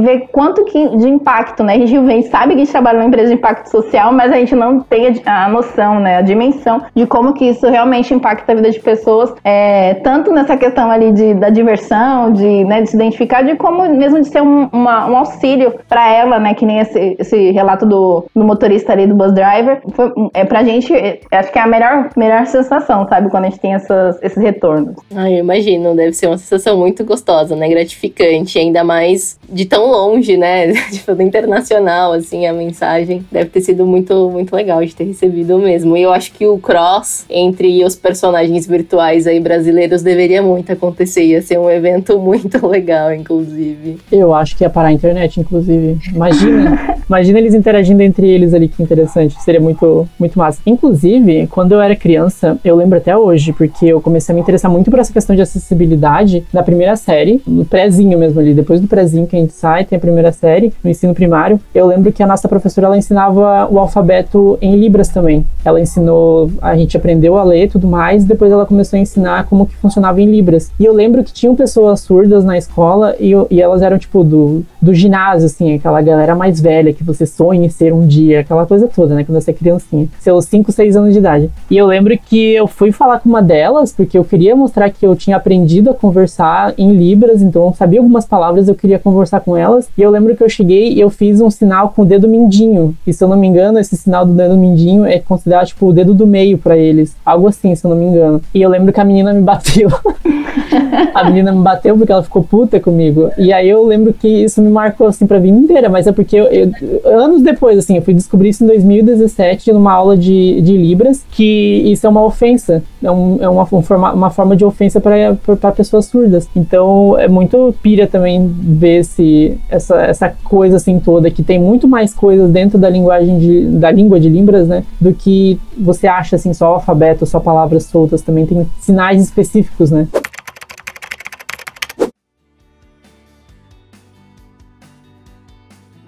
vê 0.00 0.26
quanto 0.32 0.64
que 0.64 0.96
de 0.96 1.08
impacto, 1.08 1.62
né, 1.62 1.74
a 1.74 1.78
gente 1.78 1.98
vem, 1.98 2.22
sabe 2.22 2.54
que 2.54 2.60
a 2.60 2.64
gente 2.64 2.72
trabalha 2.72 2.98
numa 2.98 3.08
empresa 3.08 3.28
de 3.28 3.34
impacto 3.34 3.66
social, 3.66 4.12
mas 4.12 4.32
a 4.32 4.36
gente 4.36 4.54
não 4.54 4.80
tem 4.80 5.20
a, 5.26 5.48
noção, 5.48 6.00
né, 6.00 6.16
a 6.16 6.22
dimensão 6.22 6.82
de 6.94 7.06
como 7.06 7.32
que 7.32 7.46
isso 7.46 7.68
realmente 7.68 8.14
impacta 8.14 8.52
a 8.52 8.54
vida 8.54 8.70
de 8.70 8.80
pessoas, 8.80 9.34
é, 9.44 9.94
tanto 9.94 10.32
nessa 10.32 10.56
questão 10.56 10.90
ali 10.90 11.12
de, 11.12 11.34
da 11.34 11.50
diversão, 11.50 12.32
de, 12.32 12.64
né, 12.64 12.82
de 12.82 12.90
se 12.90 12.96
identificar, 12.96 13.42
de 13.42 13.56
como 13.56 13.88
mesmo 13.88 14.20
de 14.20 14.28
ser 14.28 14.42
um, 14.42 14.68
uma, 14.72 15.06
um 15.08 15.16
auxílio 15.16 15.74
para 15.88 16.08
ela, 16.08 16.38
né, 16.38 16.54
que 16.54 16.66
nem 16.66 16.78
esse, 16.78 17.16
esse 17.18 17.50
relato 17.50 17.86
do, 17.86 18.24
do 18.34 18.44
motorista 18.44 18.92
ali, 18.92 19.06
do 19.06 19.14
bus 19.14 19.32
driver, 19.32 19.80
foi, 19.92 20.12
é 20.34 20.44
pra 20.44 20.62
gente, 20.62 20.92
acho 21.30 21.52
que 21.52 21.58
é 21.58 21.62
a 21.62 21.66
melhor, 21.66 22.10
melhor 22.16 22.46
sensação, 22.46 23.06
sabe? 23.08 23.30
Quando 23.30 23.44
a 23.44 23.48
gente 23.48 23.60
tem 23.60 23.74
essas, 23.74 24.22
esses 24.22 24.38
retornos. 24.42 24.96
Ah, 25.14 25.30
eu 25.30 25.38
imagino, 25.38 25.94
deve 25.94 26.12
ser 26.12 26.26
uma 26.26 26.38
sensação 26.38 26.76
muito 26.78 27.04
gostosa, 27.04 27.56
né? 27.56 27.68
Gratificante, 27.68 28.58
ainda 28.58 28.84
mais 28.84 29.38
de 29.48 29.64
tão 29.64 29.86
longe, 29.86 30.36
né? 30.36 30.72
Tipo, 30.92 31.14
do 31.14 31.22
internacional, 31.22 32.12
assim, 32.12 32.46
a 32.46 32.52
mensagem. 32.52 33.24
Deve 33.30 33.50
ter 33.50 33.60
sido 33.60 33.86
muito, 33.86 34.30
muito 34.30 34.54
legal 34.54 34.84
de 34.84 34.94
ter 34.94 35.04
recebido 35.04 35.58
mesmo. 35.58 35.96
E 35.96 36.02
eu 36.02 36.12
acho 36.12 36.32
que 36.32 36.46
o 36.46 36.58
cross 36.58 37.24
entre 37.30 37.84
os 37.84 37.96
personagens 37.96 38.66
virtuais 38.66 39.26
aí 39.26 39.40
brasileiros 39.40 40.02
deveria 40.02 40.42
muito 40.42 40.72
acontecer. 40.72 41.24
Ia 41.24 41.42
ser 41.42 41.58
um 41.58 41.70
evento 41.70 42.18
muito 42.20 42.66
legal, 42.66 43.12
inclusive. 43.12 43.98
Eu 44.10 44.34
acho 44.34 44.56
que 44.56 44.64
ia 44.64 44.70
parar 44.70 44.88
a 44.88 44.92
internet, 44.92 45.40
inclusive. 45.40 45.98
Imagina, 46.12 46.96
imagina 47.08 47.38
eles 47.38 47.54
interagindo 47.54 48.02
entre 48.02 48.28
eles 48.28 48.54
ali, 48.54 48.68
que 48.68 48.82
interessante. 48.82 49.40
Seria 49.42 49.60
muito, 49.60 50.08
muito 50.18 50.38
massa. 50.38 50.60
Inclusive, 50.66 51.11
Inclusive, 51.12 51.46
quando 51.48 51.72
eu 51.72 51.80
era 51.80 51.94
criança, 51.94 52.56
eu 52.64 52.74
lembro 52.74 52.96
até 52.96 53.14
hoje, 53.14 53.52
porque 53.52 53.84
eu 53.84 54.00
comecei 54.00 54.32
a 54.32 54.34
me 54.34 54.40
interessar 54.40 54.70
muito 54.70 54.90
por 54.90 54.98
essa 54.98 55.12
questão 55.12 55.36
de 55.36 55.42
acessibilidade 55.42 56.42
na 56.50 56.62
primeira 56.62 56.96
série, 56.96 57.42
no 57.46 57.66
prézinho 57.66 58.18
mesmo 58.18 58.40
ali, 58.40 58.54
depois 58.54 58.80
do 58.80 58.88
prézinho 58.88 59.26
que 59.26 59.36
a 59.36 59.38
gente 59.38 59.52
sai, 59.52 59.84
tem 59.84 59.98
a 59.98 60.00
primeira 60.00 60.32
série, 60.32 60.72
no 60.82 60.88
ensino 60.88 61.14
primário. 61.14 61.60
Eu 61.74 61.86
lembro 61.86 62.10
que 62.12 62.22
a 62.22 62.26
nossa 62.26 62.48
professora 62.48 62.86
ela 62.86 62.96
ensinava 62.96 63.68
o 63.70 63.78
alfabeto 63.78 64.56
em 64.62 64.74
libras 64.74 65.08
também. 65.08 65.44
Ela 65.62 65.80
ensinou, 65.80 66.50
a 66.62 66.74
gente 66.76 66.96
aprendeu 66.96 67.36
a 67.36 67.44
ler 67.44 67.68
tudo 67.68 67.86
mais, 67.86 68.24
depois 68.24 68.50
ela 68.50 68.64
começou 68.64 68.96
a 68.96 69.00
ensinar 69.00 69.44
como 69.46 69.66
que 69.66 69.76
funcionava 69.76 70.20
em 70.20 70.30
libras. 70.30 70.70
E 70.80 70.84
eu 70.86 70.94
lembro 70.94 71.22
que 71.22 71.32
tinham 71.32 71.54
pessoas 71.54 72.00
surdas 72.00 72.42
na 72.42 72.56
escola 72.56 73.14
e, 73.20 73.32
e 73.50 73.60
elas 73.60 73.82
eram 73.82 73.98
tipo 73.98 74.24
do, 74.24 74.62
do 74.80 74.94
ginásio, 74.94 75.44
assim, 75.44 75.74
aquela 75.74 76.00
galera 76.00 76.34
mais 76.34 76.58
velha 76.58 76.94
que 76.94 77.04
você 77.04 77.26
sonha 77.26 77.66
em 77.66 77.68
ser 77.68 77.92
um 77.92 78.06
dia, 78.06 78.40
aquela 78.40 78.64
coisa 78.64 78.88
toda, 78.88 79.14
né, 79.14 79.24
quando 79.24 79.40
você 79.40 79.50
é 79.50 79.54
criancinha, 79.54 80.08
seus 80.18 80.46
5, 80.46 80.72
6 80.72 80.96
anos 80.96 81.01
de 81.10 81.18
idade. 81.18 81.50
E 81.70 81.76
eu 81.76 81.86
lembro 81.86 82.16
que 82.18 82.52
eu 82.52 82.66
fui 82.66 82.92
falar 82.92 83.20
com 83.20 83.28
uma 83.28 83.42
delas 83.42 83.92
porque 83.92 84.16
eu 84.16 84.24
queria 84.24 84.54
mostrar 84.54 84.90
que 84.90 85.06
eu 85.06 85.14
tinha 85.16 85.36
aprendido 85.36 85.90
a 85.90 85.94
conversar 85.94 86.74
em 86.76 86.92
libras, 86.92 87.42
então 87.42 87.66
eu 87.66 87.74
sabia 87.74 88.00
algumas 88.00 88.24
palavras, 88.24 88.68
eu 88.68 88.74
queria 88.74 88.98
conversar 88.98 89.40
com 89.40 89.56
elas. 89.56 89.88
E 89.96 90.02
eu 90.02 90.10
lembro 90.10 90.36
que 90.36 90.42
eu 90.42 90.48
cheguei 90.48 90.92
e 90.92 91.00
eu 91.00 91.10
fiz 91.10 91.40
um 91.40 91.50
sinal 91.50 91.90
com 91.90 92.02
o 92.02 92.04
dedo 92.04 92.28
mindinho. 92.28 92.94
E 93.06 93.12
se 93.12 93.22
eu 93.22 93.28
não 93.28 93.36
me 93.36 93.46
engano, 93.46 93.78
esse 93.78 93.96
sinal 93.96 94.26
do 94.26 94.32
dedo 94.32 94.56
mindinho 94.56 95.04
é 95.04 95.18
considerado 95.18 95.66
tipo 95.66 95.86
o 95.86 95.92
dedo 95.92 96.14
do 96.14 96.26
meio 96.26 96.58
para 96.58 96.76
eles, 96.76 97.16
algo 97.24 97.48
assim, 97.48 97.74
se 97.74 97.84
eu 97.84 97.90
não 97.90 97.96
me 97.96 98.06
engano. 98.06 98.40
E 98.54 98.62
eu 98.62 98.70
lembro 98.70 98.92
que 98.92 99.00
a 99.00 99.04
menina 99.04 99.32
me 99.32 99.42
bateu. 99.42 99.88
a 101.14 101.24
menina 101.24 101.52
me 101.52 101.62
bateu 101.62 101.96
porque 101.96 102.12
ela 102.12 102.22
ficou 102.22 102.42
puta 102.42 102.80
comigo. 102.80 103.30
E 103.38 103.52
aí 103.52 103.68
eu 103.68 103.84
lembro 103.84 104.12
que 104.12 104.28
isso 104.28 104.60
me 104.60 104.68
marcou 104.68 105.06
assim 105.06 105.26
pra 105.26 105.38
vida 105.38 105.56
inteira, 105.56 105.88
mas 105.88 106.06
é 106.06 106.12
porque 106.12 106.36
eu, 106.36 106.46
eu, 106.46 106.70
anos 107.04 107.42
depois, 107.42 107.78
assim, 107.78 107.96
eu 107.96 108.02
fui 108.02 108.14
descobrir 108.14 108.50
isso 108.50 108.64
em 108.64 108.66
2017 108.66 109.72
numa 109.72 109.92
aula 109.92 110.16
de, 110.16 110.60
de 110.60 110.76
Libras, 110.76 110.91
que 111.30 111.82
isso 111.86 112.06
é 112.06 112.10
uma 112.10 112.24
ofensa, 112.24 112.82
é, 113.02 113.10
um, 113.10 113.38
é 113.40 113.48
uma, 113.48 113.62
um 113.72 113.82
forma, 113.82 114.12
uma 114.12 114.30
forma 114.30 114.56
de 114.56 114.64
ofensa 114.64 115.00
para 115.00 115.72
pessoas 115.72 116.06
surdas. 116.06 116.48
Então 116.54 117.18
é 117.18 117.28
muito 117.28 117.74
pira 117.82 118.06
também 118.06 118.46
ver 118.46 119.00
esse, 119.00 119.58
essa, 119.68 120.02
essa 120.02 120.34
coisa 120.44 120.76
assim 120.76 120.98
toda, 120.98 121.30
que 121.30 121.42
tem 121.42 121.58
muito 121.58 121.86
mais 121.88 122.14
coisas 122.14 122.50
dentro 122.50 122.78
da 122.78 122.88
linguagem 122.88 123.38
de, 123.38 123.66
da 123.66 123.90
língua 123.90 124.18
de 124.18 124.28
Libras, 124.28 124.68
né, 124.68 124.84
do 125.00 125.12
que 125.12 125.58
você 125.78 126.06
acha 126.06 126.36
assim, 126.36 126.52
só 126.52 126.74
alfabeto, 126.74 127.26
só 127.26 127.40
palavras 127.40 127.84
soltas, 127.84 128.22
também 128.22 128.46
tem 128.46 128.66
sinais 128.80 129.22
específicos, 129.22 129.90
né. 129.90 130.08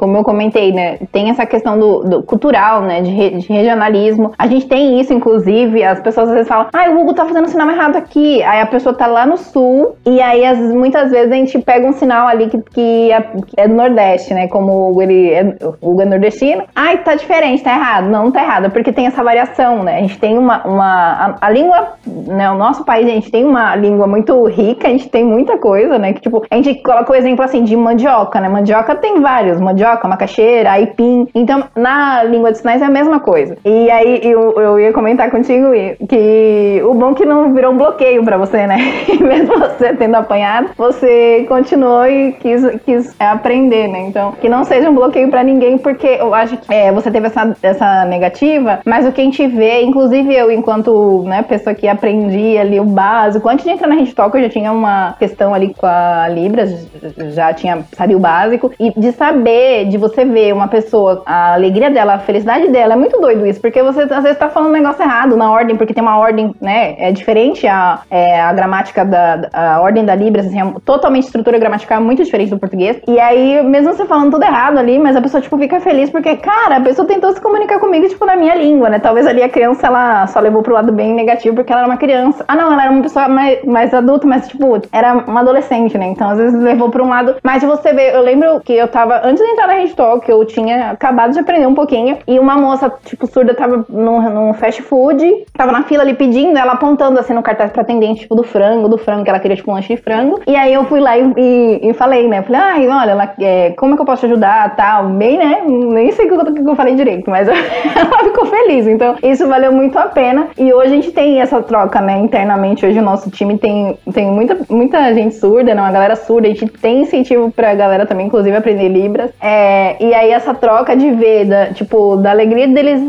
Como 0.05 0.19
eu 0.19 0.23
comentei, 0.23 0.71
né, 0.71 0.99
tem 1.11 1.31
essa 1.31 1.47
questão 1.47 1.79
do, 1.79 2.05
do 2.05 2.23
cultural, 2.23 2.83
né, 2.83 3.01
de, 3.01 3.11
re, 3.11 3.31
de, 3.39 3.51
regionalismo. 3.51 4.33
A 4.37 4.47
gente 4.47 4.67
tem 4.67 5.01
isso, 5.01 5.15
inclusive, 5.15 5.83
as 5.83 5.99
pessoas 6.01 6.29
às 6.29 6.35
vezes 6.35 6.49
falam, 6.49 6.69
ah, 6.75 6.91
o 6.91 7.01
Hugo 7.01 7.15
tá 7.15 7.25
fazendo 7.25 7.49
sinal 7.49 7.71
errado 7.71 7.97
aqui. 7.97 8.43
Aí 8.43 8.61
a 8.61 8.67
pessoa 8.67 8.95
tá 8.95 9.07
lá 9.07 9.25
no 9.25 9.39
sul, 9.39 9.97
e 10.05 10.21
aí 10.21 10.45
as, 10.45 10.59
muitas 10.59 11.11
vezes 11.11 11.33
a 11.33 11.37
gente 11.37 11.59
pega 11.59 11.87
um 11.87 11.95
sinal 11.95 12.29
ali 12.29 12.51
que, 12.51 12.59
que, 12.59 13.13
é, 13.13 13.23
que 13.23 13.55
é, 13.57 13.67
do 13.67 13.75
Nordeste, 13.75 14.35
né, 14.35 14.47
como 14.47 14.73
o 14.73 14.91
Hugo, 14.91 15.03
ele 15.03 15.31
é, 15.31 15.57
o 15.81 15.93
Hugo 15.93 16.03
é 16.03 16.05
nordestino. 16.05 16.65
Ai, 16.75 16.99
tá 16.99 17.15
diferente, 17.15 17.63
tá 17.63 17.73
errado. 17.73 18.05
Não, 18.11 18.25
não 18.25 18.31
tá 18.31 18.43
errado, 18.43 18.71
porque 18.71 18.93
tem 18.93 19.07
essa 19.07 19.25
variação, 19.25 19.83
né, 19.83 19.97
a 19.97 20.01
gente 20.01 20.19
tem 20.19 20.37
uma, 20.37 20.63
uma 20.67 21.37
a, 21.41 21.47
a 21.47 21.51
língua, 21.51 21.95
né, 22.07 22.51
o 22.51 22.57
nosso 22.57 22.85
país, 22.85 23.07
a 23.07 23.11
gente 23.11 23.31
tem 23.31 23.43
uma 23.43 23.75
língua 23.75 24.07
muito 24.07 24.45
rica, 24.45 24.87
a 24.87 24.91
gente 24.91 25.09
tem 25.09 25.25
muita 25.25 25.57
coisa, 25.57 25.99
né, 25.99 26.13
que 26.13 26.21
tipo, 26.21 26.45
a 26.51 26.57
gente 26.57 26.75
coloca 26.83 27.11
o 27.11 27.15
exemplo 27.15 27.43
assim 27.43 27.65
de 27.65 27.75
mandioca, 27.75 28.39
né, 28.39 28.51
mandioca 28.51 28.95
tem 28.97 29.21
vários, 29.21 29.61
mandioca 29.61 29.94
mandioca, 29.95 30.09
macaxeira, 30.09 30.73
aipim. 30.73 31.29
Então, 31.35 31.65
na 31.75 32.23
língua 32.25 32.53
de 32.53 32.59
sinais 32.59 32.83
é 32.83 32.85
a 32.85 32.91
mesma 32.91 33.21
coisa. 33.21 33.57
E 33.65 33.91
aí 33.91 34.21
eu, 34.23 34.53
eu 34.61 34.81
ia 34.81 34.93
comentar 34.93 35.31
contigo 35.31 35.69
que 36.09 36.83
o 36.85 36.95
bom 36.95 37.15
que 37.15 37.25
não 37.25 37.55
virou 37.55 37.73
um 37.73 37.77
bloqueio 37.77 38.25
para 38.25 38.37
você, 38.37 38.67
né? 38.67 38.79
Mesmo 39.21 39.59
você 39.59 39.95
tendo 39.95 40.17
apanhado, 40.17 40.71
você 40.77 41.45
continuou 41.49 42.07
e 42.07 42.33
quis, 42.33 42.63
quis 42.85 43.15
aprender, 43.19 43.89
né? 43.89 44.01
Então, 44.01 44.33
que 44.33 44.49
não 44.49 44.65
seja 44.65 44.91
um 44.91 44.95
bloqueio 44.95 45.31
para 45.31 45.43
ninguém, 45.43 45.79
porque 45.79 46.07
eu 46.07 46.35
acho 46.35 46.57
que 46.57 46.73
é, 46.73 46.93
você 46.93 47.11
teve 47.11 47.27
essa, 47.27 47.57
essa 47.63 48.05
negativa, 48.05 48.81
mas 48.85 49.07
o 49.07 49.13
que 49.13 49.21
a 49.21 49.25
gente 49.25 49.47
vê, 49.47 49.83
inclusive 49.83 50.35
eu, 50.35 50.51
enquanto 50.51 51.23
né, 51.25 51.43
pessoa 51.43 51.75
que 51.75 51.89
aprendi 51.89 52.59
ali 52.59 52.81
o 52.81 52.85
básico, 52.85 53.49
antes 53.49 53.65
de 53.65 53.71
entrar 53.71 53.89
na 53.89 53.95
Rede 53.95 54.15
Talk, 54.15 54.37
eu 54.37 54.43
já 54.43 54.49
tinha 54.49 54.73
uma 54.73 55.15
questão 55.19 55.55
ali 55.55 55.75
com 55.75 55.87
a 55.87 56.29
Libras, 56.29 56.87
já 57.33 57.53
tinha, 57.53 57.85
sabia 57.93 58.17
o 58.17 58.21
básico, 58.21 58.73
e 58.79 58.93
de 58.99 59.13
saber 59.13 59.74
de 59.83 59.99
você 59.99 60.25
ver 60.25 60.53
uma 60.53 60.69
pessoa, 60.69 61.23
a 61.27 61.55
alegria 61.55 61.91
dela, 61.91 62.15
a 62.15 62.19
felicidade 62.19 62.69
dela, 62.69 62.93
é 62.93 62.97
muito 62.97 63.21
doido 63.21 63.47
isso, 63.47 63.61
porque 63.61 63.83
você 63.83 64.03
às 64.03 64.23
vezes 64.23 64.39
tá 64.39 64.49
falando 64.49 64.71
um 64.71 64.73
negócio 64.73 65.03
errado 65.03 65.37
na 65.37 65.51
ordem, 65.51 65.77
porque 65.77 65.93
tem 65.93 66.03
uma 66.03 66.19
ordem, 66.19 66.55
né? 66.61 66.95
É 66.99 67.11
diferente 67.11 67.67
a, 67.67 68.01
é, 68.11 68.41
a 68.41 68.53
gramática 68.53 69.05
da 69.05 69.49
a 69.53 69.81
ordem 69.81 70.05
da 70.05 70.15
Libras, 70.15 70.47
assim, 70.47 70.61
é 70.61 70.75
totalmente 70.85 71.25
estrutura 71.25 71.59
gramatical 71.59 72.01
muito 72.01 72.23
diferente 72.23 72.51
do 72.51 72.59
português. 72.59 73.01
E 73.07 73.19
aí, 73.19 73.63
mesmo 73.63 73.93
você 73.93 74.05
falando 74.05 74.33
tudo 74.33 74.45
errado 74.45 74.79
ali, 74.79 74.99
mas 74.99 75.17
a 75.17 75.23
pessoa, 75.23 75.41
tipo, 75.41 75.57
fica 75.59 75.81
feliz 75.81 76.11
porque, 76.11 76.37
cara, 76.37 76.77
a 76.77 76.81
pessoa 76.81 77.07
tentou 77.07 77.33
se 77.33 77.41
comunicar 77.41 77.79
comigo, 77.81 78.09
tipo, 78.09 78.25
na 78.25 78.37
minha 78.37 78.55
língua, 78.55 78.89
né? 78.89 78.99
Talvez 78.99 79.27
ali 79.27 79.43
a 79.43 79.49
criança, 79.49 79.87
ela 79.87 80.27
só 80.27 80.41
levou 80.41 80.63
pro 80.63 80.75
lado 80.75 80.93
bem 80.93 81.15
negativo 81.15 81.57
porque 81.57 81.73
ela 81.73 81.83
era 81.83 81.91
uma 81.91 81.97
criança. 81.97 82.45
Ah, 82.47 82.57
não, 82.57 82.73
ela 82.73 82.83
era 82.85 82.93
uma 82.93 83.03
pessoa 83.03 83.29
mais, 83.29 83.65
mais 83.65 83.95
adulta, 83.95 84.27
mas, 84.27 84.49
tipo, 84.49 84.81
era 84.93 85.15
uma 85.15 85.41
adolescente, 85.41 85.97
né? 85.97 86.07
Então, 86.07 86.29
às 86.29 86.39
vezes 86.39 86.61
levou 86.61 86.91
pra 86.91 87.03
um 87.03 87.09
lado. 87.09 87.37
Mas 87.43 87.63
você 87.63 87.93
vê, 87.93 88.15
eu 88.15 88.23
lembro 88.23 88.61
que 88.61 88.73
eu 88.73 88.89
tava, 88.89 89.21
antes 89.25 89.43
de 89.43 89.51
entrar 89.51 89.64
Rede 89.73 89.95
Talk, 89.95 90.29
eu 90.31 90.45
tinha 90.45 90.91
acabado 90.91 91.33
de 91.33 91.39
aprender 91.39 91.67
um 91.67 91.75
pouquinho, 91.75 92.19
e 92.27 92.39
uma 92.39 92.57
moça, 92.57 92.93
tipo, 93.05 93.27
surda, 93.27 93.55
tava 93.55 93.85
num, 93.89 94.21
num 94.31 94.53
fast 94.55 94.83
food, 94.83 95.45
tava 95.57 95.73
na 95.73 95.83
fila 95.85 96.03
ali 96.03 96.15
pedindo, 96.15 96.59
ela 96.59 96.73
apontando 96.73 97.19
assim 97.19 97.33
no 97.33 97.43
cartaz 97.43 97.71
pra 97.71 97.83
atendente, 97.83 98.23
tipo, 98.23 98.35
do 98.35 98.43
frango, 98.43 98.89
do 98.89 98.99
frango, 98.99 99.25
que 99.25 99.31
ela 99.31 99.39
queria, 99.39 99.57
tipo, 99.57 99.71
um 99.71 99.75
lanche 99.75 99.95
de 99.95 100.01
frango. 100.01 100.41
E 100.47 100.55
aí 100.55 100.73
eu 100.73 100.85
fui 100.85 101.01
lá 101.01 101.17
e, 101.17 101.33
e, 101.37 101.91
e 101.91 101.95
falei, 101.95 102.29
né? 102.29 102.43
Falei, 102.43 102.61
ai, 102.61 102.89
olha, 102.89 103.11
ela, 103.11 103.35
é, 103.41 103.71
como 103.71 103.95
é 103.95 103.97
que 103.97 104.03
eu 104.03 104.07
posso 104.07 104.21
te 104.21 104.27
ajudar, 104.27 104.75
tal, 104.77 105.09
bem, 105.09 105.39
né? 105.39 105.63
Nem 105.67 106.13
sei 106.13 106.31
o 106.31 106.45
que, 106.45 106.63
que 106.63 106.69
eu 106.69 106.77
falei 106.77 106.95
direito, 106.95 107.31
mas 107.31 107.49
ela 107.49 108.25
ficou 108.25 108.47
feliz. 108.47 108.87
Então, 108.87 109.17
isso 109.23 109.47
valeu 109.49 109.73
muito 109.73 109.99
a 109.99 110.07
pena. 110.07 110.49
E 110.59 110.73
hoje 110.73 110.93
a 110.93 110.97
gente 110.97 111.13
tem 111.13 111.41
essa 111.41 111.63
troca, 111.63 112.01
né? 112.01 112.19
Internamente, 112.19 112.85
hoje 112.85 112.99
o 112.99 113.03
nosso 113.03 113.31
time 113.31 113.59
tem, 113.59 113.99
tem 114.13 114.27
muita, 114.27 114.59
muita 114.69 115.15
gente 115.15 115.35
surda, 115.37 115.75
né? 115.75 115.81
Uma 115.81 115.93
galera 115.93 116.17
surda, 116.17 116.49
a 116.49 116.51
gente 116.51 116.67
tem 116.67 117.03
incentivo 117.03 117.51
pra 117.51 117.75
galera 117.75 118.07
também, 118.07 118.27
inclusive, 118.27 118.57
aprender 118.57 118.89
Libras. 118.89 119.31
É, 119.41 119.54
e 120.01 120.15
aí 120.15 120.31
essa 120.31 120.55
troca 120.55 120.97
de 120.97 121.11
ver, 121.13 121.45
da, 121.47 121.67
tipo, 121.67 122.17
da 122.17 122.31
alegria 122.31 122.69
deles 122.69 123.01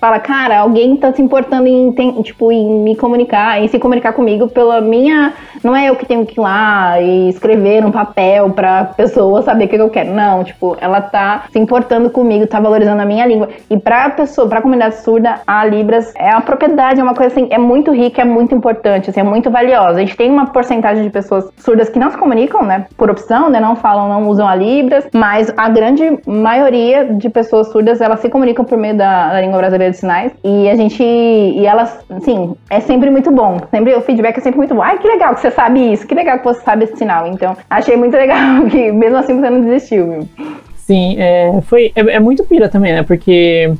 fala, 0.00 0.18
cara, 0.18 0.60
alguém 0.60 0.96
tá 0.96 1.12
se 1.12 1.22
importando 1.22 1.66
em, 1.66 1.92
tem, 1.92 2.22
tipo, 2.22 2.50
em 2.50 2.80
me 2.80 2.96
comunicar, 2.96 3.60
em 3.60 3.68
se 3.68 3.78
comunicar 3.78 4.12
comigo 4.12 4.48
pela 4.48 4.80
minha. 4.80 5.32
Não 5.62 5.74
é 5.74 5.88
eu 5.88 5.96
que 5.96 6.06
tenho 6.06 6.26
que 6.26 6.38
ir 6.38 6.42
lá 6.42 7.00
e 7.00 7.28
escrever 7.28 7.82
num 7.82 7.90
papel 7.90 8.50
pra 8.50 8.84
pessoa 8.84 9.42
saber 9.42 9.66
o 9.66 9.68
que 9.68 9.76
eu 9.76 9.90
quero. 9.90 10.12
Não, 10.12 10.44
tipo, 10.44 10.76
ela 10.80 11.00
tá 11.00 11.44
se 11.50 11.58
importando 11.58 12.10
comigo, 12.10 12.46
tá 12.46 12.60
valorizando 12.60 13.02
a 13.02 13.04
minha 13.04 13.26
língua. 13.26 13.48
E 13.70 13.78
pra 13.78 14.10
pessoa, 14.10 14.48
pra 14.48 14.62
comunidade 14.62 14.96
surda, 14.96 15.40
a 15.46 15.64
Libras 15.64 16.12
é 16.16 16.30
uma 16.30 16.42
propriedade, 16.42 17.00
é 17.00 17.02
uma 17.02 17.14
coisa 17.14 17.32
assim, 17.32 17.48
é 17.50 17.58
muito 17.58 17.92
rica, 17.92 18.22
é 18.22 18.24
muito 18.24 18.54
importante, 18.54 19.10
assim, 19.10 19.20
é 19.20 19.24
muito 19.24 19.50
valiosa. 19.50 19.98
A 19.98 20.00
gente 20.00 20.16
tem 20.16 20.30
uma 20.30 20.46
porcentagem 20.46 21.02
de 21.02 21.10
pessoas 21.10 21.50
surdas 21.56 21.88
que 21.88 21.98
não 21.98 22.10
se 22.10 22.18
comunicam, 22.18 22.62
né? 22.62 22.86
Por 22.96 23.10
opção, 23.10 23.48
né? 23.50 23.60
Não 23.60 23.76
falam, 23.76 24.08
não 24.08 24.28
usam 24.28 24.46
a 24.46 24.54
Libras, 24.54 25.06
mas 25.14 25.52
a 25.56 25.68
grande 25.68 25.83
maioria 26.26 27.04
de 27.04 27.28
pessoas 27.28 27.68
surdas, 27.68 28.00
elas 28.00 28.20
se 28.20 28.28
comunicam 28.28 28.64
por 28.64 28.78
meio 28.78 28.96
da, 28.96 29.32
da, 29.32 29.40
língua 29.40 29.58
brasileira 29.58 29.90
de 29.90 29.98
sinais. 29.98 30.32
E 30.42 30.68
a 30.68 30.76
gente. 30.76 31.02
E 31.02 31.66
elas, 31.66 31.98
sim, 32.20 32.54
é 32.70 32.80
sempre 32.80 33.10
muito 33.10 33.30
bom. 33.30 33.58
Sempre 33.70 33.94
o 33.94 34.00
feedback 34.00 34.38
é 34.38 34.40
sempre 34.40 34.58
muito 34.58 34.74
bom. 34.74 34.82
Ai, 34.82 34.98
que 34.98 35.06
legal 35.06 35.34
que 35.34 35.40
você 35.40 35.50
sabe 35.50 35.92
isso, 35.92 36.06
que 36.06 36.14
legal 36.14 36.38
que 36.38 36.44
você 36.44 36.60
sabe 36.60 36.84
esse 36.84 36.96
sinal. 36.96 37.26
Então, 37.26 37.56
achei 37.68 37.96
muito 37.96 38.16
legal 38.16 38.64
que, 38.70 38.92
mesmo 38.92 39.16
assim, 39.16 39.38
você 39.38 39.50
não 39.50 39.60
desistiu, 39.60 40.10
viu? 40.10 40.28
Sim, 40.76 41.16
é, 41.18 41.60
foi, 41.62 41.92
é, 41.96 42.00
é 42.00 42.20
muito 42.20 42.44
pira 42.44 42.68
também, 42.68 42.92
né? 42.92 43.02
Porque 43.02 43.72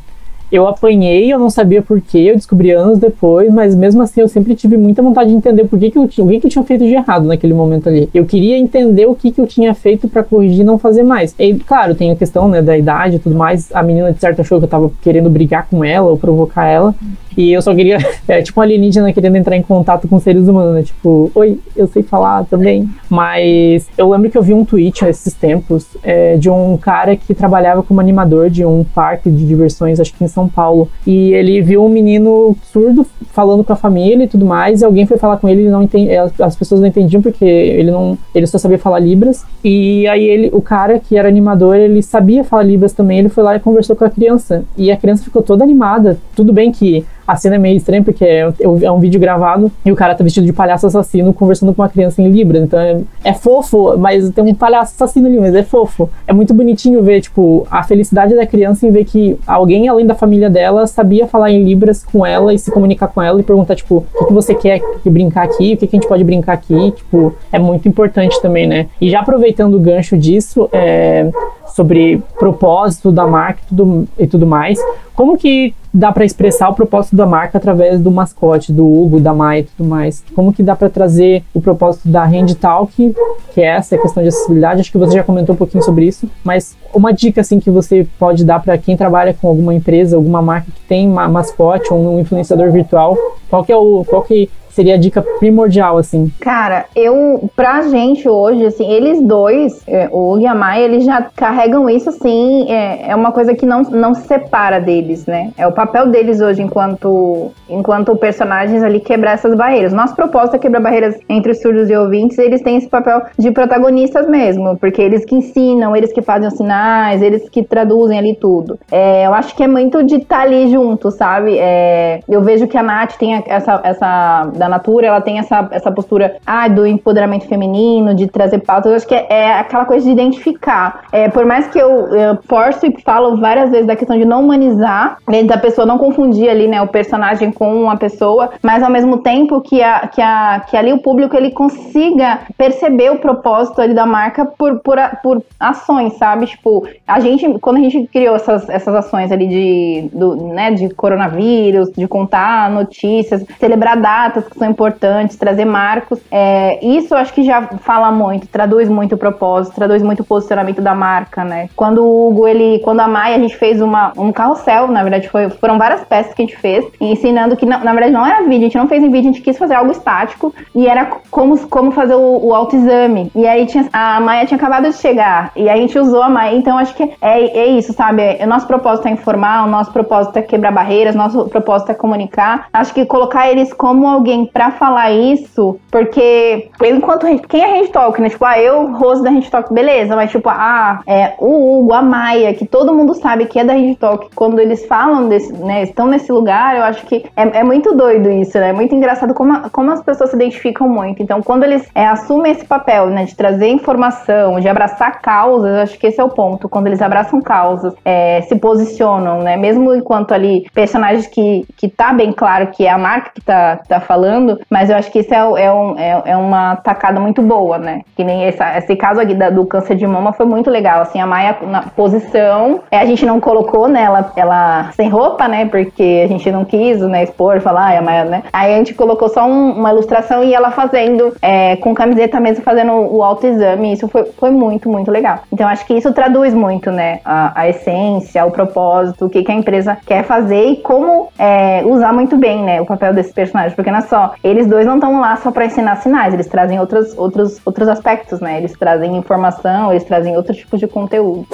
eu 0.55 0.69
apanhei, 0.69 1.33
eu 1.33 1.39
não 1.39 1.51
sabia 1.51 1.83
porquê, 1.83 2.19
eu 2.19 2.37
descobri 2.37 2.71
anos 2.71 2.99
depois, 2.99 3.53
mas 3.53 3.75
mesmo 3.75 4.03
assim 4.03 4.21
eu 4.21 4.29
sempre 4.29 4.55
tive 4.55 4.77
muita 4.77 5.03
vontade 5.03 5.31
de 5.31 5.37
entender 5.37 5.65
por 5.65 5.79
que, 5.79 5.91
que 5.91 5.99
eu 5.99 6.05
o 6.05 6.29
que, 6.29 6.41
que 6.41 6.47
eu 6.47 6.51
tinha 6.51 6.65
feito 6.65 6.85
de 6.85 6.95
errado 6.95 7.27
naquele 7.27 7.53
momento 7.53 7.89
ali. 7.89 8.09
Eu 8.15 8.25
queria 8.25 8.57
entender 8.57 9.07
o 9.07 9.17
que, 9.17 9.33
que 9.33 9.41
eu 9.41 9.47
tinha 9.47 9.75
feito 9.75 10.09
para 10.09 10.23
corrigir 10.23 10.61
e 10.61 10.65
não 10.65 10.79
fazer 10.79 11.03
mais. 11.03 11.35
E 11.39 11.55
claro, 11.55 11.95
tem 11.95 12.13
a 12.13 12.17
questão 12.17 12.49
né, 12.49 12.63
da 12.63 12.79
idade 12.79 13.17
e 13.17 13.19
tudo 13.19 13.35
mais. 13.35 13.75
A 13.75 13.83
menina 13.83 14.13
de 14.13 14.21
certo 14.21 14.41
achou 14.41 14.59
que 14.59 14.65
eu 14.65 14.69
tava 14.69 14.91
querendo 15.03 15.29
brigar 15.29 15.67
com 15.69 15.85
ela 15.85 16.09
ou 16.09 16.17
provocar 16.17 16.67
ela. 16.67 16.95
E 17.37 17.53
eu 17.53 17.61
só 17.61 17.75
queria. 17.75 17.99
É 18.27 18.41
tipo 18.41 18.59
um 18.59 18.63
alienígena 18.63 19.13
querendo 19.13 19.37
entrar 19.37 19.55
em 19.55 19.63
contato 19.63 20.09
com 20.09 20.19
seres 20.19 20.49
humanos, 20.49 20.75
né? 20.75 20.83
Tipo, 20.83 21.31
oi, 21.35 21.59
eu 21.77 21.87
sei 21.87 22.03
falar 22.03 22.45
também. 22.45 22.89
Mas 23.11 23.87
eu 23.99 24.09
lembro 24.09 24.31
que 24.31 24.39
eu 24.39 24.43
vi 24.43 24.55
um 24.55 24.65
tweet 24.65 25.05
esses 25.05 25.35
tempos 25.35 25.87
é, 26.03 26.37
de 26.37 26.49
um 26.49 26.77
cara 26.79 27.17
que 27.17 27.35
trabalhava 27.35 27.83
como 27.83 28.01
animador 28.01 28.49
de 28.49 28.65
um 28.65 28.83
parque 28.83 29.31
de 29.31 29.47
diversões, 29.47 30.01
acho 30.01 30.15
que 30.15 30.25
em 30.25 30.29
São 30.29 30.44
Paulo. 30.49 30.89
E 31.07 31.33
ele 31.33 31.61
viu 31.61 31.85
um 31.85 31.89
menino 31.89 32.57
surdo 32.73 33.07
falando 33.33 33.65
com 33.65 33.73
a 33.73 33.77
família 33.77 34.25
e 34.25 34.29
tudo 34.29 34.45
mais. 34.45 34.81
E 34.81 34.85
alguém 34.85 35.07
foi 35.07 35.17
falar 35.17 35.37
com 35.39 35.49
ele, 35.49 35.63
ele 35.63 35.71
não 35.71 35.83
entende, 35.83 36.11
é, 36.11 36.19
as 36.19 36.57
pessoas 36.57 36.81
não 36.81 36.89
entendiam 36.89 37.23
porque 37.23 37.45
ele 37.45 37.91
não. 37.91 38.17
Ele 38.35 38.47
só 38.47 38.59
sabia 38.59 38.79
falar 38.79 38.99
Libras. 38.99 39.45
E 39.63 40.07
aí 40.07 40.25
ele, 40.25 40.51
o 40.53 40.61
cara 40.61 40.99
que 40.99 41.17
era 41.17 41.29
animador, 41.29 41.77
ele 41.77 42.03
sabia 42.03 42.45
falar 42.45 42.63
Libras 42.63 42.93
também. 42.93 43.19
Ele 43.19 43.29
foi 43.29 43.43
lá 43.43 43.57
e 43.57 43.61
conversou 43.61 43.97
com 43.97 44.05
a 44.05 44.11
criança. 44.11 44.65
E 44.77 44.91
a 44.91 44.97
criança 44.97 45.25
ficou 45.25 45.43
toda 45.43 45.65
animada. 45.65 46.19
Tudo 46.35 46.53
bem 46.53 46.71
que 46.71 47.05
a 47.27 47.37
cena 47.37 47.57
é 47.57 47.59
meio 47.59 47.77
estranha 47.77 48.03
porque 48.03 48.25
é, 48.25 48.53
é 48.83 48.91
um 48.91 48.99
vídeo 48.99 49.21
gravado 49.21 49.71
e 49.85 49.91
o 49.91 49.97
cara 49.97 50.15
tá 50.15 50.23
vestido 50.23 50.47
de 50.47 50.53
palhaço 50.53 50.87
assassino 50.87 51.33
conversando 51.33 51.73
com 51.75 51.83
uma 51.83 51.89
criança 51.89 52.21
em 52.21 52.31
Libras. 52.31 52.63
Então 52.63 52.79
é, 52.79 53.01
é 53.25 53.33
fofo, 53.33 53.97
mas 53.97 54.29
tem 54.31 54.45
um 54.45 54.55
palhaço 54.55 54.95
assassino 54.95 55.27
ali, 55.27 55.39
mas 55.41 55.55
é 55.55 55.63
fofo. 55.63 56.09
É 56.27 56.33
muito 56.33 56.53
bonitinho 56.53 57.03
ver, 57.03 57.21
tipo, 57.21 57.67
a 57.71 57.83
felicidade 57.83 58.35
da 58.35 58.47
criança 58.47 58.87
em 58.87 58.91
ver 58.91 59.05
que 59.05 59.37
alguém 59.47 59.89
além 59.89 60.07
da 60.07 60.15
família 60.15 60.51
dela 60.51 60.87
sabia 60.87 61.27
falar 61.27 61.51
em 61.51 61.65
Libras 61.65 62.05
com 62.05 62.25
ela 62.25 62.53
e 62.53 62.59
se 62.59 62.71
comunicar 62.71 63.09
com 63.09 63.23
ela 63.23 63.41
e 63.41 63.43
perguntar, 63.43 63.75
tipo, 63.75 64.05
o 64.15 64.25
que, 64.25 64.33
você 64.33 64.55
quer 64.55 64.81
que 65.03 65.11
brincar 65.11 65.45
aqui, 65.45 65.75
o 65.75 65.77
que, 65.77 65.87
que 65.87 65.97
a 65.97 66.01
gente 66.01 66.09
pode 66.09 66.25
brincar 66.25 66.55
aqui, 66.55 66.91
tipo, 66.93 67.35
é 67.53 67.59
muito 67.59 67.89
importante 67.89 68.41
também, 68.41 68.67
né? 68.67 68.87
E 69.01 69.11
já 69.11 69.21
aproveitando 69.21 69.75
o 69.75 69.81
gancho 69.81 70.17
disso, 70.17 70.69
é, 70.73 71.31
sobre 71.75 72.23
propósito 72.39 73.11
da 73.11 73.27
marca 73.27 73.61
e 73.65 73.69
tudo, 73.69 74.09
e 74.19 74.27
tudo 74.27 74.47
mais, 74.47 74.79
como 75.15 75.37
que 75.37 75.75
dá 75.95 76.11
para 76.11 76.25
expressar 76.25 76.69
o 76.69 76.75
propósito 76.75 77.15
da 77.15 77.25
marca 77.25 77.57
através 77.57 78.01
do 78.01 78.11
mascote, 78.11 78.73
do 78.73 78.85
Hugo, 78.85 79.21
da 79.21 79.33
Mai 79.33 79.61
e 79.61 79.63
tudo 79.63 79.89
mais? 79.89 80.25
Como 80.35 80.53
que 80.53 80.63
dá 80.63 80.75
para 80.75 80.91
trazer 80.91 81.45
o 81.55 81.61
propósito 81.61 82.09
da 82.09 82.25
Hand 82.25 82.55
Talk, 82.61 83.15
que 83.55 83.61
é 83.61 83.67
essa 83.67 83.97
questão 83.97 84.23
de 84.23 84.29
acessibilidade? 84.29 84.81
Acho 84.81 84.91
que 84.91 84.99
você 84.99 85.13
já 85.15 85.23
comentou 85.23 85.55
um 85.55 85.59
pouquinho 85.59 85.85
sobre 85.85 86.07
isso, 86.07 86.29
mas 86.43 86.77
uma 86.93 87.13
dica 87.13 87.41
assim 87.41 87.61
que 87.61 87.71
você 87.71 88.07
pode 88.19 88.45
dar 88.45 88.61
para 88.61 88.77
quem 88.77 88.97
trabalha 88.97 89.33
com 89.33 89.47
alguma 89.47 89.73
empresa, 89.73 90.17
alguma 90.17 90.43
marca 90.43 90.67
que 90.75 90.81
tem 90.89 91.07
mascote 91.09 91.93
ou 91.93 92.17
um 92.17 92.21
influenciador 92.21 92.73
virtual, 92.73 93.17
qual 93.49 93.65
que 93.65 93.71
é 93.71 93.77
o 93.77 94.05
qual 94.05 94.23
que 94.23 94.51
seria 94.75 94.95
a 94.95 94.99
dica 94.99 95.23
primordial, 95.39 95.97
assim? 95.97 96.31
Cara, 96.41 96.87
eu, 96.97 97.49
pra 97.55 97.83
gente 97.83 98.29
hoje, 98.29 98.67
assim, 98.67 98.91
eles 98.91 99.23
dois, 99.23 99.83
é, 99.87 100.09
o 100.11 100.33
Hugo 100.33 100.41
e 100.41 100.47
a 100.47 100.81
eles 100.81 101.05
já 101.05 101.23
carregam 101.37 101.89
isso, 101.89 102.09
assim, 102.09 102.71
é, 102.71 103.11
é 103.11 103.15
uma 103.15 103.31
coisa 103.31 103.55
que 103.55 103.65
não, 103.65 103.83
não 103.83 104.15
se 104.15 104.27
separa 104.27 104.81
deles, 104.81 105.27
né? 105.27 105.53
É 105.57 105.67
o 105.67 105.73
papel 105.73 106.09
deles 106.09 106.41
hoje 106.41 106.63
enquanto, 106.63 107.53
enquanto 107.69 108.17
personagens 108.17 108.83
ali 108.83 108.99
quebrar 108.99 109.33
essas 109.33 109.55
barreiras. 109.57 109.93
Nosso 109.93 110.17
propósito 110.17 110.57
é 110.57 110.59
quebrar 110.59 110.81
barreiras 110.81 111.17
entre 111.29 111.53
os 111.53 111.61
surdos 111.61 111.89
e 111.89 111.97
ouvintes, 111.97 112.39
eles 112.39 112.61
têm 112.63 112.77
esse 112.77 112.89
papel 112.89 113.23
de 113.39 113.51
protagonistas 113.53 114.29
mesmo, 114.29 114.77
porque 114.79 115.01
eles 115.01 115.25
que 115.25 115.37
ensinam, 115.37 115.95
eles 115.95 116.13
que 116.13 116.23
fazem 116.23 116.49
os 116.49 116.55
sinais, 116.55 117.23
eles 117.23 117.49
que 117.49 117.63
traduzem 117.63 118.19
ali 118.19 118.35
tudo. 118.35 118.79
É, 118.91 119.27
eu 119.27 119.35
acho 119.35 119.55
que 119.55 119.63
é 119.63 119.69
muito 119.69 120.03
de 120.03 120.17
estar 120.17 120.39
tá 120.39 120.43
ali 120.43 120.69
junto, 120.69 121.11
sabe? 121.11 121.57
É, 121.59 122.21
eu 122.29 122.43
vejo 122.43 122.67
que 122.67 122.77
a 122.77 122.83
Nath 122.83 123.17
tem 123.17 123.43
essa, 123.47 123.81
essa 123.85 124.51
da 124.65 124.69
Natura, 124.69 125.07
ela 125.07 125.21
tem 125.21 125.39
essa, 125.39 125.69
essa 125.71 125.93
postura 125.93 126.37
ah, 126.47 126.69
do 126.69 126.87
empoderamento 126.87 127.47
feminino, 127.47 128.15
de 128.15 128.27
trazer 128.27 128.59
pautas. 128.59 128.91
Eu 128.91 128.97
acho 128.97 129.07
que 129.07 129.15
é, 129.15 129.27
é 129.29 129.53
aquela 129.59 129.85
coisa 129.85 130.05
de 130.07 130.13
identificar. 130.13 131.05
É, 131.13 131.29
por 131.29 131.45
mais 131.45 131.69
que 131.69 131.79
eu, 131.79 132.09
eu 132.09 132.39
forço 132.49 132.87
e 132.87 133.03
falo 133.03 133.37
várias 133.37 133.71
vezes 133.71 133.87
da 133.87 133.97
questão 133.97 134.17
de 134.17 134.25
não 134.25 134.43
humanizar, 134.43 135.19
né, 135.29 135.43
da 135.43 135.59
pessoa 135.59 135.87
não 135.87 135.99
confundir 135.99 136.49
ali, 136.49 136.67
né, 136.67 136.81
o 136.81 136.89
personagem 136.89 137.53
com 137.53 137.83
uma 137.83 137.97
pessoa, 137.97 138.51
mas 138.63 138.83
ao 138.83 138.91
mesmo 138.91 139.19
tempo 139.19 139.61
que, 139.61 139.83
a, 139.83 140.09
que, 140.09 140.21
a, 140.21 140.65
que 140.69 140.77
ali 140.77 140.93
o 140.93 140.99
público 140.99 141.37
ele 141.37 141.51
consiga 141.51 142.41
perceber 142.57 143.11
o 143.11 143.19
propósito 143.19 143.81
ali 143.81 143.95
da 143.95 144.07
marca 144.07 144.45
por, 144.45 144.81
por, 144.81 144.99
por 145.23 145.43
ações, 145.61 146.15
sabe? 146.15 146.47
Tipo, 146.47 146.87
a 147.07 147.21
gente, 147.21 147.59
quando 147.59 147.77
a 147.77 147.81
gente 147.81 148.07
criou 148.09 148.37
essas, 148.37 148.69
essas 148.69 148.95
ações 148.95 149.31
ali 149.31 149.47
de, 149.47 150.09
do, 150.13 150.37
né, 150.37 150.71
de 150.71 150.89
coronavírus, 150.91 151.91
de 151.93 152.07
contar 152.07 152.71
notícias, 152.71 153.45
celebrar 153.59 153.97
datas 153.97 154.45
que 154.55 154.59
são 154.59 154.71
importantes, 154.71 155.37
trazer 155.37 155.65
marcos. 155.65 156.21
É, 156.31 156.85
isso 156.85 157.13
eu 157.13 157.19
acho 157.19 157.35
que 157.35 157.43
já 157.43 157.63
fala 157.79 158.11
muito, 158.11 158.47
traduz 158.47 158.89
muito 158.89 159.15
o 159.15 159.19
propósito, 159.19 159.75
traduz 159.75 160.03
muito 160.03 160.21
o 160.21 160.25
posicionamento 160.25 160.81
da 160.81 160.95
marca, 160.95 161.45
né? 161.45 161.69
Quando 161.77 162.03
o 162.03 162.29
Hugo, 162.29 162.49
ele, 162.49 162.79
quando 162.79 163.01
a 163.01 163.09
Maia, 163.09 163.37
a 163.37 163.39
gente 163.39 163.57
fez 163.57 163.83
uma, 163.83 164.13
um 164.17 164.33
carrossel, 164.33 164.89
na 164.89 165.03
verdade, 165.03 165.29
foi, 165.29 165.51
foram 165.51 165.79
várias 165.79 166.03
peças 166.05 166.33
que 166.33 166.43
a 166.43 166.47
gente 166.47 166.57
fez, 166.57 166.85
ensinando 167.01 167.57
que, 167.57 167.67
na, 167.67 167.79
verdade, 167.79 168.13
não 168.13 168.25
era 168.25 168.43
vídeo, 168.43 168.61
a 168.61 168.69
gente 168.69 168.79
não 168.79 168.89
fez 168.89 169.03
em 169.03 169.11
vídeo, 169.11 169.31
a 169.31 169.33
gente 169.33 169.43
quis 169.43 169.59
fazer 169.59 169.75
algo 169.75 169.91
estático 169.91 170.55
e 170.75 170.87
era 170.87 171.07
como, 171.31 171.59
como 171.69 171.91
fazer 171.91 172.15
o, 172.15 172.47
o 172.47 172.55
autoexame. 172.55 173.31
E 173.35 173.47
aí 173.47 173.67
tinha, 173.67 173.89
a 173.93 174.21
Maia 174.21 174.47
tinha 174.47 174.57
acabado 174.57 174.89
de 174.89 174.95
chegar 174.97 175.51
e 175.57 175.69
a 175.69 175.77
gente 175.77 175.99
usou 175.99 176.23
a 176.23 176.29
Maia, 176.29 176.57
então 176.57 176.79
acho 176.79 176.95
que 176.95 177.03
é, 177.21 177.59
é 177.59 177.67
isso, 177.67 177.93
sabe? 177.93 178.23
O 178.41 178.47
nosso 178.47 178.67
propósito 178.67 179.09
é 179.09 179.11
informar, 179.11 179.67
o 179.67 179.71
nosso 179.71 179.93
propósito 179.93 180.39
é 180.39 180.43
quebrar 180.43 180.73
barreiras, 180.73 181.15
nosso 181.15 181.49
propósito 181.49 181.91
é 181.91 181.95
comunicar. 181.95 182.69
Acho 182.73 182.95
que 182.95 183.05
colocar 183.05 183.51
eles 183.51 183.73
como 183.73 184.07
alguém 184.07 184.44
para 184.53 184.71
falar 184.71 185.11
isso, 185.11 185.79
porque 185.91 186.69
enquanto 186.83 187.27
quem 187.49 187.63
é 187.63 187.81
Hand 187.81 187.89
Talk, 187.89 188.21
né? 188.21 188.29
Tipo, 188.29 188.45
ah, 188.45 188.59
eu, 188.59 188.93
Rose 188.93 189.23
da 189.23 189.31
Hand 189.31 189.49
Talk, 189.51 189.73
beleza, 189.73 190.17
mas 190.17 190.31
tipo, 190.31 190.49
ah, 190.49 191.01
é 191.07 191.35
o 191.39 191.79
Hugo, 191.79 191.93
a 191.93 192.03
Maia, 192.03 192.55
que 192.55 192.67
todo 192.67 192.95
mundo 192.95 193.15
sabe 193.15 193.47
que 193.47 193.59
é 193.59 193.65
da 193.65 193.75
Hand 193.75 193.95
Talk, 193.97 194.29
quando 194.35 194.59
eles 194.61 194.87
falam 194.87 195.29
desse, 195.29 195.53
né, 195.53 195.83
estão 195.83 196.07
nesse 196.07 196.31
lugar, 196.33 196.77
eu 196.77 196.83
acho 196.85 197.05
que 197.07 197.25
é, 197.37 197.61
é 197.61 197.65
muito 197.65 197.95
doido 197.95 198.31
isso, 198.31 198.59
né? 198.59 198.71
É 198.71 198.73
muito 198.73 198.95
engraçado 198.95 199.35
como, 199.35 199.53
a, 199.53 199.71
como 199.71 199.91
as 199.91 200.03
pessoas 200.03 200.31
se 200.31 200.37
identificam 200.37 200.89
muito. 200.89 201.23
Então, 201.23 201.43
quando 201.43 201.65
eles 201.65 201.89
é, 201.95 202.07
assumem 202.07 202.53
esse 202.53 202.65
papel, 202.65 203.07
né, 203.07 203.25
de 203.25 203.37
trazer 203.37 203.69
informação, 203.69 204.59
de 204.61 204.69
abraçar 204.69 205.21
causas, 205.21 205.71
eu 205.71 205.83
acho 205.83 205.99
que 205.99 206.07
esse 206.07 206.21
é 206.21 206.25
o 206.25 206.29
ponto. 206.29 206.69
Quando 206.69 206.87
eles 206.87 207.01
abraçam 207.01 207.41
causas, 207.41 207.95
é, 208.05 208.43
se 208.43 208.57
posicionam, 208.57 209.41
né? 209.43 209.57
Mesmo 209.57 209.95
enquanto 209.95 210.33
ali 210.33 210.67
personagens 210.75 211.27
que, 211.27 211.67
que 211.77 211.89
tá 211.89 212.13
bem 212.13 212.33
claro 212.33 212.69
que 212.69 212.87
é 212.87 212.91
a 212.91 212.99
marca 212.99 213.31
que 213.35 213.41
tá, 213.41 213.77
tá 213.89 214.01
falando 214.01 214.34
falando, 214.35 214.61
mas 214.69 214.91
eu 214.91 214.97
acho 214.97 215.11
que 215.11 215.21
isso 215.21 215.33
é, 215.33 215.65
é, 215.65 215.73
um, 215.73 215.99
é, 215.99 216.23
é 216.27 216.37
uma 216.37 216.77
tacada 216.77 217.21
muito 217.21 217.41
boa, 217.43 217.79
né? 217.79 218.03
Que 218.17 218.25
nem 218.25 218.45
essa, 218.45 218.77
esse 218.79 218.97
caso 218.97 219.21
aqui 219.21 219.35
da, 219.35 219.51
do 219.51 219.65
câncer 219.67 219.95
de 219.95 220.07
mama 220.07 220.33
foi 220.33 220.47
muito 220.47 220.71
legal. 220.71 221.03
Assim, 221.03 221.21
a 221.21 221.27
Maia 221.27 221.57
na 221.63 221.83
posição, 221.83 222.81
é, 222.91 222.99
a 222.99 223.05
gente 223.05 223.25
não 223.25 223.41
colocou 223.41 223.89
nela 223.89 224.33
ela 224.37 224.91
sem 224.93 225.09
roupa, 225.09 225.47
né? 225.47 225.67
Porque 225.67 226.23
a 226.25 226.29
gente 226.29 226.51
não 226.51 226.65
quis, 226.65 227.01
né, 227.01 227.23
expor, 227.23 227.61
falar, 227.61 227.87
ai, 227.87 227.97
a 227.97 228.03
Maia, 228.03 228.25
né? 228.25 228.43
Aí 228.53 228.75
a 228.75 228.77
gente 228.79 228.95
colocou 228.95 229.29
só 229.29 229.47
um, 229.47 229.73
uma 229.73 229.91
ilustração 229.91 230.43
e 230.43 230.55
ela 230.55 230.71
fazendo 230.71 231.35
é, 231.41 231.77
com 231.77 231.95
camiseta 231.95 232.41
mesmo, 232.41 232.65
fazendo 232.65 232.93
o 232.93 233.23
autoexame. 233.23 233.93
Isso 233.93 234.09
foi, 234.09 234.25
foi 234.25 234.51
muito, 234.51 234.89
muito 234.89 235.11
legal. 235.11 235.41
Então 235.53 235.69
acho 235.69 235.87
que 235.87 235.95
isso 235.95 236.13
traduz 236.13 236.53
muito, 236.55 236.91
né? 236.91 237.21
A, 237.25 237.61
a 237.61 237.69
essência, 237.69 238.45
o 238.45 238.51
propósito, 238.51 239.27
o 239.27 239.31
que, 239.31 239.43
que 239.43 239.53
a 239.53 239.55
empresa 239.55 239.97
quer 240.07 240.25
fazer 240.25 240.65
e 240.67 240.77
como 240.77 241.29
é, 241.39 241.83
usar 241.85 242.13
muito 242.13 242.37
bem, 242.37 242.63
né? 242.63 242.81
O 242.81 242.87
papel 242.87 243.13
desse 243.13 243.33
personagem. 243.33 243.75
Porque 243.75 243.91
não 243.91 243.99
é 243.99 244.03
só 244.03 244.24
eles 244.43 244.67
dois 244.67 244.87
não 244.87 244.95
estão 244.95 245.21
lá 245.21 245.37
só 245.37 245.51
para 245.51 245.67
ensinar 245.67 245.97
sinais, 245.97 246.35
eles 246.35 246.47
trazem 246.47 246.79
outros, 246.79 247.17
outros, 247.17 247.61
outros 247.65 247.89
aspectos, 247.89 248.41
né? 248.41 248.59
Eles 248.59 248.73
trazem 248.73 249.17
informação, 249.17 249.91
eles 249.91 250.05
trazem 250.05 250.37
outro 250.37 250.55
tipo 250.55 250.77
de 250.77 250.87
conteúdo. 250.87 251.47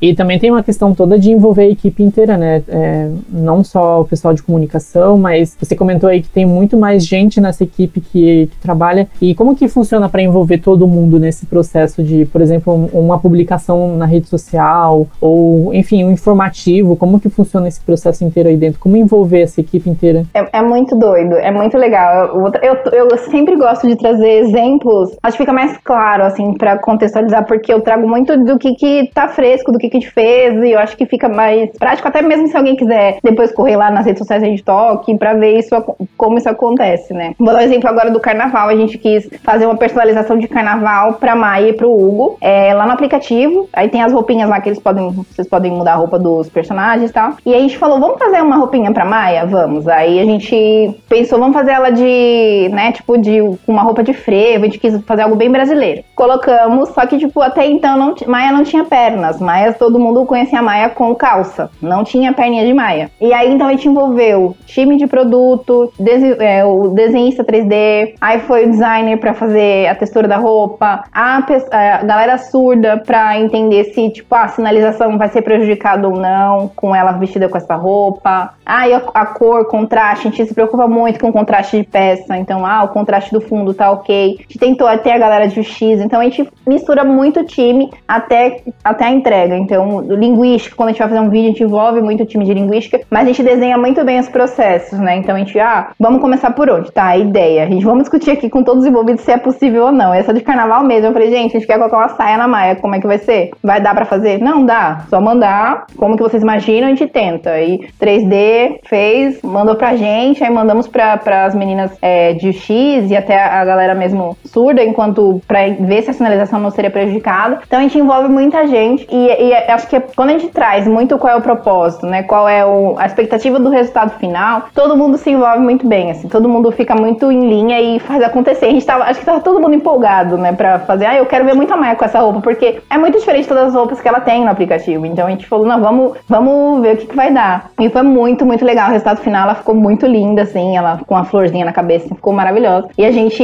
E 0.00 0.14
também 0.14 0.38
tem 0.38 0.50
uma 0.50 0.62
questão 0.62 0.94
toda 0.94 1.18
de 1.18 1.30
envolver 1.30 1.62
a 1.62 1.68
equipe 1.68 2.02
inteira, 2.02 2.36
né? 2.36 2.62
É, 2.68 3.10
não 3.28 3.64
só 3.64 4.00
o 4.00 4.04
pessoal 4.04 4.32
de 4.32 4.42
comunicação, 4.42 5.18
mas 5.18 5.56
você 5.60 5.74
comentou 5.74 6.08
aí 6.08 6.22
que 6.22 6.28
tem 6.28 6.46
muito 6.46 6.76
mais 6.76 7.04
gente 7.04 7.40
nessa 7.40 7.64
equipe 7.64 8.00
que, 8.00 8.46
que 8.46 8.56
trabalha. 8.60 9.08
E 9.20 9.34
como 9.34 9.56
que 9.56 9.68
funciona 9.68 10.08
para 10.08 10.22
envolver 10.22 10.58
todo 10.58 10.86
mundo 10.86 11.18
nesse 11.18 11.46
processo 11.46 12.02
de, 12.02 12.24
por 12.26 12.40
exemplo, 12.40 12.88
uma 12.92 13.18
publicação 13.18 13.96
na 13.96 14.06
rede 14.06 14.28
social 14.28 15.06
ou, 15.20 15.74
enfim, 15.74 16.04
um 16.04 16.12
informativo? 16.12 16.96
Como 16.96 17.18
que 17.20 17.28
funciona 17.28 17.66
esse 17.68 17.80
processo 17.80 18.24
inteiro 18.24 18.48
aí 18.48 18.56
dentro? 18.56 18.80
Como 18.80 18.96
envolver 18.96 19.42
essa 19.42 19.60
equipe 19.60 19.90
inteira? 19.90 20.24
É, 20.34 20.58
é 20.58 20.62
muito 20.62 20.96
doido, 20.96 21.34
é 21.34 21.50
muito 21.50 21.76
legal. 21.76 22.26
Eu, 22.62 22.76
eu, 22.92 23.08
eu, 23.10 23.18
sempre 23.18 23.56
gosto 23.56 23.86
de 23.86 23.96
trazer 23.96 24.44
exemplos. 24.44 25.16
Acho 25.22 25.36
que 25.36 25.42
fica 25.42 25.52
mais 25.52 25.76
claro, 25.78 26.24
assim, 26.24 26.54
para 26.54 26.78
contextualizar, 26.78 27.46
porque 27.46 27.72
eu 27.72 27.80
trago 27.80 28.08
muito 28.08 28.36
do 28.44 28.58
que, 28.58 28.74
que 28.74 29.10
tá 29.12 29.28
fresco, 29.28 29.72
do 29.72 29.78
que 29.78 29.87
que, 29.88 29.96
a 29.96 30.00
gente 30.00 30.10
fez, 30.10 30.62
e 30.62 30.72
eu 30.72 30.78
acho 30.78 30.96
que 30.96 31.06
fica 31.06 31.28
mais 31.28 31.70
prático, 31.78 32.08
até 32.08 32.22
mesmo 32.22 32.48
se 32.48 32.56
alguém 32.56 32.76
quiser 32.76 33.18
depois 33.22 33.52
correr 33.52 33.76
lá 33.76 33.90
nas 33.90 34.06
redes 34.06 34.18
sociais 34.18 34.42
da 34.42 34.48
gente 34.48 34.62
toque 34.62 35.16
pra 35.16 35.34
ver 35.34 35.58
isso, 35.58 35.74
como 36.16 36.38
isso 36.38 36.48
acontece, 36.48 37.12
né? 37.12 37.34
Vou 37.38 37.52
dar 37.52 37.60
um 37.60 37.62
exemplo 37.62 37.88
agora 37.88 38.10
do 38.10 38.20
carnaval. 38.20 38.68
A 38.68 38.76
gente 38.76 38.98
quis 38.98 39.28
fazer 39.42 39.66
uma 39.66 39.76
personalização 39.76 40.38
de 40.38 40.48
carnaval 40.48 41.14
pra 41.14 41.34
Maia 41.34 41.68
e 41.68 41.72
pro 41.72 41.92
Hugo, 41.92 42.36
é, 42.40 42.72
lá 42.74 42.86
no 42.86 42.92
aplicativo. 42.92 43.68
Aí 43.72 43.88
tem 43.88 44.02
as 44.02 44.12
roupinhas 44.12 44.48
lá 44.48 44.60
que 44.60 44.68
eles 44.68 44.80
podem, 44.80 45.10
vocês 45.10 45.48
podem 45.48 45.72
mudar 45.72 45.92
a 45.92 45.96
roupa 45.96 46.18
dos 46.18 46.48
personagens 46.48 47.10
e 47.10 47.12
tal. 47.12 47.34
E 47.44 47.54
a 47.54 47.58
gente 47.58 47.78
falou, 47.78 48.00
vamos 48.00 48.18
fazer 48.18 48.42
uma 48.42 48.56
roupinha 48.56 48.92
pra 48.92 49.04
Maia? 49.04 49.46
Vamos. 49.46 49.86
Aí 49.88 50.20
a 50.20 50.24
gente 50.24 51.00
pensou, 51.08 51.38
vamos 51.38 51.54
fazer 51.54 51.72
ela 51.72 51.90
de, 51.90 52.68
né, 52.72 52.92
tipo, 52.92 53.16
de 53.18 53.40
uma 53.66 53.82
roupa 53.82 54.02
de 54.02 54.12
frevo, 54.12 54.64
a 54.64 54.66
gente 54.66 54.78
quis 54.78 55.00
fazer 55.04 55.22
algo 55.22 55.36
bem 55.36 55.50
brasileiro. 55.50 56.02
Colocamos, 56.14 56.90
só 56.90 57.06
que, 57.06 57.18
tipo, 57.18 57.40
até 57.40 57.66
então 57.66 57.96
não, 57.96 58.14
Maia 58.26 58.52
não 58.52 58.64
tinha 58.64 58.84
pernas. 58.84 59.40
Maia 59.40 59.72
todo 59.78 59.98
mundo 59.98 60.24
conhecia 60.26 60.58
a 60.58 60.62
Maia 60.62 60.88
com 60.88 61.14
calça, 61.14 61.70
não 61.80 62.04
tinha 62.04 62.32
perninha 62.32 62.66
de 62.66 62.72
Maia. 62.72 63.10
E 63.20 63.32
aí 63.32 63.52
então 63.52 63.68
a 63.68 63.70
gente 63.70 63.88
envolveu 63.88 64.56
time 64.66 64.96
de 64.96 65.06
produto, 65.06 65.92
é, 66.38 66.64
o 66.64 66.88
desenhista 66.88 67.44
3D, 67.44 68.14
aí 68.20 68.40
foi 68.40 68.66
o 68.66 68.70
designer 68.70 69.18
para 69.18 69.34
fazer 69.34 69.86
a 69.88 69.94
textura 69.94 70.28
da 70.28 70.36
roupa, 70.36 71.04
a, 71.12 71.38
a 71.70 72.04
galera 72.04 72.38
surda 72.38 72.98
para 72.98 73.38
entender 73.38 73.84
se 73.84 74.10
tipo 74.10 74.34
a 74.34 74.48
sinalização 74.48 75.16
vai 75.18 75.28
ser 75.28 75.42
prejudicada 75.42 76.08
ou 76.08 76.16
não 76.16 76.68
com 76.68 76.94
ela 76.94 77.12
vestida 77.12 77.48
com 77.48 77.56
essa 77.56 77.74
roupa. 77.74 78.54
Aí 78.64 78.92
a, 78.92 79.02
a 79.14 79.26
cor, 79.26 79.66
contraste, 79.66 80.28
a 80.28 80.30
gente 80.30 80.46
se 80.46 80.54
preocupa 80.54 80.86
muito 80.86 81.18
com 81.18 81.28
o 81.28 81.32
contraste 81.32 81.78
de 81.78 81.84
peça, 81.84 82.36
então 82.36 82.64
ah, 82.64 82.84
o 82.84 82.88
contraste 82.88 83.32
do 83.32 83.40
fundo 83.40 83.74
tá 83.74 83.90
ok. 83.90 84.36
A 84.38 84.42
gente 84.42 84.58
tentou 84.58 84.86
até 84.86 85.14
a 85.14 85.18
galera 85.18 85.48
de 85.48 85.62
X, 85.62 86.00
então 86.00 86.20
a 86.20 86.24
gente 86.24 86.48
mistura 86.66 87.04
muito 87.04 87.44
time 87.44 87.90
até, 88.06 88.62
até 88.84 89.04
a 89.04 89.10
entrega. 89.10 89.56
Então, 89.68 90.00
linguística, 90.00 90.74
quando 90.74 90.88
a 90.88 90.92
gente 90.92 91.00
vai 91.00 91.08
fazer 91.08 91.20
um 91.20 91.28
vídeo, 91.28 91.48
a 91.48 91.50
gente 91.50 91.62
envolve 91.62 92.00
muito 92.00 92.22
o 92.22 92.26
time 92.26 92.44
de 92.44 92.54
linguística, 92.54 93.00
mas 93.10 93.24
a 93.24 93.26
gente 93.26 93.42
desenha 93.42 93.76
muito 93.76 94.02
bem 94.02 94.18
os 94.18 94.28
processos, 94.28 94.98
né? 94.98 95.16
Então 95.16 95.36
a 95.36 95.38
gente, 95.38 95.58
ah, 95.60 95.90
vamos 96.00 96.20
começar 96.20 96.50
por 96.52 96.70
onde? 96.70 96.90
Tá, 96.90 97.06
a 97.06 97.18
ideia. 97.18 97.64
A 97.64 97.66
gente 97.66 97.84
vamos 97.84 98.04
discutir 98.04 98.30
aqui 98.30 98.48
com 98.48 98.62
todos 98.62 98.82
os 98.82 98.88
envolvidos 98.88 99.22
se 99.22 99.30
é 99.30 99.36
possível 99.36 99.84
ou 99.84 99.92
não. 99.92 100.14
Essa 100.14 100.32
de 100.32 100.40
carnaval 100.40 100.82
mesmo, 100.84 101.08
eu 101.08 101.12
falei, 101.12 101.30
gente, 101.30 101.56
a 101.56 101.60
gente 101.60 101.66
quer 101.66 101.76
colocar 101.76 101.98
uma 101.98 102.08
saia 102.08 102.38
na 102.38 102.48
maia, 102.48 102.76
como 102.76 102.94
é 102.94 103.00
que 103.00 103.06
vai 103.06 103.18
ser? 103.18 103.50
Vai 103.62 103.80
dar 103.80 103.94
para 103.94 104.06
fazer? 104.06 104.40
Não 104.40 104.64
dá, 104.64 105.04
só 105.10 105.20
mandar, 105.20 105.86
como 105.96 106.16
que 106.16 106.22
vocês 106.22 106.42
imaginam, 106.42 106.86
a 106.86 106.90
gente 106.90 107.06
tenta. 107.06 107.50
Aí 107.50 107.80
3D 108.00 108.80
fez, 108.84 109.42
mandou 109.42 109.74
pra 109.74 109.96
gente, 109.96 110.42
aí 110.42 110.50
mandamos 110.50 110.88
pra, 110.88 111.20
as 111.44 111.54
meninas 111.54 111.90
é, 112.00 112.32
de 112.32 112.52
X 112.52 113.10
e 113.10 113.16
até 113.16 113.42
a 113.42 113.64
galera 113.64 113.94
mesmo 113.94 114.36
surda, 114.44 114.82
enquanto 114.82 115.40
pra 115.46 115.60
ver 115.68 116.02
se 116.02 116.10
a 116.10 116.14
sinalização 116.14 116.58
não 116.58 116.70
seria 116.70 116.90
prejudicada. 116.90 117.60
Então 117.66 117.78
a 117.78 117.82
gente 117.82 117.98
envolve 117.98 118.28
muita 118.28 118.66
gente 118.66 119.06
e, 119.10 119.48
e 119.48 119.54
acho 119.68 119.86
que 119.88 119.96
é, 119.96 120.00
quando 120.00 120.30
a 120.30 120.32
gente 120.32 120.48
traz 120.48 120.86
muito 120.86 121.18
qual 121.18 121.34
é 121.34 121.36
o 121.36 121.40
propósito, 121.40 122.06
né? 122.06 122.22
Qual 122.22 122.48
é 122.48 122.64
o, 122.64 122.96
a 122.98 123.06
expectativa 123.06 123.58
do 123.58 123.68
resultado 123.68 124.10
final, 124.18 124.64
todo 124.74 124.96
mundo 124.96 125.16
se 125.16 125.30
envolve 125.30 125.60
muito 125.60 125.86
bem, 125.86 126.10
assim, 126.10 126.28
todo 126.28 126.48
mundo 126.48 126.70
fica 126.72 126.94
muito 126.94 127.30
em 127.30 127.48
linha 127.48 127.80
e 127.80 127.98
faz 127.98 128.22
acontecer. 128.22 128.66
A 128.66 128.70
gente 128.70 128.86
tava, 128.86 129.04
acho 129.04 129.20
que 129.20 129.26
tava 129.26 129.40
todo 129.40 129.60
mundo 129.60 129.74
empolgado, 129.74 130.36
né, 130.36 130.52
pra 130.52 130.78
fazer, 130.80 131.06
ah, 131.06 131.16
eu 131.16 131.26
quero 131.26 131.44
ver 131.44 131.54
muito 131.54 131.72
a 131.72 131.76
Maia 131.76 131.96
com 131.96 132.04
essa 132.04 132.20
roupa, 132.20 132.40
porque 132.40 132.80
é 132.88 132.98
muito 132.98 133.18
diferente 133.18 133.42
de 133.42 133.48
todas 133.48 133.68
as 133.68 133.74
roupas 133.74 134.00
que 134.00 134.08
ela 134.08 134.20
tem 134.20 134.44
no 134.44 134.50
aplicativo. 134.50 135.06
Então 135.06 135.26
a 135.26 135.30
gente 135.30 135.46
falou, 135.46 135.66
não, 135.66 135.80
vamos, 135.80 136.18
vamos 136.28 136.82
ver 136.82 136.94
o 136.94 136.96
que, 136.98 137.06
que 137.06 137.16
vai 137.16 137.32
dar. 137.32 137.70
E 137.80 137.88
foi 137.90 138.02
muito, 138.02 138.44
muito 138.44 138.64
legal. 138.64 138.88
O 138.88 138.92
resultado 138.92 139.20
final, 139.20 139.44
ela 139.44 139.54
ficou 139.54 139.74
muito 139.74 140.06
linda, 140.06 140.42
assim, 140.42 140.76
ela 140.76 141.00
com 141.06 141.16
a 141.16 141.24
florzinha 141.24 141.64
na 141.64 141.72
cabeça, 141.72 142.14
ficou 142.14 142.32
maravilhosa. 142.32 142.88
E 142.96 143.04
a 143.04 143.10
gente, 143.10 143.42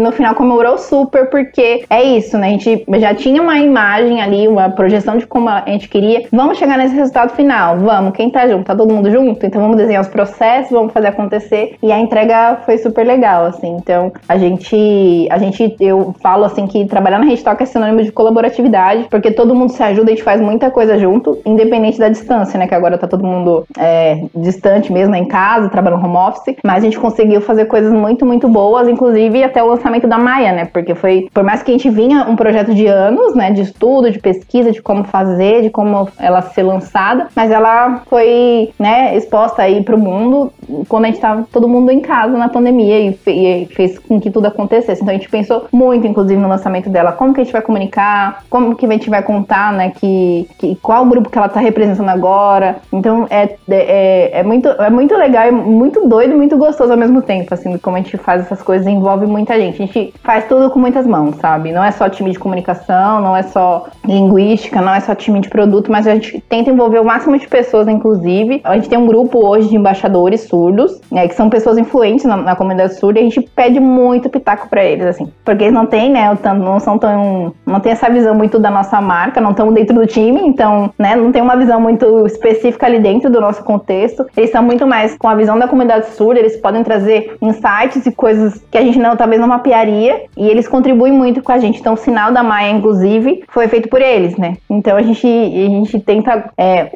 no 0.00 0.12
final, 0.12 0.34
comemorou 0.34 0.78
super, 0.78 1.28
porque 1.30 1.84
é 1.88 2.02
isso, 2.02 2.38
né? 2.38 2.48
A 2.48 2.50
gente 2.50 2.84
já 2.98 3.14
tinha 3.14 3.40
uma 3.42 3.58
imagem 3.58 4.20
ali, 4.20 4.48
uma 4.48 4.70
projeção 4.70 5.16
de 5.16 5.26
como 5.26 5.45
a 5.48 5.64
gente 5.66 5.88
queria. 5.88 6.26
Vamos 6.32 6.58
chegar 6.58 6.78
nesse 6.78 6.94
resultado 6.94 7.34
final, 7.34 7.78
vamos. 7.78 8.12
Quem 8.12 8.30
tá 8.30 8.46
junto? 8.46 8.64
Tá 8.64 8.74
todo 8.74 8.92
mundo 8.92 9.10
junto? 9.10 9.44
Então 9.44 9.60
vamos 9.60 9.76
desenhar 9.76 10.02
os 10.02 10.08
processos, 10.08 10.70
vamos 10.70 10.92
fazer 10.92 11.08
acontecer. 11.08 11.76
E 11.82 11.92
a 11.92 11.98
entrega 11.98 12.58
foi 12.64 12.78
super 12.78 13.06
legal, 13.06 13.46
assim. 13.46 13.76
Então 13.76 14.12
a 14.28 14.36
gente, 14.36 15.28
a 15.30 15.38
gente, 15.38 15.76
eu 15.80 16.14
falo 16.20 16.44
assim 16.44 16.66
que 16.66 16.84
trabalhar 16.86 17.18
na 17.18 17.26
Rede 17.26 17.42
Talk 17.42 17.62
é 17.62 17.66
sinônimo 17.66 18.02
de 18.02 18.12
colaboratividade, 18.12 19.06
porque 19.10 19.30
todo 19.30 19.54
mundo 19.54 19.70
se 19.70 19.82
ajuda, 19.82 20.10
a 20.10 20.14
gente 20.14 20.22
faz 20.22 20.40
muita 20.40 20.70
coisa 20.70 20.98
junto, 20.98 21.38
independente 21.44 21.98
da 21.98 22.08
distância, 22.08 22.58
né? 22.58 22.66
Que 22.66 22.74
agora 22.74 22.98
tá 22.98 23.06
todo 23.06 23.24
mundo 23.24 23.66
é, 23.78 24.24
distante 24.34 24.92
mesmo, 24.92 25.14
em 25.14 25.24
casa, 25.24 25.68
trabalhando 25.68 26.04
home 26.04 26.16
office. 26.16 26.56
Mas 26.64 26.78
a 26.78 26.80
gente 26.80 26.98
conseguiu 26.98 27.40
fazer 27.40 27.66
coisas 27.66 27.92
muito, 27.92 28.24
muito 28.24 28.48
boas, 28.48 28.88
inclusive 28.88 29.42
até 29.44 29.62
o 29.62 29.66
lançamento 29.66 30.06
da 30.06 30.18
Maia, 30.18 30.52
né? 30.52 30.64
Porque 30.66 30.94
foi, 30.94 31.28
por 31.32 31.44
mais 31.44 31.62
que 31.62 31.70
a 31.70 31.74
gente 31.74 31.90
vinha 31.90 32.26
um 32.28 32.36
projeto 32.36 32.74
de 32.74 32.86
anos, 32.86 33.34
né? 33.34 33.50
De 33.50 33.62
estudo, 33.62 34.10
de 34.10 34.18
pesquisa, 34.18 34.72
de 34.72 34.82
como 34.82 35.04
fazer, 35.04 35.35
de 35.36 35.70
como 35.70 36.08
ela 36.18 36.42
ser 36.42 36.62
lançada, 36.62 37.28
mas 37.34 37.50
ela 37.50 38.02
foi, 38.06 38.70
né, 38.78 39.16
exposta 39.16 39.62
aí 39.62 39.82
pro 39.82 39.98
mundo 39.98 40.52
quando 40.88 41.04
a 41.04 41.08
gente 41.08 41.20
tava 41.20 41.46
todo 41.52 41.68
mundo 41.68 41.90
em 41.90 42.00
casa 42.00 42.36
na 42.36 42.48
pandemia 42.48 42.98
e, 42.98 43.18
e, 43.26 43.66
fez 43.66 43.98
com 43.98 44.20
que 44.20 44.30
tudo 44.30 44.46
acontecesse. 44.46 45.02
Então 45.02 45.14
a 45.14 45.16
gente 45.16 45.28
pensou 45.28 45.66
muito, 45.72 46.06
inclusive, 46.06 46.40
no 46.40 46.48
lançamento 46.48 46.88
dela, 46.88 47.12
como 47.12 47.34
que 47.34 47.40
a 47.40 47.44
gente 47.44 47.52
vai 47.52 47.62
comunicar, 47.62 48.42
como 48.48 48.74
que 48.74 48.86
a 48.86 48.90
gente 48.90 49.10
vai 49.10 49.22
contar, 49.22 49.72
né, 49.72 49.90
que, 49.90 50.48
que 50.58 50.76
qual 50.76 51.04
grupo 51.06 51.30
que 51.30 51.38
ela 51.38 51.48
tá 51.48 51.60
representando 51.60 52.08
agora. 52.08 52.76
Então 52.92 53.26
é, 53.30 53.42
é, 53.42 53.56
é, 53.68 54.40
é 54.40 54.42
muito, 54.42 54.68
é 54.68 54.90
muito 54.90 55.14
legal, 55.16 55.44
é 55.44 55.50
muito 55.50 56.06
doido 56.08 56.36
muito 56.36 56.56
gostoso 56.56 56.92
ao 56.92 56.98
mesmo 56.98 57.22
tempo, 57.22 57.52
assim, 57.52 57.76
como 57.78 57.96
a 57.96 58.00
gente 58.00 58.16
faz 58.16 58.42
essas 58.42 58.62
coisas, 58.62 58.86
envolve 58.86 59.26
muita 59.26 59.58
gente. 59.58 59.82
A 59.82 59.86
gente 59.86 60.14
faz 60.22 60.46
tudo 60.46 60.70
com 60.70 60.78
muitas 60.78 61.06
mãos, 61.06 61.36
sabe? 61.36 61.72
Não 61.72 61.82
é 61.82 61.90
só 61.90 62.08
time 62.08 62.30
de 62.30 62.38
comunicação, 62.38 63.20
não 63.20 63.36
é 63.36 63.42
só 63.42 63.86
linguística, 64.04 64.80
não 64.80 64.94
é 64.94 65.00
só 65.00 65.14
time 65.26 65.40
de 65.40 65.48
produto, 65.48 65.90
mas 65.90 66.06
a 66.06 66.14
gente 66.14 66.42
tenta 66.48 66.70
envolver 66.70 66.98
o 67.00 67.04
máximo 67.04 67.38
de 67.38 67.46
pessoas, 67.46 67.86
inclusive. 67.88 68.60
A 68.64 68.74
gente 68.76 68.88
tem 68.88 68.98
um 68.98 69.06
grupo 69.06 69.46
hoje 69.46 69.68
de 69.68 69.76
embaixadores 69.76 70.42
surdos, 70.42 71.00
né, 71.10 71.28
que 71.28 71.34
são 71.34 71.50
pessoas 71.50 71.76
influentes 71.78 72.24
na, 72.24 72.36
na 72.36 72.56
comunidade 72.56 72.94
surda, 72.94 73.18
e 73.18 73.22
a 73.22 73.24
gente 73.24 73.42
pede 73.54 73.78
muito 73.78 74.28
pitaco 74.28 74.68
para 74.68 74.84
eles, 74.84 75.06
assim, 75.06 75.30
porque 75.44 75.64
eles 75.64 75.74
não 75.74 75.86
têm, 75.86 76.10
né, 76.10 76.36
não 76.58 76.80
são 76.80 76.98
tão, 76.98 77.52
não 77.64 77.80
tem 77.80 77.92
essa 77.92 78.08
visão 78.08 78.34
muito 78.34 78.58
da 78.58 78.70
nossa 78.70 79.00
marca, 79.00 79.40
não 79.40 79.50
estão 79.50 79.72
dentro 79.72 79.94
do 79.94 80.06
time, 80.06 80.40
então, 80.44 80.90
né, 80.98 81.16
não 81.16 81.32
tem 81.32 81.42
uma 81.42 81.56
visão 81.56 81.80
muito 81.80 82.26
específica 82.26 82.86
ali 82.86 82.98
dentro 82.98 83.30
do 83.30 83.40
nosso 83.40 83.62
contexto. 83.64 84.26
Eles 84.36 84.50
são 84.50 84.62
muito 84.62 84.86
mais 84.86 85.16
com 85.16 85.28
a 85.28 85.34
visão 85.34 85.58
da 85.58 85.68
comunidade 85.68 86.10
surda, 86.10 86.40
eles 86.40 86.56
podem 86.56 86.82
trazer 86.82 87.36
insights 87.40 88.06
e 88.06 88.12
coisas 88.12 88.64
que 88.70 88.78
a 88.78 88.82
gente 88.82 88.98
não, 88.98 89.16
talvez 89.16 89.40
não 89.40 89.48
mapearia, 89.48 90.22
e 90.36 90.48
eles 90.48 90.68
contribuem 90.68 91.12
muito 91.12 91.42
com 91.42 91.52
a 91.52 91.58
gente. 91.58 91.80
Então, 91.80 91.94
o 91.94 91.96
sinal 91.96 92.32
da 92.32 92.42
Maia, 92.42 92.70
inclusive, 92.70 93.44
foi 93.48 93.68
feito 93.68 93.88
por 93.88 94.00
eles, 94.00 94.36
né? 94.36 94.56
Então, 94.70 94.96
a 94.96 95.02
gente, 95.02 95.15
a 95.24 95.68
gente 95.68 96.00
tenta 96.00 96.50
é, 96.58 96.92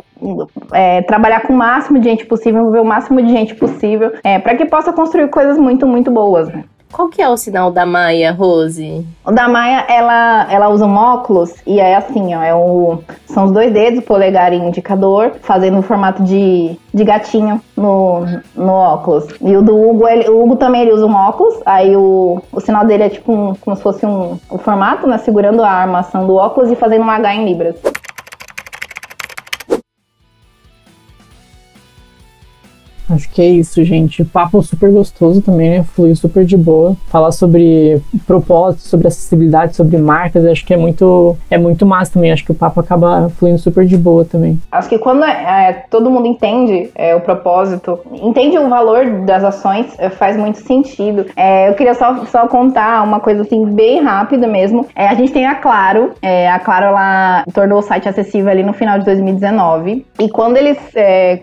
é, 0.73 1.03
trabalhar 1.03 1.41
com 1.43 1.53
o 1.53 1.57
máximo 1.57 1.99
de 1.99 2.09
gente 2.09 2.27
possível, 2.27 2.61
envolver 2.61 2.81
o 2.81 2.85
máximo 2.85 3.23
de 3.23 3.31
gente 3.31 3.55
possível, 3.55 4.13
é, 4.25 4.39
para 4.39 4.57
que 4.57 4.67
possa 4.67 4.93
construir 4.93 5.29
coisas 5.29 5.57
muito, 5.57 5.87
muito 5.87 6.11
boas. 6.11 6.49
Né? 6.49 6.65
Qual 6.93 7.09
que 7.09 7.23
é 7.23 7.29
o 7.29 7.37
sinal 7.37 7.71
da 7.71 7.87
Maia, 7.87 8.33
Rose? 8.33 9.07
O 9.25 9.31
da 9.31 9.49
Maia, 9.49 9.85
ela, 9.89 10.47
ela 10.51 10.69
usa 10.71 10.85
um 10.85 10.97
óculos 10.97 11.55
e 11.65 11.79
é 11.79 11.95
assim, 11.95 12.35
ó, 12.35 12.43
é 12.43 12.53
o, 12.53 12.99
são 13.27 13.45
os 13.45 13.53
dois 13.53 13.73
dedos, 13.73 14.05
polegar 14.05 14.53
e 14.53 14.57
indicador, 14.57 15.35
fazendo 15.41 15.79
o 15.79 15.83
formato 15.83 16.25
de, 16.25 16.77
de 16.93 17.05
gatinho 17.05 17.61
no, 17.77 18.25
no 18.57 18.73
óculos. 18.73 19.27
E 19.41 19.57
o 19.57 19.63
do 19.63 19.81
Hugo, 19.81 20.09
ele, 20.09 20.29
o 20.29 20.43
Hugo 20.43 20.57
também 20.57 20.83
ele 20.83 20.93
usa 20.93 21.07
um 21.07 21.15
óculos, 21.15 21.55
aí 21.65 21.97
o, 21.97 22.43
o 22.53 22.61
sinal 22.61 22.85
dele 22.85 23.05
é 23.05 23.09
tipo 23.09 23.33
um, 23.33 23.55
como 23.55 23.77
se 23.77 23.83
fosse 23.83 24.05
um, 24.05 24.37
o 24.51 24.59
formato, 24.59 25.07
né, 25.07 25.17
segurando 25.19 25.63
a 25.63 25.71
armação 25.71 26.27
do 26.27 26.35
óculos 26.35 26.73
e 26.73 26.77
fazendo 26.77 27.05
um 27.05 27.11
H 27.11 27.35
em 27.37 27.45
libras. 27.45 27.77
Acho 33.11 33.29
que 33.31 33.43
é 33.43 33.49
isso, 33.49 33.83
gente. 33.85 34.25
Papo 34.25 34.63
super 34.63 34.91
gostoso 34.91 35.41
também, 35.41 35.71
né? 35.71 35.83
Fluiu 35.83 36.15
super 36.15 36.45
de 36.45 36.57
boa. 36.57 36.97
Falar 37.09 37.33
sobre 37.33 38.01
propósito, 38.27 38.83
sobre 38.83 39.09
acessibilidade, 39.09 39.77
sobre 39.77 39.99
marcas, 39.99 40.45
acho 40.45 40.65
que 40.65 40.75
é 40.75 40.77
muito, 40.77 41.37
é 41.51 41.59
muito 41.59 41.85
massa 41.85 42.15
também. 42.15 42.33
Acho 42.33 42.45
que 42.45 42.53
o 42.53 42.55
papo 42.55 42.81
acaba 42.81 43.29
fluindo 43.31 43.59
super 43.59 43.85
de 43.87 43.97
boa 43.97 44.25
também. 44.25 44.59
Acho 44.71 44.89
que 44.89 44.99
quando 44.99 45.25
é, 45.25 45.69
é 45.69 45.73
todo 45.91 46.11
mundo 46.11 46.27
entende 46.27 46.91
é, 46.95 47.15
o 47.15 47.21
propósito, 47.21 47.99
entende 48.13 48.59
o 48.59 48.69
valor 48.69 49.25
das 49.25 49.43
ações, 49.43 49.87
é, 49.99 50.09
faz 50.11 50.37
muito 50.37 50.59
sentido. 50.59 51.27
É, 51.37 51.69
eu 51.69 51.75
queria 51.75 51.95
só, 51.95 52.25
só 52.27 52.47
contar 52.47 53.03
uma 53.03 53.21
coisa 53.21 53.43
assim, 53.43 53.67
bem 53.67 54.03
rápida 54.03 54.47
mesmo. 54.47 54.87
É, 54.95 55.07
a 55.07 55.15
gente 55.15 55.33
tem 55.33 55.47
a 55.47 55.61
Claro. 55.61 56.13
a 56.23 56.59
Claro, 56.59 56.87
ela 56.87 57.45
tornou 57.53 57.79
o 57.79 57.83
site 57.83 58.09
acessível 58.09 58.51
ali 58.51 58.63
no 58.63 58.73
final 58.73 58.99
de 58.99 59.05
2019. 59.05 60.07
E 60.19 60.29
quando 60.29 60.57
eles 60.57 60.79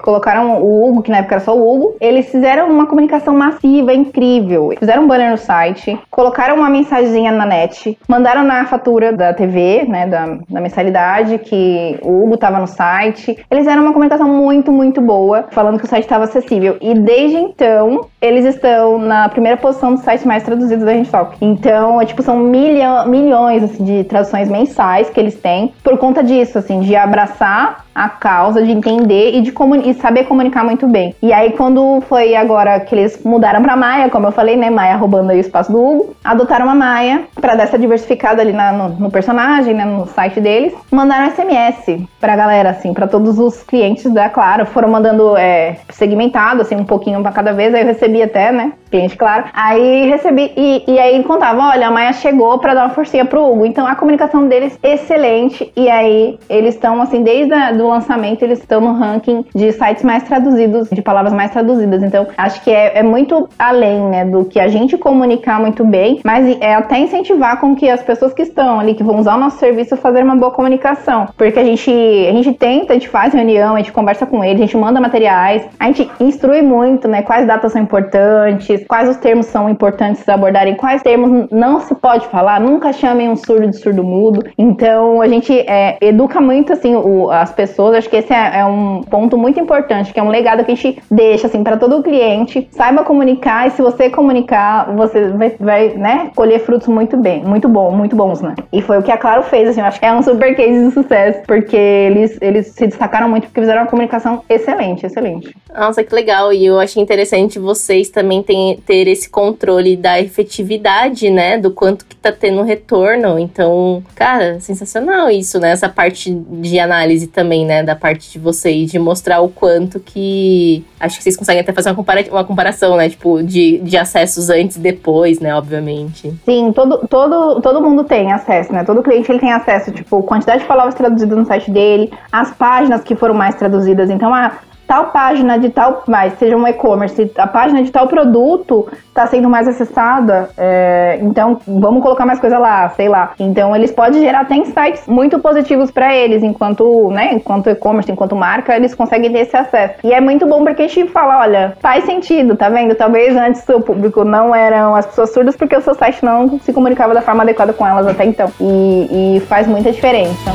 colocaram 0.01 0.61
o 0.61 0.89
Hugo, 0.89 1.03
que 1.03 1.11
na 1.11 1.18
época 1.18 1.36
era 1.36 1.43
só 1.43 1.56
Hugo, 1.57 1.95
eles 1.99 2.29
fizeram 2.29 2.69
uma 2.69 2.85
comunicação 2.85 3.35
massiva, 3.35 3.93
incrível. 3.93 4.73
Fizeram 4.77 5.03
um 5.03 5.07
banner 5.07 5.31
no 5.31 5.37
site, 5.37 5.97
colocaram 6.09 6.55
uma 6.55 6.69
mensagenzinha 6.69 7.31
na 7.31 7.45
net, 7.45 7.97
mandaram 8.07 8.43
na 8.43 8.65
fatura 8.65 9.13
da 9.13 9.33
TV, 9.33 9.85
né, 9.87 10.07
da, 10.07 10.37
da 10.49 10.61
mensalidade, 10.61 11.37
que 11.39 11.99
o 12.01 12.23
Hugo 12.23 12.37
tava 12.37 12.59
no 12.59 12.67
site. 12.67 13.37
Eles 13.49 13.63
fizeram 13.63 13.83
uma 13.83 13.93
comunicação 13.93 14.27
muito, 14.27 14.71
muito 14.71 15.01
boa, 15.01 15.45
falando 15.51 15.79
que 15.79 15.85
o 15.85 15.87
site 15.87 16.03
estava 16.03 16.23
acessível. 16.25 16.77
E 16.81 16.93
desde 16.93 17.37
então, 17.37 18.07
eles 18.22 18.45
estão 18.45 18.97
na 18.97 19.30
primeira 19.30 19.57
posição 19.57 19.93
dos 19.93 20.03
sites 20.03 20.26
mais 20.26 20.43
traduzidos 20.43 20.84
da 20.84 20.93
Gente 20.93 21.09
Talk. 21.09 21.38
Então, 21.39 22.01
é, 22.01 22.05
tipo, 22.05 22.24
são 22.24 22.38
milhão, 22.38 23.07
milhões 23.07 23.63
assim, 23.63 23.84
de 23.84 24.03
traduções 24.05 24.49
mensais 24.49 25.09
que 25.09 25.20
eles 25.20 25.36
têm 25.36 25.74
por 25.84 25.97
conta 25.97 26.24
disso, 26.24 26.57
assim, 26.57 26.80
de 26.80 26.95
abraçar 26.95 27.86
a 27.93 28.09
causa, 28.09 28.63
de 28.63 28.72
entender 28.72 29.36
e 29.36 29.41
de 29.41 29.53
e 29.86 29.93
saber 29.95 30.26
comunicar 30.26 30.63
muito 30.63 30.88
bem. 30.88 31.15
E 31.22 31.34
aí, 31.34 31.51
quando 31.51 32.01
foi 32.01 32.36
agora 32.36 32.80
que 32.80 32.93
eles 32.93 33.22
mudaram 33.24 33.61
pra 33.61 33.76
Maia, 33.76 34.09
como 34.09 34.28
eu 34.28 34.32
falei, 34.32 34.55
né? 34.55 34.70
Maia 34.70 34.95
roubando 34.95 35.32
aí 35.32 35.38
o 35.38 35.41
espaço 35.41 35.72
do 35.72 35.80
Hugo, 35.80 36.15
adotaram 36.24 36.65
uma 36.65 36.76
Maia 36.76 37.24
para 37.39 37.55
dar 37.55 37.63
essa 37.63 37.77
diversificada 37.77 38.41
ali 38.41 38.53
na, 38.53 38.71
no, 38.71 38.89
no, 38.89 39.11
personagem, 39.11 39.73
né? 39.73 39.85
No 39.85 40.07
site 40.07 40.39
deles. 40.39 40.73
Mandaram 40.91 41.31
SMS 41.31 42.01
pra 42.19 42.35
galera, 42.35 42.69
assim, 42.69 42.93
para 42.93 43.07
todos 43.07 43.39
os 43.39 43.63
clientes 43.63 44.11
da 44.11 44.29
Claro. 44.29 44.65
Foram 44.65 44.89
mandando 44.89 45.38
é, 45.38 45.77
segmentado, 45.89 46.61
assim, 46.61 46.75
um 46.75 46.85
pouquinho 46.85 47.21
pra 47.21 47.31
cada 47.31 47.53
vez. 47.53 47.73
Aí 47.73 47.81
eu 47.81 47.88
recebi 47.88 48.21
até, 48.21 48.51
né? 48.51 48.73
Cliente, 48.89 49.17
claro. 49.17 49.45
Aí 49.53 50.07
recebi, 50.07 50.51
e, 50.55 50.83
e 50.88 50.99
aí 50.99 51.23
contava: 51.23 51.69
olha, 51.69 51.88
a 51.88 51.91
Maia 51.91 52.13
chegou 52.13 52.57
para 52.59 52.73
dar 52.73 52.85
uma 52.85 52.93
forcinha 52.93 53.25
pro 53.25 53.45
Hugo. 53.45 53.65
Então 53.65 53.85
a 53.85 53.95
comunicação 53.95 54.47
deles 54.47 54.77
excelente. 54.81 55.71
E 55.75 55.89
aí 55.89 56.39
eles 56.49 56.75
estão, 56.75 57.01
assim, 57.01 57.23
desde 57.23 57.53
o 57.53 57.88
lançamento, 57.88 58.43
eles 58.43 58.59
estão 58.59 58.79
no 58.79 58.93
ranking 58.93 59.45
de 59.53 59.71
sites 59.71 60.03
mais 60.03 60.23
traduzidos, 60.23 60.89
de 60.89 61.01
palavras 61.01 61.33
mais 61.33 61.51
traduzidas. 61.51 62.01
Então, 62.03 62.27
acho 62.38 62.61
que 62.63 62.71
é, 62.71 62.99
é 62.99 63.03
muito 63.03 63.49
além, 63.59 64.01
né, 64.03 64.25
do 64.25 64.45
que 64.45 64.59
a 64.59 64.67
gente 64.67 64.97
comunicar 64.97 65.59
muito 65.59 65.85
bem, 65.85 66.19
mas 66.23 66.57
é 66.61 66.73
até 66.73 66.97
incentivar 66.99 67.26
incentivar 67.28 67.59
com 67.59 67.75
que 67.75 67.89
as 67.89 68.01
pessoas 68.01 68.34
que 68.34 68.41
estão 68.41 68.80
ali, 68.80 68.93
que 68.93 69.03
vão 69.03 69.19
usar 69.19 69.36
o 69.36 69.39
nosso 69.39 69.57
serviço, 69.57 69.97
fazer 69.97 70.23
uma 70.23 70.36
boa 70.36 70.51
comunicação. 70.51 71.28
Porque 71.38 71.59
a 71.59 71.63
gente, 71.63 71.91
a 71.91 72.32
gente 72.32 72.53
tenta, 72.53 72.93
a 72.93 72.95
gente 72.95 73.09
faz 73.09 73.34
reunião, 73.34 73.75
a 73.75 73.78
gente 73.78 73.91
conversa 73.91 74.25
com 74.25 74.43
eles, 74.43 74.61
a 74.61 74.65
gente 74.65 74.78
manda 74.78 75.01
materiais, 75.01 75.67
a 75.80 75.86
gente 75.88 76.09
instrui 76.19 76.61
muito, 76.61 77.07
né? 77.07 77.21
Quais 77.21 77.45
datas 77.45 77.73
são 77.73 77.82
importantes, 77.82 78.86
quais 78.88 79.09
os 79.09 79.17
termos 79.17 79.47
são 79.47 79.69
importantes 79.69 80.28
abordarem, 80.30 80.75
quais 80.75 81.01
termos 81.01 81.49
não 81.51 81.80
se 81.80 81.93
pode 81.95 82.28
falar, 82.28 82.59
nunca 82.59 82.93
chamem 82.93 83.30
um 83.30 83.36
surdo 83.36 83.67
de 83.67 83.78
surdo 83.78 84.03
mudo. 84.03 84.45
Então 84.57 85.21
a 85.21 85.28
gente 85.28 85.53
é, 85.59 85.97
educa 86.01 86.39
muito 86.39 86.73
assim 86.73 86.95
o, 86.95 87.30
as 87.30 87.51
pessoas. 87.51 87.95
Acho 87.95 88.09
que 88.09 88.17
esse 88.17 88.34
é, 88.34 88.59
é, 88.59 88.65
um 88.65 89.01
ponto 89.01 89.38
muito 89.38 89.59
importante, 89.59 90.13
que 90.13 90.19
é 90.19 90.23
um 90.23 90.30
legado 90.30 90.63
que 90.63 90.71
a 90.71 90.75
gente 90.75 91.01
deixa 91.11 91.47
assim 91.47 91.63
para 91.63 91.78
todo 91.78 92.03
cliente. 92.03 92.67
Saiba 92.71 93.03
comunicar 93.03 93.67
e 93.67 93.71
se 93.71 93.82
você 93.82 94.09
comunicar, 94.09 94.93
você 94.95 95.30
vai, 95.30 95.55
vai 95.59 95.89
né, 95.89 96.32
colher 96.36 96.59
frutos 96.59 96.88
muito 96.88 97.16
bem, 97.22 97.43
muito 97.43 97.68
bom, 97.68 97.91
muito 97.91 98.15
bons, 98.15 98.41
né? 98.41 98.55
E 98.72 98.82
foi 98.82 98.97
o 98.99 99.03
que 99.03 99.11
a 99.11 99.18
Claro 99.18 99.43
fez, 99.43 99.70
assim, 99.70 99.80
eu 99.80 99.86
acho 99.86 99.99
que 99.99 100.05
é 100.05 100.13
um 100.13 100.22
super 100.22 100.55
case 100.55 100.88
de 100.88 100.91
sucesso, 100.91 101.39
porque 101.45 101.76
eles, 101.76 102.38
eles 102.41 102.68
se 102.68 102.88
destacaram 102.88 103.30
muito 103.30 103.47
porque 103.47 103.61
fizeram 103.61 103.82
uma 103.82 103.89
comunicação 103.89 104.43
excelente, 104.49 105.05
excelente. 105.05 105.55
Nossa, 105.76 106.03
que 106.03 106.13
legal. 106.13 106.51
E 106.51 106.65
eu 106.65 106.80
achei 106.80 107.01
interessante 107.01 107.59
vocês 107.59 108.09
também 108.09 108.41
tem, 108.41 108.78
ter 108.78 109.07
esse 109.07 109.30
controle 109.30 109.95
da 109.95 110.20
efetividade, 110.20 111.30
né? 111.30 111.57
Do 111.57 111.72
quanto 111.72 112.05
que 112.05 112.15
tá 112.15 112.32
tendo 112.32 112.63
retorno. 112.63 113.38
Então, 113.38 114.03
cara, 114.15 114.59
sensacional 114.59 115.30
isso, 115.30 115.59
né? 115.59 115.72
Essa 115.72 115.89
parte 115.89 116.34
de 116.34 116.80
análise 116.80 117.28
também, 117.28 117.65
né? 117.65 117.84
Da 117.84 117.95
parte 117.95 118.32
de 118.32 118.39
vocês, 118.39 118.91
de 118.91 118.99
mostrar 118.99 119.41
o 119.41 119.49
quanto 119.49 119.99
que. 119.99 120.84
Acho 120.99 121.18
que 121.18 121.24
vocês 121.24 121.38
conseguem 121.38 121.61
até 121.61 121.72
fazer 121.72 121.89
uma, 121.89 121.95
compara 121.95 122.26
uma 122.32 122.43
comparação, 122.43 122.95
né? 122.97 123.09
Tipo, 123.09 123.43
de, 123.43 123.78
de 123.80 123.97
acessos 123.97 124.49
antes 124.49 124.78
e 124.78 124.80
depois, 124.80 125.39
né? 125.39 125.53
Obviamente. 125.55 126.34
Sim, 126.43 126.72
todo, 126.74 127.06
todo, 127.09 127.61
todo 127.61 127.81
mundo 127.81 128.03
tem 128.03 128.31
acesso, 128.31 128.71
né? 128.73 128.83
Todo 128.83 129.03
cliente 129.03 129.31
ele 129.31 129.39
tem 129.39 129.51
acesso, 129.51 129.91
tipo, 129.91 130.21
quantidade 130.23 130.61
de 130.61 130.67
palavras 130.67 130.95
traduzidas 130.95 131.37
no 131.37 131.45
site 131.45 131.71
dele, 131.71 132.11
as 132.31 132.53
páginas 132.53 133.03
que 133.03 133.15
foram 133.15 133.33
mais 133.33 133.55
traduzidas. 133.55 134.09
Então, 134.09 134.33
a, 134.33 134.51
tal 134.88 135.07
página 135.07 135.59
de 135.59 135.69
tal, 135.69 136.03
mais 136.07 136.33
seja 136.39 136.55
um 136.55 136.65
e-commerce, 136.65 137.31
a 137.38 137.45
página 137.45 137.83
de 137.83 137.91
tal 137.91 138.07
produto 138.07 138.88
está 139.07 139.27
sendo 139.27 139.49
mais 139.49 139.67
acessada, 139.67 140.49
é, 140.57 141.19
então 141.21 141.59
vamos 141.67 142.01
colocar 142.01 142.25
mais 142.25 142.39
coisa 142.39 142.57
lá, 142.57 142.88
sei 142.89 143.09
lá. 143.09 143.33
Então 143.39 143.75
eles 143.75 143.91
podem 143.91 144.21
gerar 144.21 144.41
até 144.41 144.55
insights 144.55 145.07
muito 145.07 145.39
positivos 145.39 145.91
para 145.91 146.15
eles, 146.15 146.41
enquanto, 146.41 147.09
né, 147.09 147.33
enquanto 147.33 147.69
e-commerce, 147.69 148.11
enquanto 148.11 148.35
marca, 148.35 148.75
eles 148.75 148.95
conseguem 148.95 149.31
ter 149.31 149.39
esse 149.39 149.57
acesso. 149.57 149.95
E 150.03 150.13
é 150.13 150.21
muito 150.21 150.47
bom 150.47 150.63
porque 150.63 150.83
a 150.83 150.88
gente 150.88 151.11
fala, 151.11 151.39
olha, 151.39 151.75
faz 151.79 152.05
sentido, 152.05 152.55
tá 152.55 152.69
vendo? 152.69 152.95
Talvez 152.95 153.35
antes 153.35 153.61
seu 153.61 153.81
público 153.81 154.23
não 154.23 154.55
eram 154.55 154.95
as 154.95 155.05
pessoas 155.05 155.33
surdas 155.33 155.55
porque 155.57 155.75
o 155.75 155.81
seu 155.81 155.95
site 155.95 156.23
não 156.23 156.59
se 156.59 156.71
comunicava 156.71 157.13
da 157.13 157.21
forma 157.21 157.43
adequada 157.43 157.73
com 157.73 157.85
elas 157.85 158.07
até 158.07 158.25
então. 158.25 158.49
E, 158.59 159.38
e 159.38 159.39
faz 159.41 159.67
muita 159.67 159.91
diferença. 159.91 160.51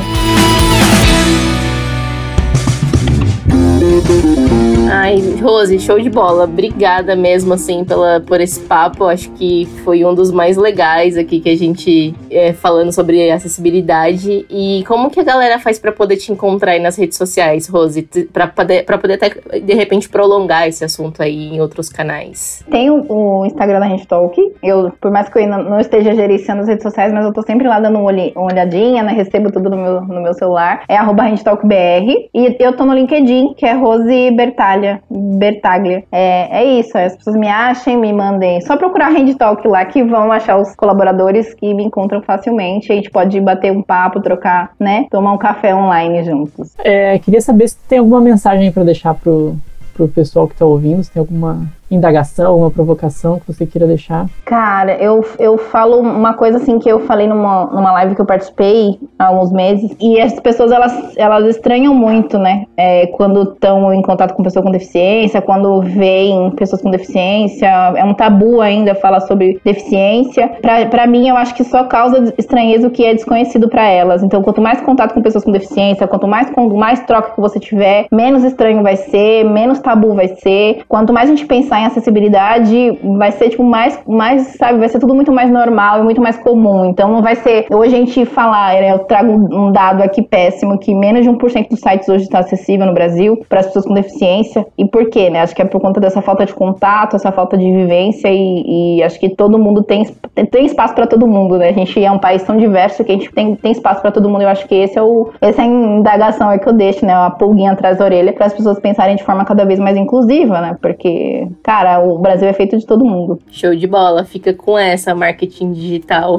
Thank 4.01 4.39
you. 4.39 4.52
Ai, 4.91 5.17
Rose, 5.41 5.79
show 5.79 5.99
de 5.99 6.09
bola. 6.09 6.43
Obrigada 6.43 7.15
mesmo, 7.15 7.53
assim, 7.53 7.83
pela, 7.83 8.19
por 8.19 8.41
esse 8.41 8.59
papo. 8.61 9.05
Acho 9.05 9.29
que 9.31 9.65
foi 9.83 10.03
um 10.05 10.13
dos 10.13 10.31
mais 10.31 10.57
legais 10.57 11.17
aqui 11.17 11.39
que 11.39 11.49
a 11.49 11.57
gente 11.57 12.13
é, 12.29 12.53
falando 12.53 12.91
sobre 12.91 13.31
acessibilidade. 13.31 14.45
E 14.49 14.83
como 14.87 15.09
que 15.09 15.19
a 15.19 15.23
galera 15.23 15.57
faz 15.59 15.79
para 15.79 15.91
poder 15.91 16.17
te 16.17 16.31
encontrar 16.31 16.73
aí 16.73 16.79
nas 16.79 16.97
redes 16.97 17.17
sociais, 17.17 17.67
Rose? 17.67 18.07
Pra 18.31 18.47
poder, 18.47 18.85
pra 18.85 18.97
poder 18.97 19.13
até, 19.13 19.29
de 19.59 19.73
repente, 19.73 20.09
prolongar 20.09 20.67
esse 20.67 20.83
assunto 20.83 21.23
aí 21.23 21.55
em 21.55 21.61
outros 21.61 21.89
canais. 21.89 22.63
Tem 22.69 22.89
o, 22.89 23.45
Instagram 23.45 23.79
da 23.79 23.85
Rede 23.85 24.07
Talk. 24.07 24.39
Eu, 24.61 24.91
por 24.99 25.11
mais 25.11 25.29
que 25.29 25.39
eu 25.39 25.47
não 25.47 25.79
esteja 25.79 26.13
gerenciando 26.13 26.61
as 26.61 26.67
redes 26.67 26.83
sociais, 26.83 27.11
mas 27.13 27.25
eu 27.25 27.33
tô 27.33 27.41
sempre 27.41 27.67
lá 27.67 27.79
dando 27.79 27.99
uma 27.99 28.11
olhadinha, 28.35 29.01
né? 29.01 29.13
Recebo 29.13 29.51
tudo 29.51 29.69
no 29.69 29.77
meu, 29.77 30.01
no 30.01 30.21
meu 30.21 30.33
celular. 30.33 30.83
É 30.87 30.97
arroba 30.97 31.23
BR. 31.23 32.29
E 32.33 32.55
eu 32.59 32.75
tô 32.75 32.85
no 32.85 32.93
LinkedIn, 32.93 33.53
que 33.55 33.65
é 33.65 33.73
Rose 33.73 34.31
Bertalha. 34.31 34.72
Bertaglia. 35.09 36.03
É, 36.11 36.61
é 36.61 36.79
isso, 36.79 36.97
as 36.97 37.15
pessoas 37.15 37.35
me 37.35 37.47
achem, 37.47 37.97
me 37.97 38.11
mandem. 38.13 38.61
Só 38.61 38.77
procurar 38.77 39.11
Hand 39.11 39.33
Talk 39.35 39.67
lá 39.67 39.85
que 39.85 40.03
vão 40.03 40.31
achar 40.31 40.57
os 40.57 40.75
colaboradores 40.75 41.53
que 41.53 41.73
me 41.73 41.83
encontram 41.83 42.21
facilmente. 42.21 42.91
A 42.91 42.95
gente 42.95 43.09
pode 43.09 43.39
bater 43.39 43.71
um 43.71 43.81
papo, 43.81 44.21
trocar, 44.21 44.71
né? 44.79 45.05
Tomar 45.09 45.33
um 45.33 45.37
café 45.37 45.75
online 45.75 46.23
juntos. 46.23 46.73
É, 46.79 47.17
queria 47.19 47.41
saber 47.41 47.67
se 47.67 47.77
tem 47.87 47.99
alguma 47.99 48.21
mensagem 48.21 48.71
para 48.71 48.83
deixar 48.83 49.13
pro, 49.13 49.55
pro 49.93 50.07
pessoal 50.07 50.47
que 50.47 50.55
tá 50.55 50.65
ouvindo, 50.65 51.03
se 51.03 51.11
tem 51.11 51.19
alguma 51.19 51.67
indagação, 51.95 52.51
alguma 52.51 52.71
provocação 52.71 53.39
que 53.39 53.51
você 53.51 53.65
queira 53.65 53.87
deixar? 53.87 54.27
Cara, 54.45 54.95
eu, 54.95 55.25
eu 55.39 55.57
falo 55.57 55.99
uma 55.99 56.33
coisa 56.33 56.57
assim 56.57 56.79
que 56.79 56.89
eu 56.89 56.99
falei 57.01 57.27
numa, 57.27 57.65
numa 57.65 57.91
live 57.93 58.15
que 58.15 58.21
eu 58.21 58.25
participei 58.25 58.99
há 59.17 59.31
uns 59.31 59.51
meses, 59.51 59.95
e 59.99 60.19
as 60.19 60.39
pessoas 60.39 60.71
elas, 60.71 61.17
elas 61.17 61.55
estranham 61.55 61.93
muito, 61.93 62.37
né? 62.37 62.65
É, 62.77 63.07
quando 63.07 63.43
estão 63.43 63.93
em 63.93 64.01
contato 64.01 64.33
com 64.33 64.43
pessoas 64.43 64.65
com 64.65 64.71
deficiência, 64.71 65.41
quando 65.41 65.81
veem 65.81 66.51
pessoas 66.51 66.81
com 66.81 66.89
deficiência, 66.89 67.67
é 67.67 68.03
um 68.03 68.13
tabu 68.13 68.61
ainda 68.61 68.95
falar 68.95 69.21
sobre 69.21 69.59
deficiência. 69.63 70.51
Pra 70.89 71.07
mim, 71.07 71.27
eu 71.27 71.37
acho 71.37 71.53
que 71.55 71.63
só 71.63 71.83
causa 71.85 72.33
estranheza 72.37 72.87
o 72.87 72.91
que 72.91 73.05
é 73.05 73.13
desconhecido 73.13 73.69
para 73.69 73.87
elas. 73.87 74.23
Então, 74.23 74.41
quanto 74.41 74.61
mais 74.61 74.81
contato 74.81 75.13
com 75.13 75.21
pessoas 75.21 75.43
com 75.43 75.51
deficiência, 75.51 76.07
quanto 76.07 76.27
mais, 76.27 76.49
quanto 76.49 76.75
mais 76.75 77.01
troca 77.01 77.31
que 77.31 77.41
você 77.41 77.59
tiver, 77.59 78.07
menos 78.11 78.43
estranho 78.43 78.81
vai 78.81 78.95
ser, 78.95 79.43
menos 79.43 79.79
tabu 79.79 80.13
vai 80.13 80.27
ser. 80.27 80.83
Quanto 80.87 81.13
mais 81.13 81.29
a 81.29 81.35
gente 81.35 81.45
pensar 81.45 81.79
em 81.83 81.87
acessibilidade, 81.87 82.99
vai 83.17 83.31
ser, 83.31 83.49
tipo, 83.49 83.63
mais, 83.63 83.99
mais, 84.07 84.55
sabe, 84.57 84.79
vai 84.79 84.89
ser 84.89 84.99
tudo 84.99 85.13
muito 85.13 85.31
mais 85.31 85.51
normal 85.51 85.99
e 85.99 86.03
muito 86.03 86.21
mais 86.21 86.37
comum. 86.37 86.85
Então 86.85 87.11
não 87.11 87.21
vai 87.21 87.35
ser. 87.35 87.67
Hoje 87.71 87.95
a 87.95 87.97
gente 87.97 88.25
falar, 88.25 88.73
né, 88.73 88.91
eu 88.91 88.99
trago 88.99 89.31
um 89.31 89.71
dado 89.71 90.01
aqui 90.01 90.21
péssimo, 90.21 90.77
que 90.77 90.93
menos 90.95 91.23
de 91.23 91.29
1% 91.29 91.69
dos 91.69 91.79
sites 91.79 92.09
hoje 92.09 92.23
está 92.23 92.39
acessível 92.39 92.85
no 92.85 92.93
Brasil 92.93 93.43
para 93.47 93.59
as 93.59 93.67
pessoas 93.67 93.85
com 93.85 93.93
deficiência. 93.93 94.65
E 94.77 94.85
por 94.85 95.09
quê, 95.09 95.29
né? 95.29 95.41
Acho 95.41 95.55
que 95.55 95.61
é 95.61 95.65
por 95.65 95.81
conta 95.81 95.99
dessa 95.99 96.21
falta 96.21 96.45
de 96.45 96.53
contato, 96.53 97.15
essa 97.15 97.31
falta 97.31 97.57
de 97.57 97.69
vivência 97.69 98.29
e, 98.29 98.97
e 98.97 99.03
acho 99.03 99.19
que 99.19 99.29
todo 99.29 99.59
mundo 99.59 99.83
tem, 99.83 100.05
tem 100.51 100.65
espaço 100.65 100.95
para 100.95 101.07
todo 101.07 101.27
mundo, 101.27 101.57
né? 101.57 101.69
A 101.69 101.73
gente 101.73 102.03
é 102.03 102.11
um 102.11 102.19
país 102.19 102.43
tão 102.43 102.57
diverso 102.57 103.03
que 103.03 103.11
a 103.11 103.15
gente 103.15 103.31
tem, 103.31 103.55
tem 103.55 103.71
espaço 103.71 104.01
para 104.01 104.11
todo 104.11 104.29
mundo. 104.29 104.41
Eu 104.41 104.49
acho 104.49 104.67
que 104.67 104.75
esse 104.75 104.97
é 104.97 105.01
o, 105.01 105.29
essa 105.41 105.61
é 105.61 105.65
a 105.65 105.67
indagação 105.67 106.51
é 106.51 106.57
que 106.57 106.67
eu 106.67 106.73
deixo, 106.73 107.05
né? 107.05 107.13
A 107.13 107.29
pulguinha 107.29 107.71
atrás 107.71 107.97
da 107.97 108.05
orelha 108.05 108.33
para 108.33 108.45
as 108.45 108.53
pessoas 108.53 108.79
pensarem 108.79 109.15
de 109.15 109.23
forma 109.23 109.45
cada 109.45 109.65
vez 109.65 109.79
mais 109.79 109.97
inclusiva, 109.97 110.61
né? 110.61 110.77
Porque, 110.81 111.47
cara, 111.63 111.99
o 111.99 112.19
Brasil 112.19 112.47
é 112.47 112.53
feito 112.53 112.77
de 112.77 112.85
todo 112.85 113.05
mundo. 113.05 113.39
Show 113.49 113.73
de 113.73 113.87
bola, 113.87 114.25
fica 114.25 114.53
com 114.53 114.77
essa 114.77 115.15
marketing 115.15 115.71
digital. 115.71 116.37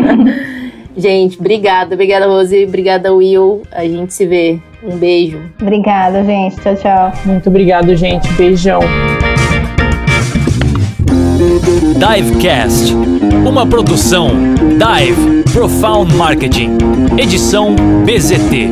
gente, 0.94 1.40
obrigada, 1.40 1.94
obrigada 1.94 2.26
Rose, 2.26 2.64
obrigada 2.64 3.12
Will. 3.12 3.62
A 3.72 3.84
gente 3.84 4.12
se 4.12 4.26
vê. 4.26 4.60
Um 4.86 4.98
beijo. 4.98 5.40
Obrigada, 5.60 6.22
gente. 6.22 6.56
Tchau, 6.60 6.76
tchau. 6.76 7.12
Muito 7.24 7.48
obrigado, 7.48 7.96
gente. 7.96 8.30
Beijão. 8.34 8.80
Divecast, 11.98 12.92
uma 13.46 13.66
produção 13.66 14.30
Dive 14.58 15.42
Profound 15.52 16.14
Marketing, 16.14 16.76
edição 17.18 17.74
BZT. 18.04 18.70